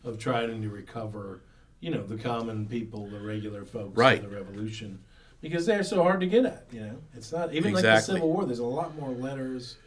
of, 0.03 0.09
of 0.13 0.19
trying 0.19 0.61
to 0.61 0.69
recover 0.69 1.41
you 1.79 1.91
know, 1.91 2.03
the 2.03 2.17
common 2.17 2.65
people, 2.65 3.07
the 3.07 3.19
regular 3.19 3.65
folks 3.65 3.97
right. 3.97 4.23
of 4.23 4.29
the 4.29 4.35
revolution, 4.35 4.99
because 5.41 5.65
they're 5.65 5.83
so 5.83 6.01
hard 6.01 6.19
to 6.21 6.27
get 6.27 6.45
at. 6.45 6.67
You 6.71 6.81
know, 6.81 6.97
it's 7.13 7.31
not 7.31 7.53
even 7.53 7.71
exactly. 7.71 7.89
like 7.89 8.05
the 8.05 8.13
Civil 8.13 8.29
War. 8.29 8.45
There's 8.45 8.59
a 8.59 8.65
lot 8.65 8.97
more 8.99 9.11
letters 9.11 9.77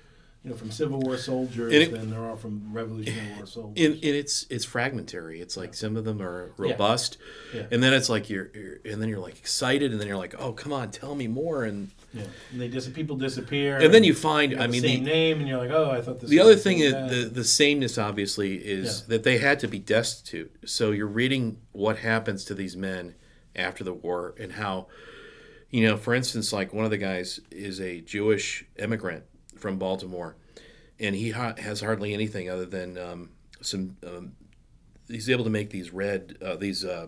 you 0.44 0.50
know, 0.50 0.56
from 0.56 0.70
Civil 0.70 1.00
War 1.00 1.18
soldiers 1.18 1.72
it, 1.72 1.92
than 1.92 2.10
there 2.10 2.24
are 2.24 2.36
from 2.36 2.72
Revolutionary 2.72 3.34
War 3.36 3.46
soldiers. 3.46 3.84
And, 3.84 3.94
and, 3.96 4.16
it's 4.16 4.46
it's 4.48 4.64
fragmentary. 4.64 5.40
It's 5.40 5.56
like 5.56 5.74
some 5.74 5.96
of 5.96 6.04
them 6.04 6.22
are 6.22 6.52
robust, 6.56 7.18
yeah. 7.52 7.60
Yeah. 7.60 7.66
and 7.72 7.82
then 7.82 7.92
it's 7.92 8.08
like 8.08 8.30
you're, 8.30 8.50
you're, 8.54 8.78
and 8.84 9.02
then 9.02 9.08
you're 9.08 9.18
like 9.18 9.38
excited, 9.38 9.90
and 9.90 10.00
then 10.00 10.06
you're 10.06 10.16
like, 10.16 10.34
oh 10.38 10.52
come 10.52 10.72
on, 10.72 10.90
tell 10.92 11.14
me 11.14 11.26
more, 11.26 11.64
and 11.64 11.90
yeah, 12.12 12.22
and 12.50 12.60
they 12.60 12.68
dis- 12.68 12.88
people 12.88 13.16
disappear, 13.16 13.76
and, 13.76 13.84
and 13.84 13.94
then 13.94 14.02
you 14.02 14.14
find, 14.14 14.60
I 14.60 14.66
mean, 14.66 14.82
the 14.82 14.96
same 14.96 15.04
name, 15.04 15.38
and 15.38 15.48
you're 15.48 15.58
like, 15.58 15.70
oh, 15.70 15.90
I 15.90 16.00
thought 16.00 16.20
this. 16.20 16.30
The 16.30 16.40
other 16.40 16.56
thing 16.56 16.80
is 16.80 16.92
the 16.92 17.30
the 17.32 17.44
sameness, 17.44 17.98
obviously, 17.98 18.56
is 18.56 19.00
yeah. 19.00 19.16
that 19.16 19.22
they 19.22 19.38
had 19.38 19.60
to 19.60 19.68
be 19.68 19.78
destitute. 19.78 20.52
So 20.64 20.90
you're 20.90 21.06
reading 21.06 21.58
what 21.72 21.98
happens 21.98 22.44
to 22.46 22.54
these 22.54 22.76
men 22.76 23.14
after 23.54 23.84
the 23.84 23.92
war, 23.92 24.34
and 24.40 24.52
how, 24.52 24.88
you 25.70 25.86
know, 25.86 25.96
for 25.96 26.14
instance, 26.14 26.52
like 26.52 26.74
one 26.74 26.84
of 26.84 26.90
the 26.90 26.98
guys 26.98 27.38
is 27.50 27.80
a 27.80 28.00
Jewish 28.00 28.64
immigrant 28.76 29.24
from 29.56 29.78
Baltimore, 29.78 30.36
and 30.98 31.14
he 31.14 31.30
ha- 31.30 31.54
has 31.58 31.80
hardly 31.80 32.12
anything 32.12 32.50
other 32.50 32.66
than 32.66 32.98
um, 32.98 33.30
some. 33.60 33.96
Um, 34.04 34.32
he's 35.06 35.30
able 35.30 35.44
to 35.44 35.50
make 35.50 35.70
these 35.70 35.92
red 35.92 36.38
uh, 36.44 36.56
these 36.56 36.84
uh, 36.84 37.06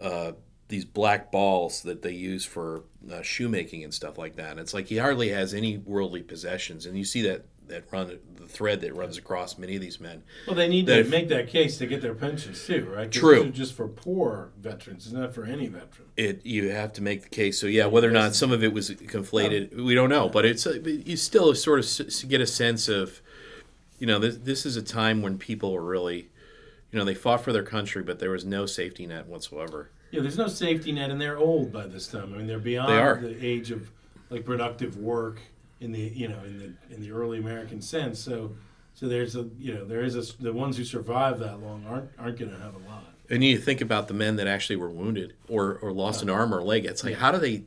uh, 0.00 0.32
these 0.72 0.84
black 0.86 1.30
balls 1.30 1.82
that 1.82 2.00
they 2.00 2.12
use 2.12 2.46
for 2.46 2.84
uh, 3.12 3.20
shoemaking 3.20 3.84
and 3.84 3.92
stuff 3.92 4.16
like 4.16 4.36
that. 4.36 4.52
And 4.52 4.60
it's 4.60 4.72
like 4.72 4.86
he 4.86 4.96
hardly 4.96 5.28
has 5.28 5.52
any 5.52 5.76
worldly 5.76 6.22
possessions, 6.22 6.86
and 6.86 6.96
you 6.96 7.04
see 7.04 7.20
that 7.22 7.44
that 7.68 7.84
run 7.92 8.18
the 8.36 8.46
thread 8.46 8.80
that 8.80 8.94
runs 8.94 9.18
across 9.18 9.58
many 9.58 9.76
of 9.76 9.82
these 9.82 10.00
men. 10.00 10.22
Well, 10.46 10.56
they 10.56 10.68
need 10.68 10.86
to 10.86 11.00
if, 11.00 11.10
make 11.10 11.28
that 11.28 11.48
case 11.48 11.76
to 11.78 11.86
get 11.86 12.00
their 12.00 12.14
pensions 12.14 12.66
too, 12.66 12.90
right? 12.90 13.12
True. 13.12 13.50
just 13.50 13.74
for 13.74 13.86
poor 13.86 14.50
veterans, 14.58 15.04
it's 15.04 15.12
not 15.12 15.34
for 15.34 15.44
any 15.44 15.66
veteran. 15.66 16.08
It 16.16 16.44
you 16.46 16.70
have 16.70 16.94
to 16.94 17.02
make 17.02 17.22
the 17.22 17.28
case. 17.28 17.60
So 17.60 17.66
yeah, 17.66 17.84
whether 17.84 18.08
or 18.08 18.12
not 18.12 18.34
some 18.34 18.50
of 18.50 18.64
it 18.64 18.72
was 18.72 18.90
conflated, 18.90 19.76
we 19.76 19.94
don't 19.94 20.10
know. 20.10 20.30
But 20.30 20.46
it's 20.46 20.64
you 20.64 21.18
still 21.18 21.54
sort 21.54 21.80
of 21.80 22.28
get 22.30 22.40
a 22.40 22.46
sense 22.46 22.88
of, 22.88 23.20
you 23.98 24.06
know, 24.06 24.18
this 24.18 24.38
this 24.38 24.64
is 24.64 24.78
a 24.78 24.82
time 24.82 25.20
when 25.20 25.36
people 25.36 25.72
were 25.72 25.84
really, 25.84 26.30
you 26.90 26.98
know, 26.98 27.04
they 27.04 27.14
fought 27.14 27.42
for 27.42 27.52
their 27.52 27.62
country, 27.62 28.02
but 28.02 28.20
there 28.20 28.30
was 28.30 28.46
no 28.46 28.64
safety 28.64 29.06
net 29.06 29.26
whatsoever. 29.26 29.90
Yeah, 30.12 30.20
there's 30.20 30.38
no 30.38 30.46
safety 30.46 30.92
net, 30.92 31.10
and 31.10 31.20
they're 31.20 31.38
old 31.38 31.72
by 31.72 31.86
this 31.86 32.06
time. 32.06 32.34
I 32.34 32.36
mean, 32.36 32.46
they're 32.46 32.58
beyond 32.58 33.24
they 33.24 33.32
the 33.32 33.44
age 33.44 33.70
of 33.70 33.90
like 34.30 34.44
productive 34.44 34.98
work 34.98 35.40
in 35.80 35.90
the 35.90 36.00
you 36.00 36.28
know 36.28 36.38
in 36.44 36.58
the 36.58 36.94
in 36.94 37.00
the 37.00 37.10
early 37.10 37.38
American 37.38 37.80
sense. 37.80 38.20
So 38.20 38.52
so 38.94 39.08
there's 39.08 39.34
a 39.36 39.48
you 39.58 39.74
know 39.74 39.84
there 39.84 40.04
is 40.04 40.14
a 40.14 40.42
the 40.42 40.52
ones 40.52 40.76
who 40.76 40.84
survive 40.84 41.38
that 41.40 41.60
long 41.60 41.84
aren't 41.88 42.10
aren't 42.18 42.38
going 42.38 42.52
to 42.52 42.58
have 42.58 42.74
a 42.74 42.88
lot. 42.88 43.04
And 43.30 43.42
you 43.42 43.56
think 43.56 43.80
about 43.80 44.08
the 44.08 44.14
men 44.14 44.36
that 44.36 44.46
actually 44.46 44.76
were 44.76 44.90
wounded 44.90 45.32
or, 45.48 45.78
or 45.80 45.90
lost 45.90 46.22
an 46.22 46.28
arm 46.28 46.52
or 46.52 46.58
a 46.58 46.64
leg. 46.64 46.84
It's 46.84 47.02
like 47.02 47.14
yeah. 47.14 47.18
how 47.18 47.32
do 47.32 47.38
they 47.38 47.62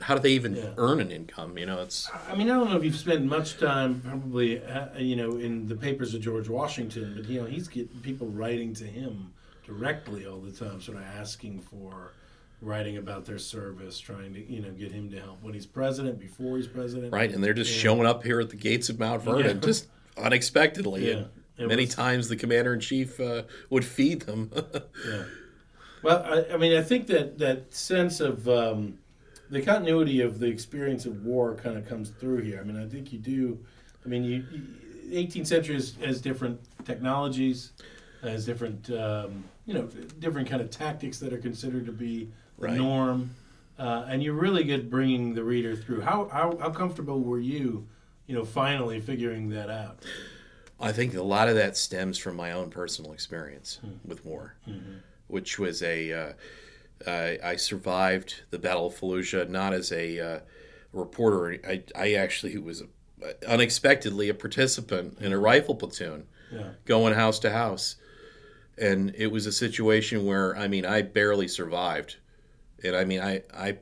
how 0.00 0.14
do 0.14 0.20
they 0.20 0.32
even 0.32 0.56
yeah. 0.56 0.70
earn 0.78 1.00
an 1.00 1.10
income? 1.10 1.58
You 1.58 1.66
know, 1.66 1.80
it's. 1.82 2.10
I 2.28 2.34
mean, 2.34 2.50
I 2.50 2.54
don't 2.54 2.70
know 2.70 2.76
if 2.76 2.84
you've 2.84 2.96
spent 2.96 3.24
much 3.24 3.58
time, 3.58 4.00
probably, 4.00 4.64
uh, 4.64 4.98
you 4.98 5.16
know, 5.16 5.36
in 5.36 5.68
the 5.68 5.76
papers 5.76 6.14
of 6.14 6.22
George 6.22 6.48
Washington, 6.48 7.14
but 7.16 7.28
you 7.28 7.40
know, 7.40 7.46
he's 7.46 7.68
getting 7.68 8.00
people 8.00 8.26
writing 8.28 8.74
to 8.74 8.84
him 8.84 9.32
directly 9.78 10.26
all 10.26 10.38
the 10.38 10.52
time, 10.52 10.80
sort 10.80 10.98
of 10.98 11.04
asking 11.04 11.60
for 11.60 12.12
writing 12.60 12.96
about 12.96 13.24
their 13.24 13.38
service, 13.38 13.98
trying 13.98 14.32
to 14.34 14.52
you 14.52 14.60
know 14.60 14.70
get 14.70 14.92
him 14.92 15.10
to 15.10 15.20
help 15.20 15.42
when 15.42 15.54
he's 15.54 15.66
president, 15.66 16.18
before 16.18 16.56
he's 16.56 16.66
president. 16.66 17.12
Right, 17.12 17.32
and 17.32 17.42
they're 17.42 17.54
just 17.54 17.72
and, 17.72 17.80
showing 17.80 18.06
up 18.06 18.22
here 18.22 18.40
at 18.40 18.50
the 18.50 18.56
gates 18.56 18.88
of 18.88 18.98
Mount 18.98 19.22
Vernon 19.22 19.46
yeah. 19.46 19.52
just 19.54 19.88
unexpectedly. 20.16 21.10
Yeah, 21.10 21.24
and 21.58 21.68
many 21.68 21.84
was, 21.84 21.94
times 21.94 22.28
the 22.28 22.36
commander 22.36 22.74
in 22.74 22.80
chief 22.80 23.18
uh, 23.20 23.42
would 23.70 23.84
feed 23.84 24.22
them. 24.22 24.50
yeah. 25.06 25.24
Well, 26.02 26.24
I, 26.24 26.54
I, 26.54 26.56
mean, 26.56 26.76
I 26.76 26.82
think 26.82 27.06
that 27.08 27.38
that 27.38 27.72
sense 27.74 28.20
of 28.20 28.48
um, 28.48 28.98
the 29.50 29.62
continuity 29.62 30.20
of 30.20 30.38
the 30.38 30.46
experience 30.46 31.06
of 31.06 31.24
war 31.24 31.54
kind 31.54 31.76
of 31.76 31.88
comes 31.88 32.10
through 32.10 32.42
here. 32.42 32.60
I 32.60 32.64
mean, 32.64 32.80
I 32.80 32.88
think 32.88 33.12
you 33.12 33.18
do. 33.18 33.58
I 34.04 34.08
mean, 34.08 34.24
you, 34.24 34.44
you 34.50 35.26
18th 35.26 35.46
century 35.46 35.74
has, 35.74 35.94
has 36.04 36.20
different 36.20 36.60
technologies, 36.84 37.72
has 38.22 38.46
different 38.46 38.90
um, 38.90 39.44
you 39.66 39.74
know 39.74 39.88
different 40.18 40.48
kind 40.48 40.62
of 40.62 40.70
tactics 40.70 41.18
that 41.18 41.32
are 41.32 41.38
considered 41.38 41.86
to 41.86 41.92
be 41.92 42.30
the 42.58 42.68
right. 42.68 42.76
norm, 42.76 43.30
uh, 43.78 44.06
and 44.08 44.22
you're 44.22 44.34
really 44.34 44.64
good 44.64 44.90
bringing 44.90 45.34
the 45.34 45.44
reader 45.44 45.74
through. 45.76 46.00
How, 46.00 46.28
how 46.28 46.56
how 46.58 46.70
comfortable 46.70 47.20
were 47.20 47.40
you, 47.40 47.86
you 48.26 48.34
know, 48.34 48.44
finally 48.44 49.00
figuring 49.00 49.50
that 49.50 49.70
out? 49.70 50.04
I 50.80 50.92
think 50.92 51.14
a 51.14 51.22
lot 51.22 51.48
of 51.48 51.54
that 51.54 51.76
stems 51.76 52.18
from 52.18 52.36
my 52.36 52.52
own 52.52 52.70
personal 52.70 53.12
experience 53.12 53.78
mm-hmm. 53.84 54.08
with 54.08 54.24
war, 54.24 54.56
mm-hmm. 54.68 54.96
which 55.28 55.58
was 55.58 55.82
a 55.82 56.12
uh, 56.12 56.32
I, 57.06 57.38
I 57.42 57.56
survived 57.56 58.42
the 58.50 58.58
Battle 58.58 58.86
of 58.86 58.98
Fallujah 58.98 59.48
not 59.48 59.72
as 59.72 59.92
a 59.92 60.18
uh, 60.18 60.40
reporter. 60.92 61.58
I, 61.66 61.82
I 61.96 62.14
actually 62.14 62.56
was 62.58 62.82
a, 62.82 63.48
unexpectedly 63.48 64.28
a 64.28 64.34
participant 64.34 65.18
in 65.20 65.32
a 65.32 65.38
rifle 65.38 65.74
platoon, 65.74 66.26
yeah. 66.52 66.70
going 66.84 67.14
house 67.14 67.38
to 67.40 67.50
house, 67.50 67.96
and 68.82 69.14
it 69.16 69.28
was 69.28 69.46
a 69.46 69.52
situation 69.52 70.26
where 70.26 70.56
I 70.56 70.68
mean 70.68 70.84
I 70.84 71.02
barely 71.02 71.48
survived 71.48 72.16
and 72.84 72.96
I 72.96 73.04
mean, 73.04 73.20
I, 73.20 73.42
I, 73.54 73.78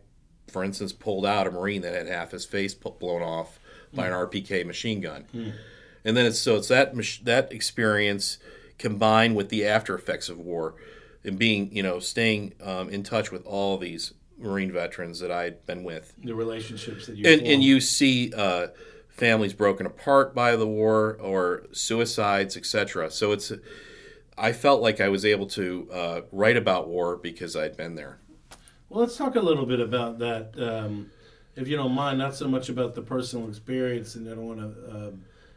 for 0.48 0.64
instance, 0.64 0.92
pulled 0.92 1.26
out 1.26 1.46
a 1.46 1.50
Marine 1.50 1.82
that 1.82 1.94
had 1.94 2.06
half 2.06 2.32
his 2.32 2.44
face 2.44 2.74
blown 2.74 3.22
off 3.22 3.58
by 3.92 4.04
mm. 4.04 4.06
an 4.08 4.28
RPK 4.28 4.66
machine 4.66 5.00
gun. 5.00 5.26
Mm. 5.34 5.52
And 6.04 6.16
then 6.16 6.26
it's 6.26 6.38
so 6.38 6.56
it's 6.56 6.68
that 6.68 6.94
that 7.24 7.52
experience 7.52 8.38
combined 8.78 9.36
with 9.36 9.50
the 9.50 9.66
after 9.66 9.94
effects 9.94 10.28
of 10.28 10.38
war 10.38 10.74
and 11.22 11.38
being, 11.38 11.74
you 11.74 11.82
know, 11.82 11.98
staying 11.98 12.54
um, 12.62 12.88
in 12.88 13.02
touch 13.02 13.30
with 13.30 13.44
all 13.44 13.76
these 13.76 14.14
Marine 14.38 14.72
veterans 14.72 15.20
that 15.20 15.30
I'd 15.30 15.66
been 15.66 15.84
with. 15.84 16.14
The 16.24 16.34
relationships 16.34 17.06
that 17.06 17.16
you 17.16 17.26
and, 17.28 17.42
and 17.42 17.62
you 17.62 17.80
see 17.80 18.32
uh, 18.34 18.68
families 19.10 19.52
broken 19.52 19.84
apart 19.84 20.34
by 20.34 20.56
the 20.56 20.66
war 20.66 21.18
or 21.20 21.66
suicides, 21.72 22.56
etc. 22.56 23.10
So 23.10 23.32
it's 23.32 23.52
I 24.40 24.52
felt 24.52 24.80
like 24.80 25.02
I 25.02 25.10
was 25.10 25.26
able 25.26 25.46
to 25.48 25.88
uh, 25.92 26.20
write 26.32 26.56
about 26.56 26.88
war 26.88 27.16
because 27.16 27.54
I'd 27.56 27.76
been 27.76 27.94
there. 27.94 28.18
Well, 28.88 29.00
let's 29.00 29.16
talk 29.16 29.36
a 29.36 29.40
little 29.40 29.66
bit 29.66 29.80
about 29.80 30.18
that, 30.18 30.54
um, 30.58 31.10
if 31.56 31.68
you 31.68 31.76
don't 31.76 31.92
mind. 31.92 32.18
Not 32.18 32.34
so 32.34 32.48
much 32.48 32.70
about 32.70 32.94
the 32.94 33.02
personal 33.02 33.48
experience, 33.48 34.14
and 34.14 34.26
I 34.26 34.34
don't 34.34 34.46
want 34.46 34.60
to 34.60 34.90
uh, 34.90 35.10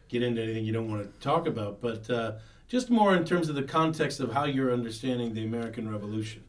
get 0.09 0.21
into 0.21 0.43
anything 0.43 0.65
you 0.65 0.73
don't 0.73 0.91
want 0.91 1.01
to 1.01 1.19
talk 1.19 1.47
about, 1.47 1.79
but 1.81 2.07
uh, 2.09 2.33
just 2.67 2.89
more 2.89 3.15
in 3.15 3.23
terms 3.23 3.47
of 3.47 3.55
the 3.55 3.63
context 3.63 4.19
of 4.19 4.33
how 4.33 4.43
you're 4.43 4.73
understanding 4.73 5.33
the 5.33 5.45
American 5.45 5.89
Revolution. 5.89 6.43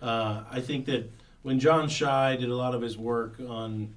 Uh, 0.00 0.44
I 0.50 0.60
think 0.60 0.86
that 0.86 1.10
when 1.42 1.58
John 1.58 1.88
Shy 1.88 2.36
did 2.36 2.48
a 2.48 2.56
lot 2.56 2.76
of 2.76 2.80
his 2.80 2.96
work 2.96 3.40
on, 3.48 3.92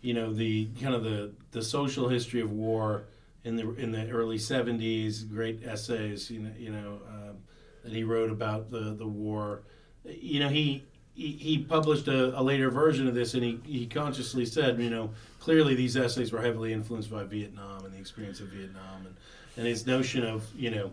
you 0.00 0.14
know, 0.14 0.32
the 0.32 0.68
kind 0.80 0.94
of 0.94 1.04
the, 1.04 1.32
the 1.52 1.62
social 1.62 2.08
history 2.08 2.40
of 2.40 2.50
war 2.50 3.04
in 3.48 3.56
the 3.56 3.74
in 3.74 3.90
the 3.90 4.08
early 4.10 4.38
'70s, 4.38 5.28
great 5.28 5.64
essays, 5.64 6.30
you 6.30 6.40
know, 6.40 6.52
you 6.56 6.70
know, 6.70 7.00
um, 7.08 7.36
that 7.82 7.92
he 7.92 8.04
wrote 8.04 8.30
about 8.30 8.70
the 8.70 8.94
the 8.94 9.06
war. 9.06 9.62
You 10.04 10.40
know, 10.40 10.48
he 10.48 10.84
he, 11.18 11.66
published 11.68 12.06
a, 12.06 12.38
a, 12.38 12.42
later 12.42 12.70
version 12.70 13.08
of 13.08 13.14
this, 13.14 13.34
and 13.34 13.42
he, 13.42 13.58
he 13.64 13.86
consciously 13.86 14.46
said, 14.46 14.80
you 14.80 14.88
know, 14.88 15.10
clearly 15.40 15.74
these 15.74 15.96
essays 15.96 16.30
were 16.30 16.40
heavily 16.40 16.72
influenced 16.72 17.10
by 17.10 17.24
Vietnam 17.24 17.84
and 17.84 17.92
the 17.92 17.98
experience 17.98 18.38
of 18.38 18.46
Vietnam, 18.48 19.04
and, 19.04 19.16
and 19.56 19.66
his 19.66 19.84
notion 19.84 20.24
of, 20.24 20.46
you 20.56 20.70
know, 20.70 20.92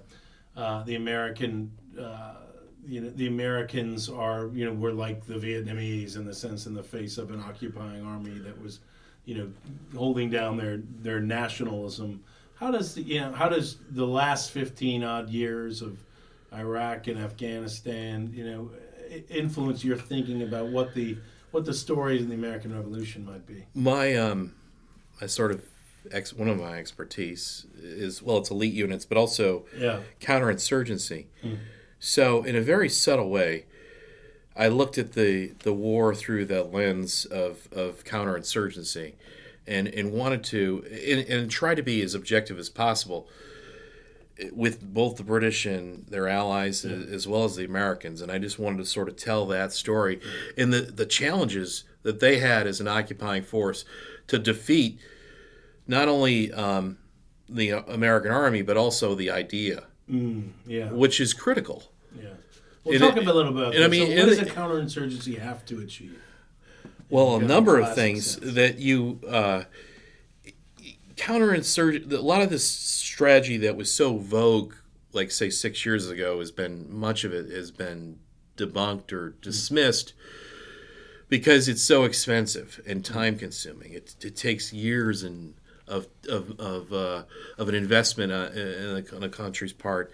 uh, 0.57 0.83
the 0.83 0.95
American, 0.95 1.71
uh, 1.99 2.37
you 2.87 3.01
know, 3.01 3.09
the 3.11 3.27
Americans 3.27 4.09
are, 4.09 4.49
you 4.53 4.65
know, 4.65 4.73
were 4.73 4.93
like 4.93 5.25
the 5.27 5.35
Vietnamese 5.35 6.15
in 6.15 6.25
the 6.25 6.33
sense 6.33 6.65
in 6.65 6.73
the 6.73 6.83
face 6.83 7.19
of 7.19 7.29
an 7.29 7.39
occupying 7.39 8.03
army 8.03 8.39
that 8.39 8.59
was, 8.59 8.79
you 9.25 9.35
know, 9.35 9.51
holding 9.95 10.29
down 10.29 10.57
their 10.57 10.77
their 11.01 11.19
nationalism. 11.19 12.23
How 12.55 12.71
does 12.71 12.95
the, 12.95 13.01
you 13.01 13.19
know 13.19 13.31
how 13.31 13.49
does 13.49 13.77
the 13.91 14.07
last 14.07 14.51
fifteen 14.51 15.03
odd 15.03 15.29
years 15.29 15.81
of 15.81 15.97
Iraq 16.53 17.07
and 17.07 17.19
Afghanistan, 17.19 18.31
you 18.33 18.45
know, 18.45 18.71
influence 19.29 19.83
your 19.83 19.97
thinking 19.97 20.41
about 20.41 20.67
what 20.67 20.93
the 20.93 21.17
what 21.51 21.65
the 21.65 21.73
stories 21.73 22.21
in 22.21 22.29
the 22.29 22.35
American 22.35 22.75
Revolution 22.75 23.25
might 23.25 23.45
be? 23.45 23.65
My 23.73 24.15
um, 24.15 24.55
I 25.21 25.27
sort 25.27 25.51
of 25.51 25.63
ex, 26.11 26.33
one 26.33 26.47
of 26.47 26.59
my 26.59 26.77
expertise 26.77 27.65
is 27.81 28.21
well, 28.21 28.37
it's 28.37 28.51
elite 28.51 28.73
units, 28.73 29.05
but 29.05 29.17
also 29.17 29.65
yeah. 29.77 29.99
counterinsurgency. 30.19 31.25
Mm. 31.43 31.57
So 31.99 32.43
in 32.43 32.55
a 32.55 32.61
very 32.61 32.89
subtle 32.89 33.29
way, 33.29 33.65
I 34.55 34.67
looked 34.67 34.97
at 34.97 35.13
the 35.13 35.53
the 35.63 35.73
war 35.73 36.15
through 36.15 36.45
the 36.45 36.63
lens 36.63 37.25
of 37.25 37.67
of 37.71 38.03
counterinsurgency, 38.03 39.13
and 39.67 39.87
and 39.87 40.11
wanted 40.11 40.43
to 40.43 40.85
and, 40.89 41.27
and 41.27 41.51
try 41.51 41.75
to 41.75 41.83
be 41.83 42.01
as 42.01 42.13
objective 42.13 42.59
as 42.59 42.69
possible 42.69 43.27
with 44.51 44.81
both 44.81 45.15
the 45.15 45.23
British 45.23 45.65
and 45.65 46.05
their 46.07 46.27
allies 46.27 46.83
yeah. 46.83 46.93
as 46.93 47.27
well 47.27 47.45
as 47.45 47.55
the 47.55 47.63
Americans. 47.63 48.21
And 48.21 48.31
I 48.31 48.37
just 48.37 48.59
wanted 48.59 48.77
to 48.79 48.85
sort 48.85 49.07
of 49.07 49.15
tell 49.15 49.45
that 49.47 49.71
story 49.71 50.19
and 50.57 50.73
the, 50.73 50.81
the 50.81 51.05
challenges 51.05 51.85
that 52.03 52.19
they 52.19 52.39
had 52.39 52.67
as 52.67 52.81
an 52.81 52.87
occupying 52.87 53.43
force 53.43 53.85
to 54.27 54.37
defeat 54.37 54.99
not 55.87 56.07
only 56.07 56.51
um, 56.51 56.97
the 57.47 57.69
American 57.69 58.31
army, 58.31 58.61
but 58.61 58.75
also 58.75 59.15
the 59.15 59.29
idea, 59.29 59.83
mm, 60.09 60.49
yeah. 60.65 60.91
which 60.91 61.19
is 61.19 61.33
critical. 61.33 61.83
Yeah. 62.15 62.29
Well, 62.83 62.99
talk 62.99 63.17
it, 63.17 63.25
a 63.25 63.33
little 63.33 63.51
bit 63.51 63.61
about. 63.61 63.75
And 63.75 63.83
I 63.83 63.87
mean, 63.87 64.07
so 64.07 64.15
what 64.15 64.29
does 64.29 64.39
a 64.39 64.45
counterinsurgency 64.45 65.39
have 65.39 65.65
to 65.65 65.79
achieve? 65.79 66.19
Well, 67.09 67.35
a 67.35 67.41
number 67.41 67.79
of 67.79 67.93
things 67.95 68.33
sense. 68.33 68.55
that 68.55 68.79
you 68.79 69.19
uh, 69.29 69.63
counterinsurgency. 71.15 72.11
A 72.11 72.21
lot 72.21 72.41
of 72.41 72.49
this 72.49 72.67
strategy 72.67 73.57
that 73.57 73.75
was 73.75 73.91
so 73.91 74.17
vogue, 74.17 74.73
like 75.13 75.31
say 75.31 75.49
six 75.49 75.85
years 75.85 76.09
ago, 76.09 76.39
has 76.39 76.51
been 76.51 76.87
much 76.89 77.23
of 77.23 77.33
it 77.33 77.49
has 77.49 77.71
been 77.71 78.19
debunked 78.57 79.11
or 79.11 79.31
dismissed. 79.41 80.13
Mm-hmm 80.13 80.41
because 81.29 81.67
it's 81.67 81.83
so 81.83 82.03
expensive 82.03 82.81
and 82.87 83.03
time 83.03 83.37
consuming. 83.37 83.93
It, 83.93 84.15
it 84.23 84.35
takes 84.35 84.71
years 84.71 85.23
and 85.23 85.55
of 85.87 86.07
of 86.29 86.59
of, 86.59 86.93
uh, 86.93 87.23
of 87.57 87.69
an 87.69 87.75
investment 87.75 88.31
uh, 88.31 88.49
in, 88.53 89.23
a, 89.23 89.29
country's 89.29 89.73
part, 89.73 90.11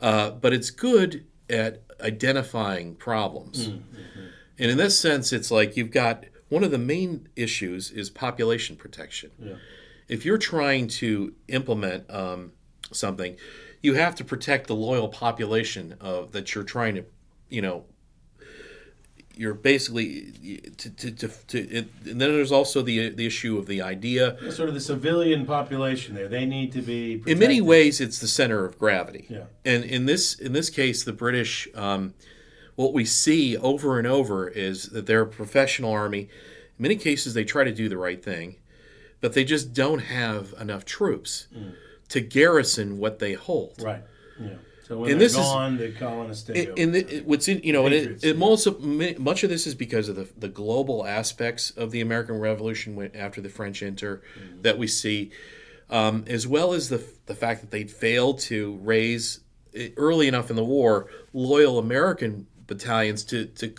uh, 0.00 0.30
but 0.30 0.52
it's 0.52 0.70
good 0.70 1.24
at 1.48 1.82
identifying 2.00 2.94
problems. 2.94 3.68
Mm, 3.68 3.72
mm-hmm. 3.72 4.26
And 4.60 4.70
in 4.70 4.76
this 4.76 5.00
sense, 5.00 5.32
it's 5.32 5.50
like 5.50 5.76
you've 5.76 5.90
got 5.90 6.24
one 6.50 6.62
of 6.62 6.70
the 6.70 6.78
main 6.78 7.28
issues 7.34 7.90
is 7.90 8.10
population 8.10 8.76
protection. 8.76 9.30
Yeah. 9.38 9.54
If 10.06 10.26
you're 10.26 10.38
trying 10.38 10.88
to 10.88 11.32
implement 11.48 12.10
um, 12.10 12.52
something, 12.92 13.36
you 13.80 13.94
have 13.94 14.14
to 14.16 14.24
protect 14.24 14.66
the 14.66 14.74
loyal 14.74 15.08
population 15.08 15.96
of 15.98 16.32
that 16.32 16.54
you're 16.54 16.64
trying 16.64 16.96
to, 16.96 17.04
you 17.48 17.62
know, 17.62 17.84
you're 19.34 19.54
basically 19.54 20.70
to, 20.76 20.90
to, 20.90 21.10
to, 21.12 21.28
to 21.46 21.58
it, 21.58 21.88
and 22.04 22.20
then 22.20 22.30
there's 22.30 22.52
also 22.52 22.82
the 22.82 23.08
the 23.08 23.24
issue 23.24 23.56
of 23.56 23.64
the 23.66 23.80
idea 23.80 24.36
yeah, 24.42 24.50
sort 24.50 24.68
of 24.68 24.74
the 24.74 24.80
civilian 24.80 25.46
population 25.46 26.14
there 26.14 26.28
they 26.28 26.44
need 26.44 26.72
to 26.72 26.82
be 26.82 27.16
protected. 27.16 27.32
in 27.32 27.38
many 27.38 27.60
ways 27.62 28.02
it's 28.02 28.18
the 28.18 28.28
center 28.28 28.66
of 28.66 28.78
gravity 28.78 29.26
yeah. 29.30 29.44
and 29.64 29.84
in 29.84 30.04
this 30.04 30.34
in 30.34 30.52
this 30.52 30.68
case 30.68 31.04
the 31.04 31.12
british 31.12 31.66
um, 31.74 32.12
what 32.80 32.94
we 32.94 33.04
see 33.04 33.58
over 33.58 33.98
and 33.98 34.06
over 34.06 34.48
is 34.48 34.84
that 34.84 35.04
they're 35.04 35.22
a 35.22 35.26
professional 35.26 35.92
army 35.92 36.20
in 36.20 36.28
many 36.78 36.96
cases 36.96 37.34
they 37.34 37.44
try 37.44 37.62
to 37.62 37.72
do 37.72 37.88
the 37.90 37.98
right 37.98 38.24
thing 38.24 38.56
but 39.20 39.34
they 39.34 39.44
just 39.44 39.74
don't 39.74 39.98
have 39.98 40.54
enough 40.58 40.86
troops 40.86 41.46
mm. 41.54 41.74
to 42.08 42.20
garrison 42.22 42.98
what 42.98 43.18
they 43.18 43.34
hold 43.34 43.74
right 43.82 44.02
yeah 44.40 44.54
so 44.90 44.98
when 44.98 45.12
and 45.12 45.20
this 45.20 45.36
gone, 45.36 45.74
is, 45.74 45.78
they 45.78 45.92
call 45.92 46.24
in 46.24 46.30
a 46.32 46.34
state. 46.34 46.76
And 46.76 46.92
the, 46.92 47.22
what's 47.24 47.46
in 47.46 47.60
you 47.62 47.72
know, 47.72 47.86
and 47.86 47.94
it, 47.94 48.24
it 48.24 48.42
also 48.42 48.76
much 48.80 49.44
of 49.44 49.48
this 49.48 49.64
is 49.64 49.76
because 49.76 50.08
of 50.08 50.16
the 50.16 50.28
the 50.36 50.48
global 50.48 51.06
aspects 51.06 51.70
of 51.70 51.92
the 51.92 52.00
American 52.00 52.40
Revolution 52.40 53.08
after 53.14 53.40
the 53.40 53.48
French 53.48 53.84
enter 53.84 54.20
mm-hmm. 54.36 54.62
that 54.62 54.78
we 54.78 54.88
see, 54.88 55.30
um, 55.90 56.24
as 56.26 56.48
well 56.48 56.72
as 56.72 56.88
the 56.88 57.04
the 57.26 57.36
fact 57.36 57.60
that 57.60 57.70
they 57.70 57.84
failed 57.84 58.40
to 58.40 58.80
raise 58.82 59.38
early 59.96 60.26
enough 60.26 60.50
in 60.50 60.56
the 60.56 60.64
war 60.64 61.06
loyal 61.32 61.78
American 61.78 62.46
battalions 62.70 63.22
to 63.24 63.44
to 63.44 63.74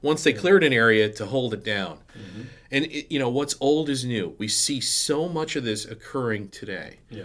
once 0.00 0.24
they 0.24 0.32
cleared 0.32 0.64
an 0.64 0.72
area 0.72 1.10
to 1.10 1.26
hold 1.26 1.52
it 1.52 1.64
down. 1.64 1.98
Mm-hmm. 2.16 2.42
And 2.70 2.84
it, 2.86 3.12
you 3.12 3.18
know 3.18 3.28
what's 3.28 3.56
old 3.60 3.90
is 3.90 4.04
new. 4.04 4.34
We 4.38 4.48
see 4.48 4.80
so 4.80 5.28
much 5.28 5.56
of 5.56 5.64
this 5.64 5.84
occurring 5.84 6.48
today. 6.48 7.00
Yeah. 7.10 7.24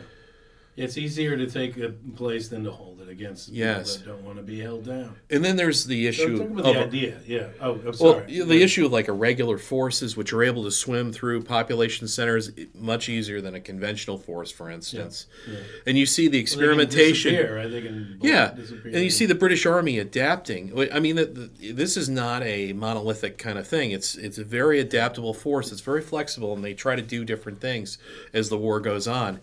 It's 0.78 0.98
easier 0.98 1.36
to 1.36 1.48
take 1.48 1.78
a 1.78 1.90
place 2.16 2.48
than 2.48 2.64
to 2.64 2.72
hold 2.72 3.02
it 3.02 3.10
against 3.10 3.50
yes. 3.50 3.98
people 3.98 4.14
that 4.14 4.18
don't 4.18 4.26
want 4.26 4.38
to 4.38 4.44
be 4.44 4.62
held 4.62 4.86
down. 4.86 5.18
And 5.30 5.44
then 5.44 5.58
there's 5.58 5.86
the 5.86 6.08
issue 6.08 6.38
so 6.38 6.44
of 6.44 6.56
the 6.56 6.80
idea, 6.80 7.20
yeah. 7.28 7.48
Oh, 7.60 7.74
I'm 7.74 7.94
sorry. 7.94 8.26
Well, 8.40 8.48
the 8.48 8.64
issue 8.64 8.86
of 8.86 8.94
like 8.94 9.10
irregular 9.10 9.58
forces, 9.58 10.16
which 10.16 10.32
are 10.32 10.44
able 10.44 10.64
to 10.64 10.72
swim 10.72 11.12
through 11.12 11.44
population 11.44 12.08
centers 12.08 12.52
much 12.74 13.10
easier 13.10 13.42
than 13.42 13.54
a 13.54 13.60
conventional 13.60 14.18
force, 14.18 14.50
for 14.50 14.70
instance. 14.70 15.28
Yeah. 15.46 15.56
Yeah. 15.56 15.60
And 15.88 15.98
you 15.98 16.06
see 16.06 16.30
the 16.30 16.40
experimentation. 16.40 17.36
Well, 17.36 17.64
they 17.64 17.70
they 17.70 17.82
can 17.82 18.18
yeah, 18.22 18.52
and 18.86 18.96
you 18.96 19.10
see 19.10 19.26
the 19.26 19.36
British 19.36 19.66
Army 19.66 20.00
adapting. 20.00 20.90
I 20.92 21.00
mean, 21.02 21.18
the, 21.18 21.26
the, 21.26 21.72
this 21.74 21.98
is 21.98 22.08
not 22.08 22.44
a 22.44 22.72
monolithic 22.72 23.38
kind 23.38 23.60
of 23.60 23.68
thing. 23.68 23.92
It's 23.92 24.16
it's 24.16 24.38
a 24.38 24.44
very 24.46 24.80
adaptable 24.80 25.34
force. 25.34 25.72
It's 25.72 25.82
very 25.82 26.02
flexible, 26.02 26.54
and 26.54 26.64
they 26.64 26.74
try 26.74 26.96
to 26.96 27.02
do 27.02 27.26
different 27.26 27.60
things 27.60 27.98
as 28.34 28.50
the 28.50 28.58
war 28.58 28.80
goes 28.80 29.08
on 29.08 29.42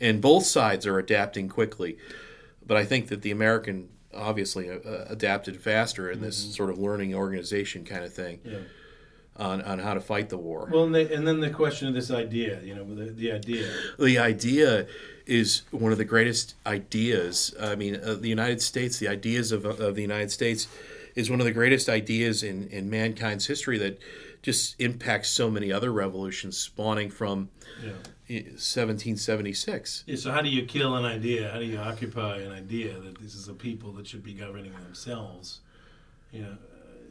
and 0.00 0.20
both 0.20 0.44
sides 0.44 0.86
are 0.86 0.98
adapting 0.98 1.48
quickly. 1.48 1.98
But 2.66 2.76
I 2.76 2.84
think 2.84 3.08
that 3.08 3.22
the 3.22 3.30
American 3.30 3.88
obviously 4.14 4.70
uh, 4.70 4.74
uh 4.76 5.04
adapted 5.08 5.60
faster 5.60 6.10
in 6.10 6.20
this 6.20 6.42
mm-hmm. 6.42 6.52
sort 6.52 6.70
of 6.70 6.78
learning 6.78 7.14
organization 7.14 7.84
kind 7.84 8.04
of 8.04 8.12
thing. 8.12 8.40
Yeah. 8.44 8.58
On, 9.36 9.62
on 9.62 9.78
how 9.78 9.94
to 9.94 10.00
fight 10.00 10.30
the 10.30 10.36
war. 10.36 10.68
Well, 10.68 10.82
and, 10.82 10.92
they, 10.92 11.14
and 11.14 11.24
then 11.24 11.38
the 11.38 11.50
question 11.50 11.86
of 11.86 11.94
this 11.94 12.10
idea, 12.10 12.60
you 12.60 12.74
know, 12.74 12.82
the, 12.92 13.12
the 13.12 13.30
idea. 13.30 13.72
The 13.96 14.18
idea 14.18 14.88
is 15.26 15.62
one 15.70 15.92
of 15.92 15.98
the 15.98 16.04
greatest 16.04 16.56
ideas. 16.66 17.54
I 17.60 17.76
mean, 17.76 18.00
uh, 18.02 18.14
the 18.14 18.28
United 18.28 18.60
States, 18.60 18.98
the 18.98 19.06
ideas 19.06 19.52
of, 19.52 19.64
of 19.64 19.94
the 19.94 20.02
United 20.02 20.32
States 20.32 20.66
is 21.14 21.30
one 21.30 21.38
of 21.38 21.46
the 21.46 21.52
greatest 21.52 21.88
ideas 21.88 22.42
in, 22.42 22.66
in 22.68 22.90
mankind's 22.90 23.46
history 23.46 23.78
that 23.78 24.00
just 24.42 24.80
impacts 24.80 25.30
so 25.30 25.50
many 25.50 25.72
other 25.72 25.92
revolutions 25.92 26.56
spawning 26.56 27.10
from 27.10 27.50
yeah. 27.82 27.92
1776. 28.30 30.04
Yeah, 30.06 30.16
so 30.16 30.32
how 30.32 30.42
do 30.42 30.48
you 30.48 30.64
kill 30.64 30.96
an 30.96 31.04
idea? 31.04 31.50
How 31.50 31.58
do 31.58 31.64
you 31.64 31.78
occupy 31.78 32.38
an 32.38 32.52
idea 32.52 32.98
that 33.00 33.18
this 33.18 33.34
is 33.34 33.48
a 33.48 33.54
people 33.54 33.92
that 33.92 34.06
should 34.06 34.22
be 34.22 34.34
governing 34.34 34.72
themselves? 34.72 35.60
You 36.32 36.42
know, 36.42 36.56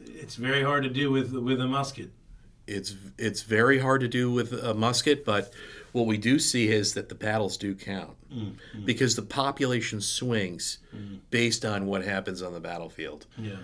it's 0.06 0.36
very 0.36 0.62
hard 0.62 0.84
to 0.84 0.90
do 0.90 1.10
with 1.10 1.32
with 1.32 1.60
a 1.60 1.66
musket. 1.66 2.10
It's 2.66 2.94
it's 3.16 3.42
very 3.42 3.78
hard 3.78 4.00
to 4.02 4.08
do 4.08 4.30
with 4.30 4.52
a 4.52 4.74
musket, 4.74 5.24
but 5.24 5.52
what 5.92 6.06
we 6.06 6.18
do 6.18 6.38
see 6.38 6.68
is 6.68 6.94
that 6.94 7.08
the 7.08 7.14
battles 7.14 7.56
do 7.56 7.74
count 7.74 8.16
mm, 8.32 8.52
mm. 8.76 8.84
because 8.84 9.16
the 9.16 9.22
population 9.22 10.00
swings 10.00 10.78
mm. 10.94 11.18
based 11.30 11.64
on 11.64 11.86
what 11.86 12.04
happens 12.04 12.42
on 12.42 12.52
the 12.52 12.60
battlefield. 12.60 13.26
Yeah. 13.36 13.56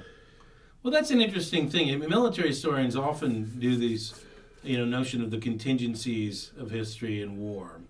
Well, 0.84 0.92
that's 0.92 1.10
an 1.10 1.22
interesting 1.22 1.70
thing. 1.70 1.90
I 1.90 1.96
mean, 1.96 2.10
military 2.10 2.48
historians 2.48 2.94
often 2.94 3.58
do 3.58 3.74
these 3.74 4.22
you 4.62 4.76
know 4.76 4.84
notion 4.84 5.22
of 5.22 5.30
the 5.30 5.38
contingencies 5.38 6.52
of 6.58 6.70
history 6.70 7.22
and 7.22 7.38
war. 7.38 7.80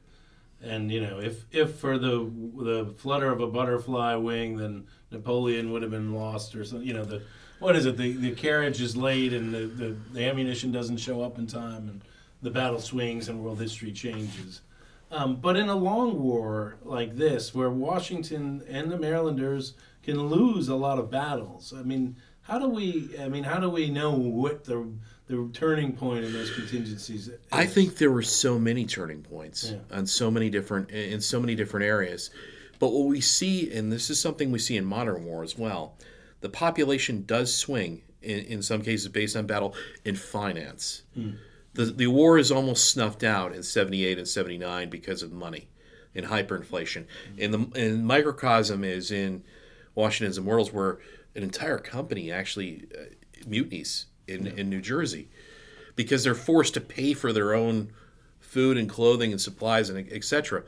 And 0.62 0.92
you 0.92 1.00
know 1.00 1.18
if 1.18 1.44
if 1.50 1.74
for 1.74 1.98
the 1.98 2.30
the 2.56 2.94
flutter 2.96 3.32
of 3.32 3.40
a 3.40 3.48
butterfly 3.48 4.14
wing 4.14 4.56
then 4.56 4.86
napoleon 5.10 5.72
would 5.72 5.82
have 5.82 5.90
been 5.90 6.14
lost 6.14 6.54
or 6.54 6.64
something 6.64 6.86
you 6.86 6.94
know 6.94 7.04
the 7.04 7.22
what 7.58 7.74
is 7.74 7.84
it? 7.84 7.96
The, 7.96 8.12
the 8.12 8.32
carriage 8.32 8.80
is 8.80 8.96
late 8.96 9.32
and 9.32 9.52
the, 9.52 9.66
the, 9.66 9.96
the 10.12 10.24
ammunition 10.24 10.70
doesn't 10.70 10.98
show 10.98 11.20
up 11.22 11.38
in 11.38 11.46
time 11.48 11.88
and 11.88 12.00
the 12.42 12.50
battle 12.50 12.80
swings 12.80 13.28
and 13.28 13.42
world 13.42 13.60
history 13.60 13.90
changes. 13.90 14.60
Um, 15.10 15.36
but 15.36 15.56
in 15.56 15.68
a 15.68 15.74
long 15.74 16.20
war 16.20 16.76
like 16.84 17.16
this 17.16 17.54
where 17.54 17.70
washington 17.70 18.62
and 18.68 18.90
the 18.90 18.98
marylanders 18.98 19.74
can 20.02 20.28
lose 20.28 20.68
a 20.68 20.74
lot 20.76 20.98
of 20.98 21.10
battles 21.10 21.72
i 21.76 21.82
mean 21.82 22.16
how 22.44 22.58
do 22.58 22.68
we 22.68 23.10
i 23.20 23.28
mean 23.28 23.44
how 23.44 23.58
do 23.58 23.68
we 23.68 23.90
know 23.90 24.12
what 24.12 24.64
the 24.64 24.86
the 25.26 25.48
turning 25.52 25.92
point 25.92 26.24
in 26.24 26.32
those 26.32 26.50
contingencies? 26.50 27.28
Is? 27.28 27.38
I 27.50 27.66
think 27.66 27.96
there 27.96 28.10
were 28.10 28.22
so 28.22 28.58
many 28.58 28.84
turning 28.84 29.22
points 29.22 29.70
yeah. 29.70 29.96
on 29.96 30.06
so 30.06 30.30
many 30.30 30.50
different 30.50 30.90
in 30.90 31.20
so 31.20 31.40
many 31.40 31.54
different 31.54 31.86
areas. 31.86 32.30
But 32.78 32.88
what 32.88 33.06
we 33.06 33.20
see, 33.20 33.72
and 33.72 33.90
this 33.90 34.10
is 34.10 34.20
something 34.20 34.50
we 34.50 34.58
see 34.58 34.76
in 34.76 34.84
modern 34.84 35.24
war 35.24 35.42
as 35.42 35.56
well, 35.56 35.96
the 36.40 36.48
population 36.48 37.24
does 37.24 37.54
swing 37.54 38.02
in, 38.20 38.40
in 38.40 38.62
some 38.62 38.82
cases 38.82 39.08
based 39.08 39.36
on 39.36 39.46
battle 39.46 39.74
in 40.04 40.16
finance. 40.16 41.02
Mm. 41.16 41.36
The, 41.72 41.86
the 41.86 42.06
war 42.08 42.36
is 42.36 42.52
almost 42.52 42.90
snuffed 42.90 43.22
out 43.22 43.54
in 43.54 43.62
78 43.62 44.18
and 44.18 44.28
79 44.28 44.90
because 44.90 45.22
of 45.22 45.32
money 45.32 45.68
and 46.14 46.26
hyperinflation. 46.26 47.06
Mm. 47.36 47.44
And 47.44 47.54
the 47.54 47.80
and 47.80 48.06
microcosm 48.06 48.84
is 48.84 49.10
in 49.10 49.42
Washington's 49.94 50.36
Immortals 50.36 50.72
where 50.72 50.98
an 51.34 51.42
entire 51.42 51.78
company 51.78 52.30
actually 52.30 52.86
uh, 52.96 53.04
mutinies 53.46 54.06
in, 54.26 54.46
yeah. 54.46 54.52
in 54.56 54.70
New 54.70 54.80
Jersey 54.80 55.28
because 55.96 56.24
they're 56.24 56.34
forced 56.34 56.74
to 56.74 56.80
pay 56.80 57.14
for 57.14 57.32
their 57.32 57.54
own 57.54 57.92
food 58.40 58.76
and 58.76 58.88
clothing 58.88 59.32
and 59.32 59.40
supplies 59.40 59.90
and 59.90 60.10
etc. 60.12 60.62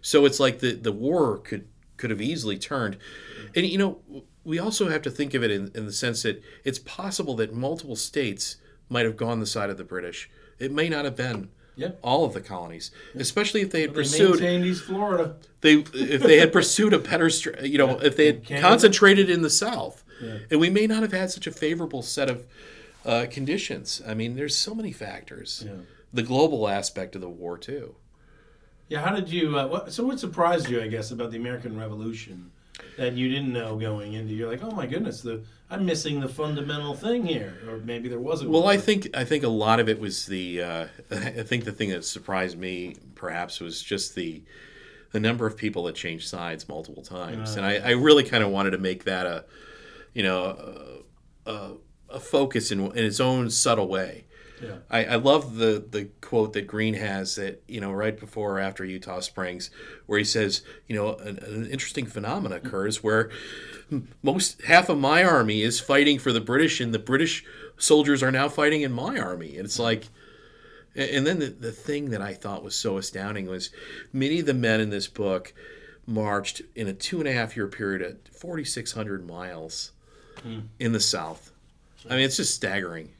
So 0.00 0.24
it's 0.24 0.40
like 0.40 0.60
the, 0.60 0.72
the 0.72 0.92
war 0.92 1.38
could 1.38 1.68
could 1.96 2.10
have 2.10 2.20
easily 2.20 2.58
turned. 2.58 2.96
And 3.54 3.66
you 3.66 3.78
know, 3.78 4.00
we 4.42 4.58
also 4.58 4.88
have 4.88 5.02
to 5.02 5.10
think 5.10 5.34
of 5.34 5.44
it 5.44 5.50
in, 5.50 5.70
in 5.74 5.84
the 5.84 5.92
sense 5.92 6.22
that 6.22 6.42
it's 6.64 6.78
possible 6.78 7.36
that 7.36 7.52
multiple 7.52 7.96
states 7.96 8.56
might 8.88 9.04
have 9.04 9.16
gone 9.16 9.38
the 9.38 9.46
side 9.46 9.70
of 9.70 9.76
the 9.76 9.84
British. 9.84 10.30
It 10.58 10.72
may 10.72 10.88
not 10.88 11.04
have 11.04 11.16
been 11.16 11.50
all 12.02 12.24
of 12.24 12.34
the 12.34 12.40
colonies, 12.40 12.90
especially 13.14 13.60
if 13.60 13.70
they 13.70 13.82
had 13.82 13.90
well, 13.90 13.96
pursued. 13.96 14.38
They 14.38 14.56
East 14.60 14.84
Florida. 14.84 15.36
They 15.60 15.84
if 15.94 16.22
they 16.22 16.38
had 16.38 16.52
pursued 16.52 16.92
a 16.92 16.98
better, 16.98 17.28
you 17.62 17.78
know, 17.78 17.90
yeah. 17.90 18.06
if 18.06 18.16
they 18.16 18.26
had 18.26 18.46
concentrated 18.60 19.28
in 19.28 19.42
the 19.42 19.50
South, 19.50 20.04
yeah. 20.22 20.38
and 20.50 20.60
we 20.60 20.70
may 20.70 20.86
not 20.86 21.02
have 21.02 21.12
had 21.12 21.30
such 21.30 21.46
a 21.46 21.50
favorable 21.50 22.02
set 22.02 22.30
of 22.30 22.46
uh, 23.04 23.26
conditions. 23.30 24.02
I 24.06 24.14
mean, 24.14 24.36
there's 24.36 24.56
so 24.56 24.74
many 24.74 24.92
factors. 24.92 25.64
Yeah. 25.66 25.72
The 26.12 26.22
global 26.22 26.68
aspect 26.68 27.14
of 27.14 27.20
the 27.20 27.28
war 27.28 27.56
too. 27.56 27.94
Yeah, 28.88 29.02
how 29.02 29.14
did 29.14 29.28
you? 29.30 29.56
Uh, 29.56 29.68
what, 29.68 29.92
so, 29.92 30.04
what 30.04 30.18
surprised 30.18 30.68
you, 30.68 30.82
I 30.82 30.88
guess, 30.88 31.12
about 31.12 31.30
the 31.30 31.36
American 31.36 31.78
Revolution 31.78 32.50
that 32.96 33.14
you 33.14 33.28
didn't 33.28 33.52
know 33.52 33.76
going 33.76 34.14
into? 34.14 34.34
You're 34.34 34.50
like, 34.50 34.62
oh 34.62 34.70
my 34.70 34.86
goodness, 34.86 35.22
the 35.22 35.42
I'm 35.70 35.86
missing 35.86 36.20
the 36.20 36.28
fundamental 36.28 36.94
thing 36.94 37.26
here, 37.26 37.58
or 37.68 37.78
maybe 37.78 38.08
there 38.08 38.18
wasn't. 38.18 38.50
Well, 38.50 38.66
I 38.66 38.76
think 38.76 39.08
I 39.14 39.24
think 39.24 39.44
a 39.44 39.48
lot 39.48 39.80
of 39.80 39.88
it 39.88 40.00
was 40.00 40.26
the. 40.26 40.62
Uh, 40.62 40.86
I 41.10 41.42
think 41.42 41.64
the 41.64 41.72
thing 41.72 41.90
that 41.90 42.04
surprised 42.04 42.58
me, 42.58 42.96
perhaps, 43.14 43.60
was 43.60 43.82
just 43.82 44.14
the 44.14 44.42
the 45.12 45.20
number 45.20 45.46
of 45.46 45.56
people 45.56 45.84
that 45.84 45.94
changed 45.94 46.28
sides 46.28 46.68
multiple 46.68 47.02
times, 47.02 47.56
uh, 47.56 47.60
and 47.60 47.66
I, 47.66 47.88
I 47.88 47.90
really 47.92 48.24
kind 48.24 48.44
of 48.44 48.50
wanted 48.50 48.70
to 48.70 48.78
make 48.78 49.04
that 49.04 49.26
a 49.26 49.44
you 50.14 50.22
know, 50.22 51.02
a, 51.46 51.72
a 52.08 52.20
focus 52.20 52.70
in, 52.70 52.80
in 52.80 53.04
its 53.04 53.20
own 53.20 53.50
subtle 53.50 53.88
way. 53.88 54.24
Yeah. 54.62 54.76
I, 54.90 55.04
I 55.04 55.14
love 55.16 55.56
the 55.56 55.84
the 55.90 56.08
quote 56.20 56.52
that 56.52 56.66
Greene 56.66 56.94
has 56.94 57.36
that 57.36 57.62
you 57.66 57.80
know 57.80 57.92
right 57.92 58.18
before 58.18 58.56
or 58.56 58.60
after 58.60 58.84
Eutaw 58.84 59.22
Springs, 59.22 59.70
where 60.06 60.18
he 60.18 60.24
says, 60.24 60.62
you 60.86 60.96
know, 60.96 61.14
an, 61.16 61.38
an 61.38 61.66
interesting 61.66 62.06
phenomenon 62.06 62.58
occurs 62.58 63.02
where 63.02 63.30
most 64.22 64.62
half 64.62 64.88
of 64.88 64.98
my 64.98 65.24
army 65.24 65.62
is 65.62 65.80
fighting 65.80 66.18
for 66.18 66.32
the 66.32 66.40
British, 66.40 66.80
and 66.80 66.92
the 66.92 66.98
British 66.98 67.44
soldiers 67.76 68.22
are 68.22 68.32
now 68.32 68.48
fighting 68.48 68.82
in 68.82 68.92
my 68.92 69.18
army, 69.18 69.56
and 69.56 69.64
it's 69.64 69.78
like. 69.78 70.08
And 70.96 71.24
then 71.24 71.38
the, 71.38 71.46
the 71.46 71.70
thing 71.70 72.10
that 72.10 72.20
I 72.20 72.34
thought 72.34 72.64
was 72.64 72.74
so 72.74 72.98
astounding 72.98 73.46
was 73.46 73.70
many 74.12 74.40
of 74.40 74.46
the 74.46 74.52
men 74.52 74.80
in 74.80 74.90
this 74.90 75.06
book 75.06 75.54
marched 76.04 76.62
in 76.74 76.88
a 76.88 76.92
two 76.92 77.20
and 77.20 77.28
a 77.28 77.32
half 77.32 77.56
year 77.56 77.68
period 77.68 78.02
at 78.02 78.34
4,600 78.34 79.24
miles 79.24 79.92
hmm. 80.42 80.60
in 80.80 80.90
the 80.90 80.98
South. 80.98 81.52
I 82.08 82.16
mean, 82.16 82.24
it's 82.24 82.36
just 82.36 82.54
staggering. 82.54 83.10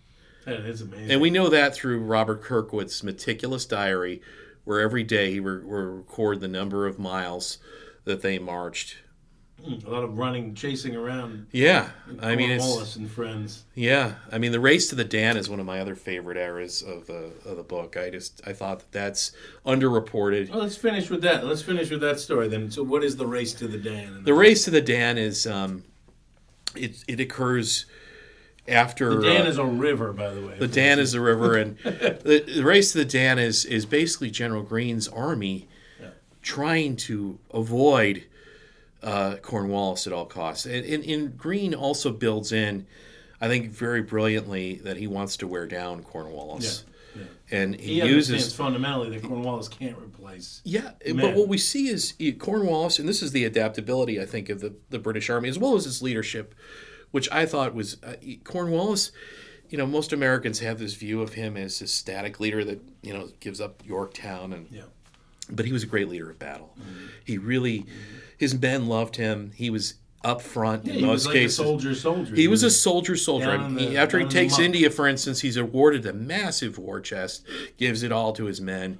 That 0.44 0.60
is 0.60 0.80
amazing. 0.80 1.10
And 1.10 1.20
we 1.20 1.30
know 1.30 1.48
that 1.48 1.74
through 1.74 2.00
Robert 2.00 2.42
Kirkwood's 2.42 3.02
meticulous 3.02 3.66
diary, 3.66 4.22
where 4.64 4.80
every 4.80 5.02
day 5.02 5.32
he 5.32 5.40
will 5.40 5.60
record 5.60 6.40
the 6.40 6.48
number 6.48 6.86
of 6.86 6.98
miles 6.98 7.58
that 8.04 8.22
they 8.22 8.38
marched. 8.38 8.96
Hmm, 9.64 9.86
a 9.86 9.90
lot 9.90 10.04
of 10.04 10.16
running, 10.16 10.54
chasing 10.54 10.96
around. 10.96 11.46
Yeah, 11.52 11.90
I 12.20 12.34
mean, 12.34 12.58
Wallace 12.58 12.96
and 12.96 13.10
friends. 13.10 13.64
Yeah, 13.74 14.14
I 14.32 14.38
mean, 14.38 14.52
the 14.52 14.60
race 14.60 14.88
to 14.88 14.94
the 14.94 15.04
Dan 15.04 15.36
is 15.36 15.50
one 15.50 15.60
of 15.60 15.66
my 15.66 15.80
other 15.80 15.94
favorite 15.94 16.38
eras 16.38 16.82
of 16.82 17.06
the 17.06 17.32
of 17.44 17.56
the 17.58 17.62
book. 17.62 17.96
I 17.96 18.08
just 18.08 18.40
I 18.46 18.54
thought 18.54 18.78
that 18.78 18.92
that's 18.92 19.32
underreported. 19.66 20.50
Well, 20.50 20.60
let's 20.60 20.76
finish 20.76 21.10
with 21.10 21.20
that. 21.22 21.44
Let's 21.44 21.60
finish 21.60 21.90
with 21.90 22.00
that 22.00 22.18
story 22.20 22.48
then. 22.48 22.70
So, 22.70 22.82
what 22.82 23.04
is 23.04 23.16
the 23.16 23.26
race 23.26 23.52
to 23.54 23.68
the 23.68 23.76
Dan? 23.76 24.14
The, 24.14 24.20
the 24.20 24.34
race 24.34 24.64
to 24.64 24.70
the 24.70 24.80
Dan 24.80 25.18
is 25.18 25.46
um, 25.46 25.84
it 26.74 27.04
it 27.06 27.20
occurs 27.20 27.84
after 28.70 29.16
the 29.16 29.22
Dan 29.22 29.46
uh, 29.46 29.50
is 29.50 29.58
a 29.58 29.64
river, 29.64 30.12
by 30.12 30.30
the 30.30 30.46
way. 30.46 30.58
The 30.58 30.68
Dan 30.68 30.98
is 30.98 31.14
a 31.14 31.20
river, 31.20 31.56
and 31.56 31.78
the, 31.84 32.44
the, 32.46 32.62
race 32.62 32.92
to 32.92 32.98
the 32.98 33.04
Dan 33.04 33.38
is 33.38 33.64
is 33.64 33.86
basically 33.86 34.30
General 34.30 34.62
Greene's 34.62 35.08
army 35.08 35.68
yeah. 36.00 36.08
trying 36.42 36.96
to 36.96 37.38
avoid 37.52 38.24
uh, 39.02 39.36
Cornwallis 39.42 40.06
at 40.06 40.12
all 40.12 40.26
costs. 40.26 40.66
And, 40.66 40.84
and, 40.84 41.04
and, 41.04 41.36
Greene 41.36 41.74
also 41.74 42.12
builds 42.12 42.52
in, 42.52 42.86
I 43.40 43.48
think, 43.48 43.70
very 43.70 44.02
brilliantly 44.02 44.76
that 44.76 44.98
he 44.98 45.06
wants 45.06 45.36
to 45.38 45.46
wear 45.46 45.66
down 45.66 46.02
Cornwallis. 46.02 46.84
Yeah. 46.84 46.90
Yeah. 47.16 47.24
And 47.50 47.74
he, 47.74 48.00
he 48.00 48.06
uses 48.06 48.54
fundamentally 48.54 49.10
that 49.10 49.26
Cornwallis 49.26 49.68
can't 49.68 49.98
replace. 49.98 50.60
Yeah, 50.64 50.92
men. 51.04 51.16
but 51.16 51.34
what 51.34 51.48
we 51.48 51.58
see 51.58 51.88
is 51.88 52.14
Cornwallis, 52.38 53.00
and 53.00 53.08
this 53.08 53.20
is 53.20 53.32
the 53.32 53.44
adaptability 53.44 54.20
I 54.20 54.26
think 54.26 54.48
of 54.48 54.60
the, 54.60 54.74
the 54.90 55.00
British 55.00 55.28
Army 55.28 55.48
as 55.48 55.58
well 55.58 55.74
as 55.74 55.86
its 55.86 56.02
leadership 56.02 56.54
which 57.10 57.30
I 57.30 57.46
thought 57.46 57.74
was 57.74 57.96
uh, 58.02 58.14
Cornwallis. 58.44 59.12
You 59.68 59.78
know, 59.78 59.86
most 59.86 60.12
Americans 60.12 60.60
have 60.60 60.78
this 60.78 60.94
view 60.94 61.22
of 61.22 61.34
him 61.34 61.56
as 61.56 61.80
a 61.80 61.86
static 61.86 62.40
leader 62.40 62.64
that 62.64 62.80
you 63.02 63.12
know 63.12 63.28
gives 63.40 63.60
up 63.60 63.82
Yorktown, 63.84 64.52
and 64.52 64.66
yeah. 64.70 64.82
but 65.50 65.66
he 65.66 65.72
was 65.72 65.82
a 65.82 65.86
great 65.86 66.08
leader 66.08 66.30
of 66.30 66.38
battle. 66.38 66.74
Mm-hmm. 66.78 67.06
He 67.24 67.38
really, 67.38 67.86
his 68.36 68.54
men 68.54 68.88
loved 68.88 69.16
him. 69.16 69.52
He 69.54 69.70
was 69.70 69.94
up 70.22 70.42
front 70.42 70.84
yeah, 70.84 70.94
in 70.94 71.06
most 71.06 71.26
like 71.26 71.34
cases. 71.34 71.56
soldier, 71.56 71.94
soldier. 71.94 72.34
He, 72.34 72.46
was, 72.46 72.62
a 72.62 72.70
soldier, 72.70 73.16
soldier. 73.16 73.56
The, 73.56 73.80
he, 73.80 73.96
after 73.96 74.18
he 74.18 74.26
takes 74.26 74.58
India, 74.58 74.90
for 74.90 75.08
instance, 75.08 75.40
he's 75.40 75.56
awarded 75.56 76.04
a 76.04 76.12
massive 76.12 76.76
war 76.76 77.00
chest, 77.00 77.46
gives 77.78 78.02
it 78.02 78.12
all 78.12 78.32
to 78.34 78.44
his 78.44 78.60
men, 78.60 78.98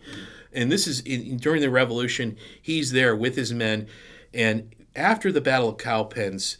and 0.53 0.71
this 0.71 0.87
is 0.87 1.01
in, 1.01 1.37
during 1.37 1.61
the 1.61 1.71
Revolution. 1.71 2.37
He's 2.63 2.93
there 2.93 3.15
with 3.15 3.37
his 3.37 3.53
men, 3.53 3.89
and 4.33 4.75
after 4.97 5.31
the 5.33 5.41
Battle 5.41 5.71
of 5.71 5.79
Cowpens 5.79 6.59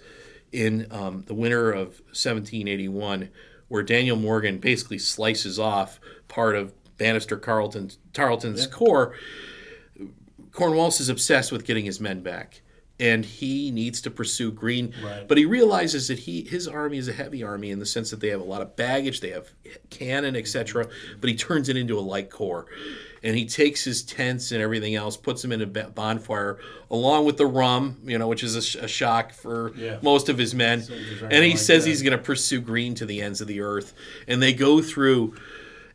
in 0.53 0.87
um, 0.91 1.25
the 1.27 1.35
winter 1.35 1.71
of 1.71 2.01
1781, 2.11 3.31
where 3.69 3.83
Daniel 3.83 4.17
Morgan 4.17 4.59
basically 4.59 4.99
slices 4.99 5.59
off 5.59 6.01
part 6.29 6.57
of 6.57 6.73
Banastre 6.99 7.41
Carleton, 7.41 7.91
Tarleton's 8.13 8.65
yeah. 8.65 8.71
corps. 8.71 9.15
Cornwallis 10.53 11.01
is 11.01 11.09
obsessed 11.09 11.53
with 11.53 11.65
getting 11.65 11.85
his 11.85 12.01
men 12.01 12.23
back 12.23 12.63
and 13.01 13.25
he 13.25 13.71
needs 13.71 14.03
to 14.03 14.11
pursue 14.11 14.53
Greene. 14.53 14.93
Right. 15.03 15.27
But 15.27 15.39
he 15.39 15.47
realizes 15.47 16.09
that 16.09 16.21
he 16.21 16.43
his 16.43 16.69
army 16.69 16.99
is 16.99 17.09
a 17.09 17.13
heavy 17.13 17.43
army 17.43 17.71
in 17.71 17.79
the 17.79 17.87
sense 17.87 18.11
that 18.11 18.21
they 18.21 18.29
have 18.29 18.41
a 18.41 18.45
lot 18.45 18.61
of 18.61 18.77
baggage, 18.77 19.21
they 19.21 19.31
have 19.31 19.49
cannon, 19.89 20.37
etc. 20.37 20.87
But 21.21 21.31
he 21.31 21.35
turns 21.35 21.69
it 21.69 21.77
into 21.77 21.99
a 21.99 22.01
light 22.01 22.31
corps, 22.31 22.67
and 23.23 23.37
he 23.37 23.47
takes 23.47 23.85
his 23.85 24.03
tents 24.03 24.53
and 24.53 24.63
everything 24.63 24.95
else, 24.95 25.17
puts 25.17 25.43
them 25.43 25.53
in 25.53 25.61
a 25.61 25.67
bonfire 25.67 26.59
along 26.91 27.27
with 27.27 27.37
the 27.37 27.47
rum, 27.47 27.99
you 28.05 28.19
know, 28.19 28.29
which 28.29 28.43
is 28.43 28.57
a, 28.57 28.63
sh- 28.63 28.77
a 28.77 28.89
shock 28.89 29.33
for 29.33 29.73
yeah. 29.77 29.99
most 30.03 30.29
of 30.29 30.39
his 30.39 30.55
men. 30.55 30.83
And 31.23 31.45
he 31.45 31.51
like 31.51 31.59
says 31.59 31.85
that. 31.85 31.91
he's 31.91 32.03
going 32.03 32.17
to 32.17 32.23
pursue 32.23 32.61
Greene 32.61 32.95
to 32.95 33.07
the 33.07 33.21
ends 33.21 33.41
of 33.41 33.47
the 33.47 33.61
earth, 33.61 33.93
and 34.27 34.43
they 34.43 34.53
go 34.53 34.81
through. 34.83 35.35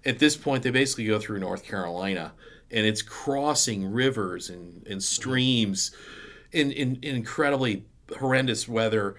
At 0.06 0.20
this 0.20 0.38
point, 0.38 0.62
they 0.62 0.70
basically 0.70 1.08
go 1.08 1.18
through 1.18 1.40
North 1.40 1.64
Carolina, 1.64 2.34
and 2.70 2.86
it's 2.86 3.02
crossing 3.02 3.92
rivers 3.92 4.50
and, 4.50 4.86
and 4.88 5.02
streams. 5.02 5.96
In, 6.52 6.72
in, 6.72 7.00
in 7.02 7.18
incredibly 7.18 7.84
horrendous 8.18 8.68
weather. 8.68 9.16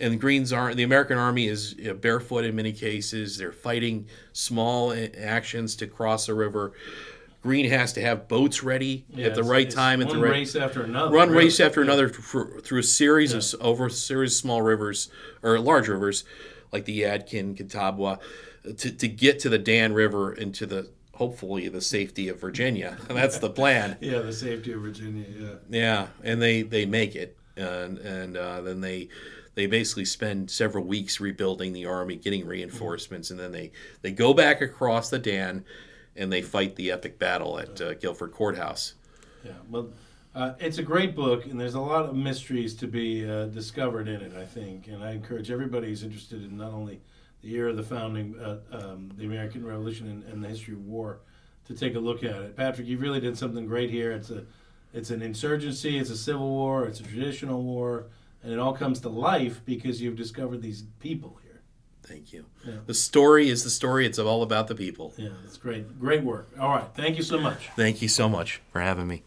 And 0.00 0.14
the 0.14 0.16
Greene's 0.16 0.52
are 0.52 0.74
the 0.74 0.82
American 0.82 1.16
Army 1.16 1.46
is 1.46 1.74
barefoot 1.74 2.44
in 2.44 2.56
many 2.56 2.72
cases. 2.72 3.38
They're 3.38 3.52
fighting 3.52 4.08
small 4.32 4.92
actions 5.16 5.76
to 5.76 5.86
cross 5.86 6.28
a 6.28 6.34
river. 6.34 6.72
Greene 7.42 7.68
has 7.68 7.92
to 7.94 8.00
have 8.00 8.28
boats 8.28 8.62
ready 8.62 9.04
yeah, 9.10 9.26
at 9.26 9.34
the 9.34 9.42
right 9.42 9.68
time 9.68 10.00
at 10.00 10.08
the 10.08 10.18
right 10.18 10.30
race 10.30 10.54
after 10.54 10.84
another. 10.84 11.12
Run 11.12 11.30
really. 11.30 11.46
race 11.46 11.58
after 11.58 11.82
another 11.82 12.08
for, 12.08 12.60
through 12.60 12.80
a 12.80 12.84
series 12.84 13.32
yeah. 13.32 13.38
of 13.38 13.66
over 13.66 13.86
a 13.86 13.90
series 13.90 14.32
of 14.32 14.36
small 14.36 14.62
rivers 14.62 15.10
or 15.42 15.58
large 15.58 15.88
rivers 15.88 16.24
like 16.70 16.84
the 16.84 17.02
Yadkin, 17.02 17.56
Catawba, 17.56 18.18
to, 18.64 18.92
to 18.92 19.08
get 19.08 19.40
to 19.40 19.48
the 19.48 19.58
Dan 19.58 19.92
River 19.92 20.32
and 20.32 20.54
to 20.54 20.66
the 20.66 20.88
hopefully 21.14 21.68
the 21.68 21.80
safety 21.80 22.28
of 22.28 22.40
Virginia. 22.40 22.96
That's 23.08 23.38
the 23.38 23.50
plan. 23.50 23.96
yeah, 24.00 24.20
the 24.20 24.32
safety 24.32 24.72
of 24.72 24.80
Virginia. 24.80 25.26
Yeah. 25.36 25.54
Yeah, 25.68 26.06
and 26.22 26.40
they 26.40 26.62
they 26.62 26.86
make 26.86 27.14
it, 27.16 27.36
and 27.56 27.98
and 27.98 28.36
uh, 28.36 28.60
then 28.62 28.80
they 28.80 29.08
they 29.54 29.66
basically 29.66 30.04
spend 30.04 30.50
several 30.50 30.84
weeks 30.84 31.20
rebuilding 31.20 31.72
the 31.72 31.86
army, 31.86 32.16
getting 32.16 32.46
reinforcements, 32.46 33.30
and 33.30 33.38
then 33.38 33.52
they 33.52 33.72
they 34.00 34.12
go 34.12 34.32
back 34.32 34.60
across 34.60 35.10
the 35.10 35.18
Dan, 35.18 35.64
and 36.16 36.32
they 36.32 36.42
fight 36.42 36.76
the 36.76 36.90
epic 36.90 37.18
battle 37.18 37.58
at 37.58 37.80
uh, 37.80 37.94
Guilford 37.94 38.32
Courthouse. 38.32 38.94
Yeah, 39.44 39.52
well. 39.70 39.90
Uh, 40.34 40.54
it's 40.60 40.78
a 40.78 40.82
great 40.82 41.14
book, 41.14 41.44
and 41.44 41.60
there's 41.60 41.74
a 41.74 41.80
lot 41.80 42.06
of 42.06 42.16
mysteries 42.16 42.74
to 42.74 42.86
be 42.86 43.28
uh, 43.28 43.44
discovered 43.46 44.08
in 44.08 44.22
it, 44.22 44.34
I 44.34 44.46
think. 44.46 44.88
And 44.88 45.04
I 45.04 45.10
encourage 45.10 45.50
everybody 45.50 45.88
who's 45.88 46.02
interested 46.02 46.42
in 46.42 46.56
not 46.56 46.72
only 46.72 47.02
the 47.42 47.48
year 47.48 47.68
of 47.68 47.76
the 47.76 47.82
founding, 47.82 48.34
uh, 48.40 48.58
um, 48.72 49.12
the 49.18 49.26
American 49.26 49.64
Revolution 49.64 50.08
and, 50.08 50.24
and, 50.24 50.42
the 50.42 50.48
history 50.48 50.72
of 50.72 50.86
war, 50.86 51.18
to 51.66 51.74
take 51.74 51.96
a 51.96 51.98
look 51.98 52.24
at 52.24 52.36
it. 52.36 52.56
Patrick, 52.56 52.86
you've 52.86 53.02
really 53.02 53.20
did 53.20 53.36
something 53.36 53.66
great 53.66 53.90
here. 53.90 54.12
It's 54.12 54.30
a, 54.30 54.44
it's 54.94 55.10
an 55.10 55.20
insurgency, 55.20 55.98
it's 55.98 56.10
a 56.10 56.16
civil 56.16 56.48
war, 56.48 56.86
it's 56.86 57.00
a 57.00 57.02
traditional 57.02 57.62
war, 57.62 58.06
and 58.42 58.52
it 58.52 58.58
all 58.58 58.72
comes 58.72 59.00
to 59.00 59.08
life 59.08 59.60
because 59.66 60.00
you've 60.00 60.16
discovered 60.16 60.62
these 60.62 60.84
people 61.00 61.38
here. 61.42 61.51
Thank 62.04 62.32
you. 62.32 62.44
Yeah. 62.66 62.74
The 62.86 62.94
story 62.94 63.48
is 63.48 63.64
the 63.64 63.70
story. 63.70 64.06
It's 64.06 64.18
all 64.18 64.42
about 64.42 64.68
the 64.68 64.74
people. 64.74 65.14
Yeah, 65.16 65.30
it's 65.44 65.56
great. 65.56 65.98
Great 66.00 66.22
work. 66.22 66.50
All 66.60 66.70
right. 66.70 66.84
Thank 66.94 67.16
you 67.16 67.22
so 67.22 67.38
much. 67.38 67.70
Thank 67.76 68.02
you 68.02 68.08
so 68.08 68.28
much 68.28 68.60
for 68.72 68.80
having 68.80 69.06
me. 69.06 69.22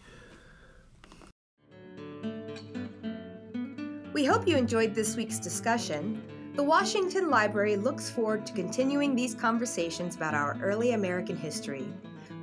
We 4.13 4.23
hope 4.23 4.47
you 4.47 4.55
enjoyed 4.55 4.95
this 4.95 5.15
week's 5.15 5.39
discussion. 5.39 6.21
The 6.55 6.63
Washington 6.63 7.29
Library 7.29 7.75
looks 7.75 8.09
forward 8.09 8.45
to 8.45 8.53
continuing 8.53 9.13
these 9.13 9.35
conversations 9.35 10.15
about 10.15 10.33
our 10.33 10.57
early 10.61 10.91
American 10.91 11.35
history. 11.35 11.85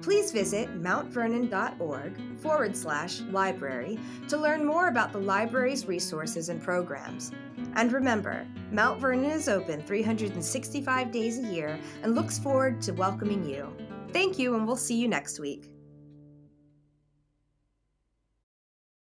Please 0.02 0.32
visit 0.32 0.68
mountvernon.org 0.82 2.38
forward 2.38 2.76
slash 2.76 3.20
library 3.30 3.98
to 4.28 4.36
learn 4.36 4.66
more 4.66 4.88
about 4.88 5.12
the 5.12 5.18
library's 5.18 5.86
resources 5.86 6.50
and 6.50 6.60
programs. 6.60 7.32
And 7.74 7.92
remember, 7.92 8.46
Mount 8.70 9.00
Vernon 9.00 9.30
is 9.30 9.48
open 9.48 9.82
365 9.82 11.10
days 11.10 11.38
a 11.38 11.42
year 11.42 11.78
and 12.02 12.14
looks 12.14 12.38
forward 12.38 12.82
to 12.82 12.92
welcoming 12.92 13.44
you. 13.44 13.74
Thank 14.12 14.38
you, 14.38 14.54
and 14.54 14.66
we'll 14.66 14.76
see 14.76 14.96
you 14.96 15.08
next 15.08 15.40
week. 15.40 15.71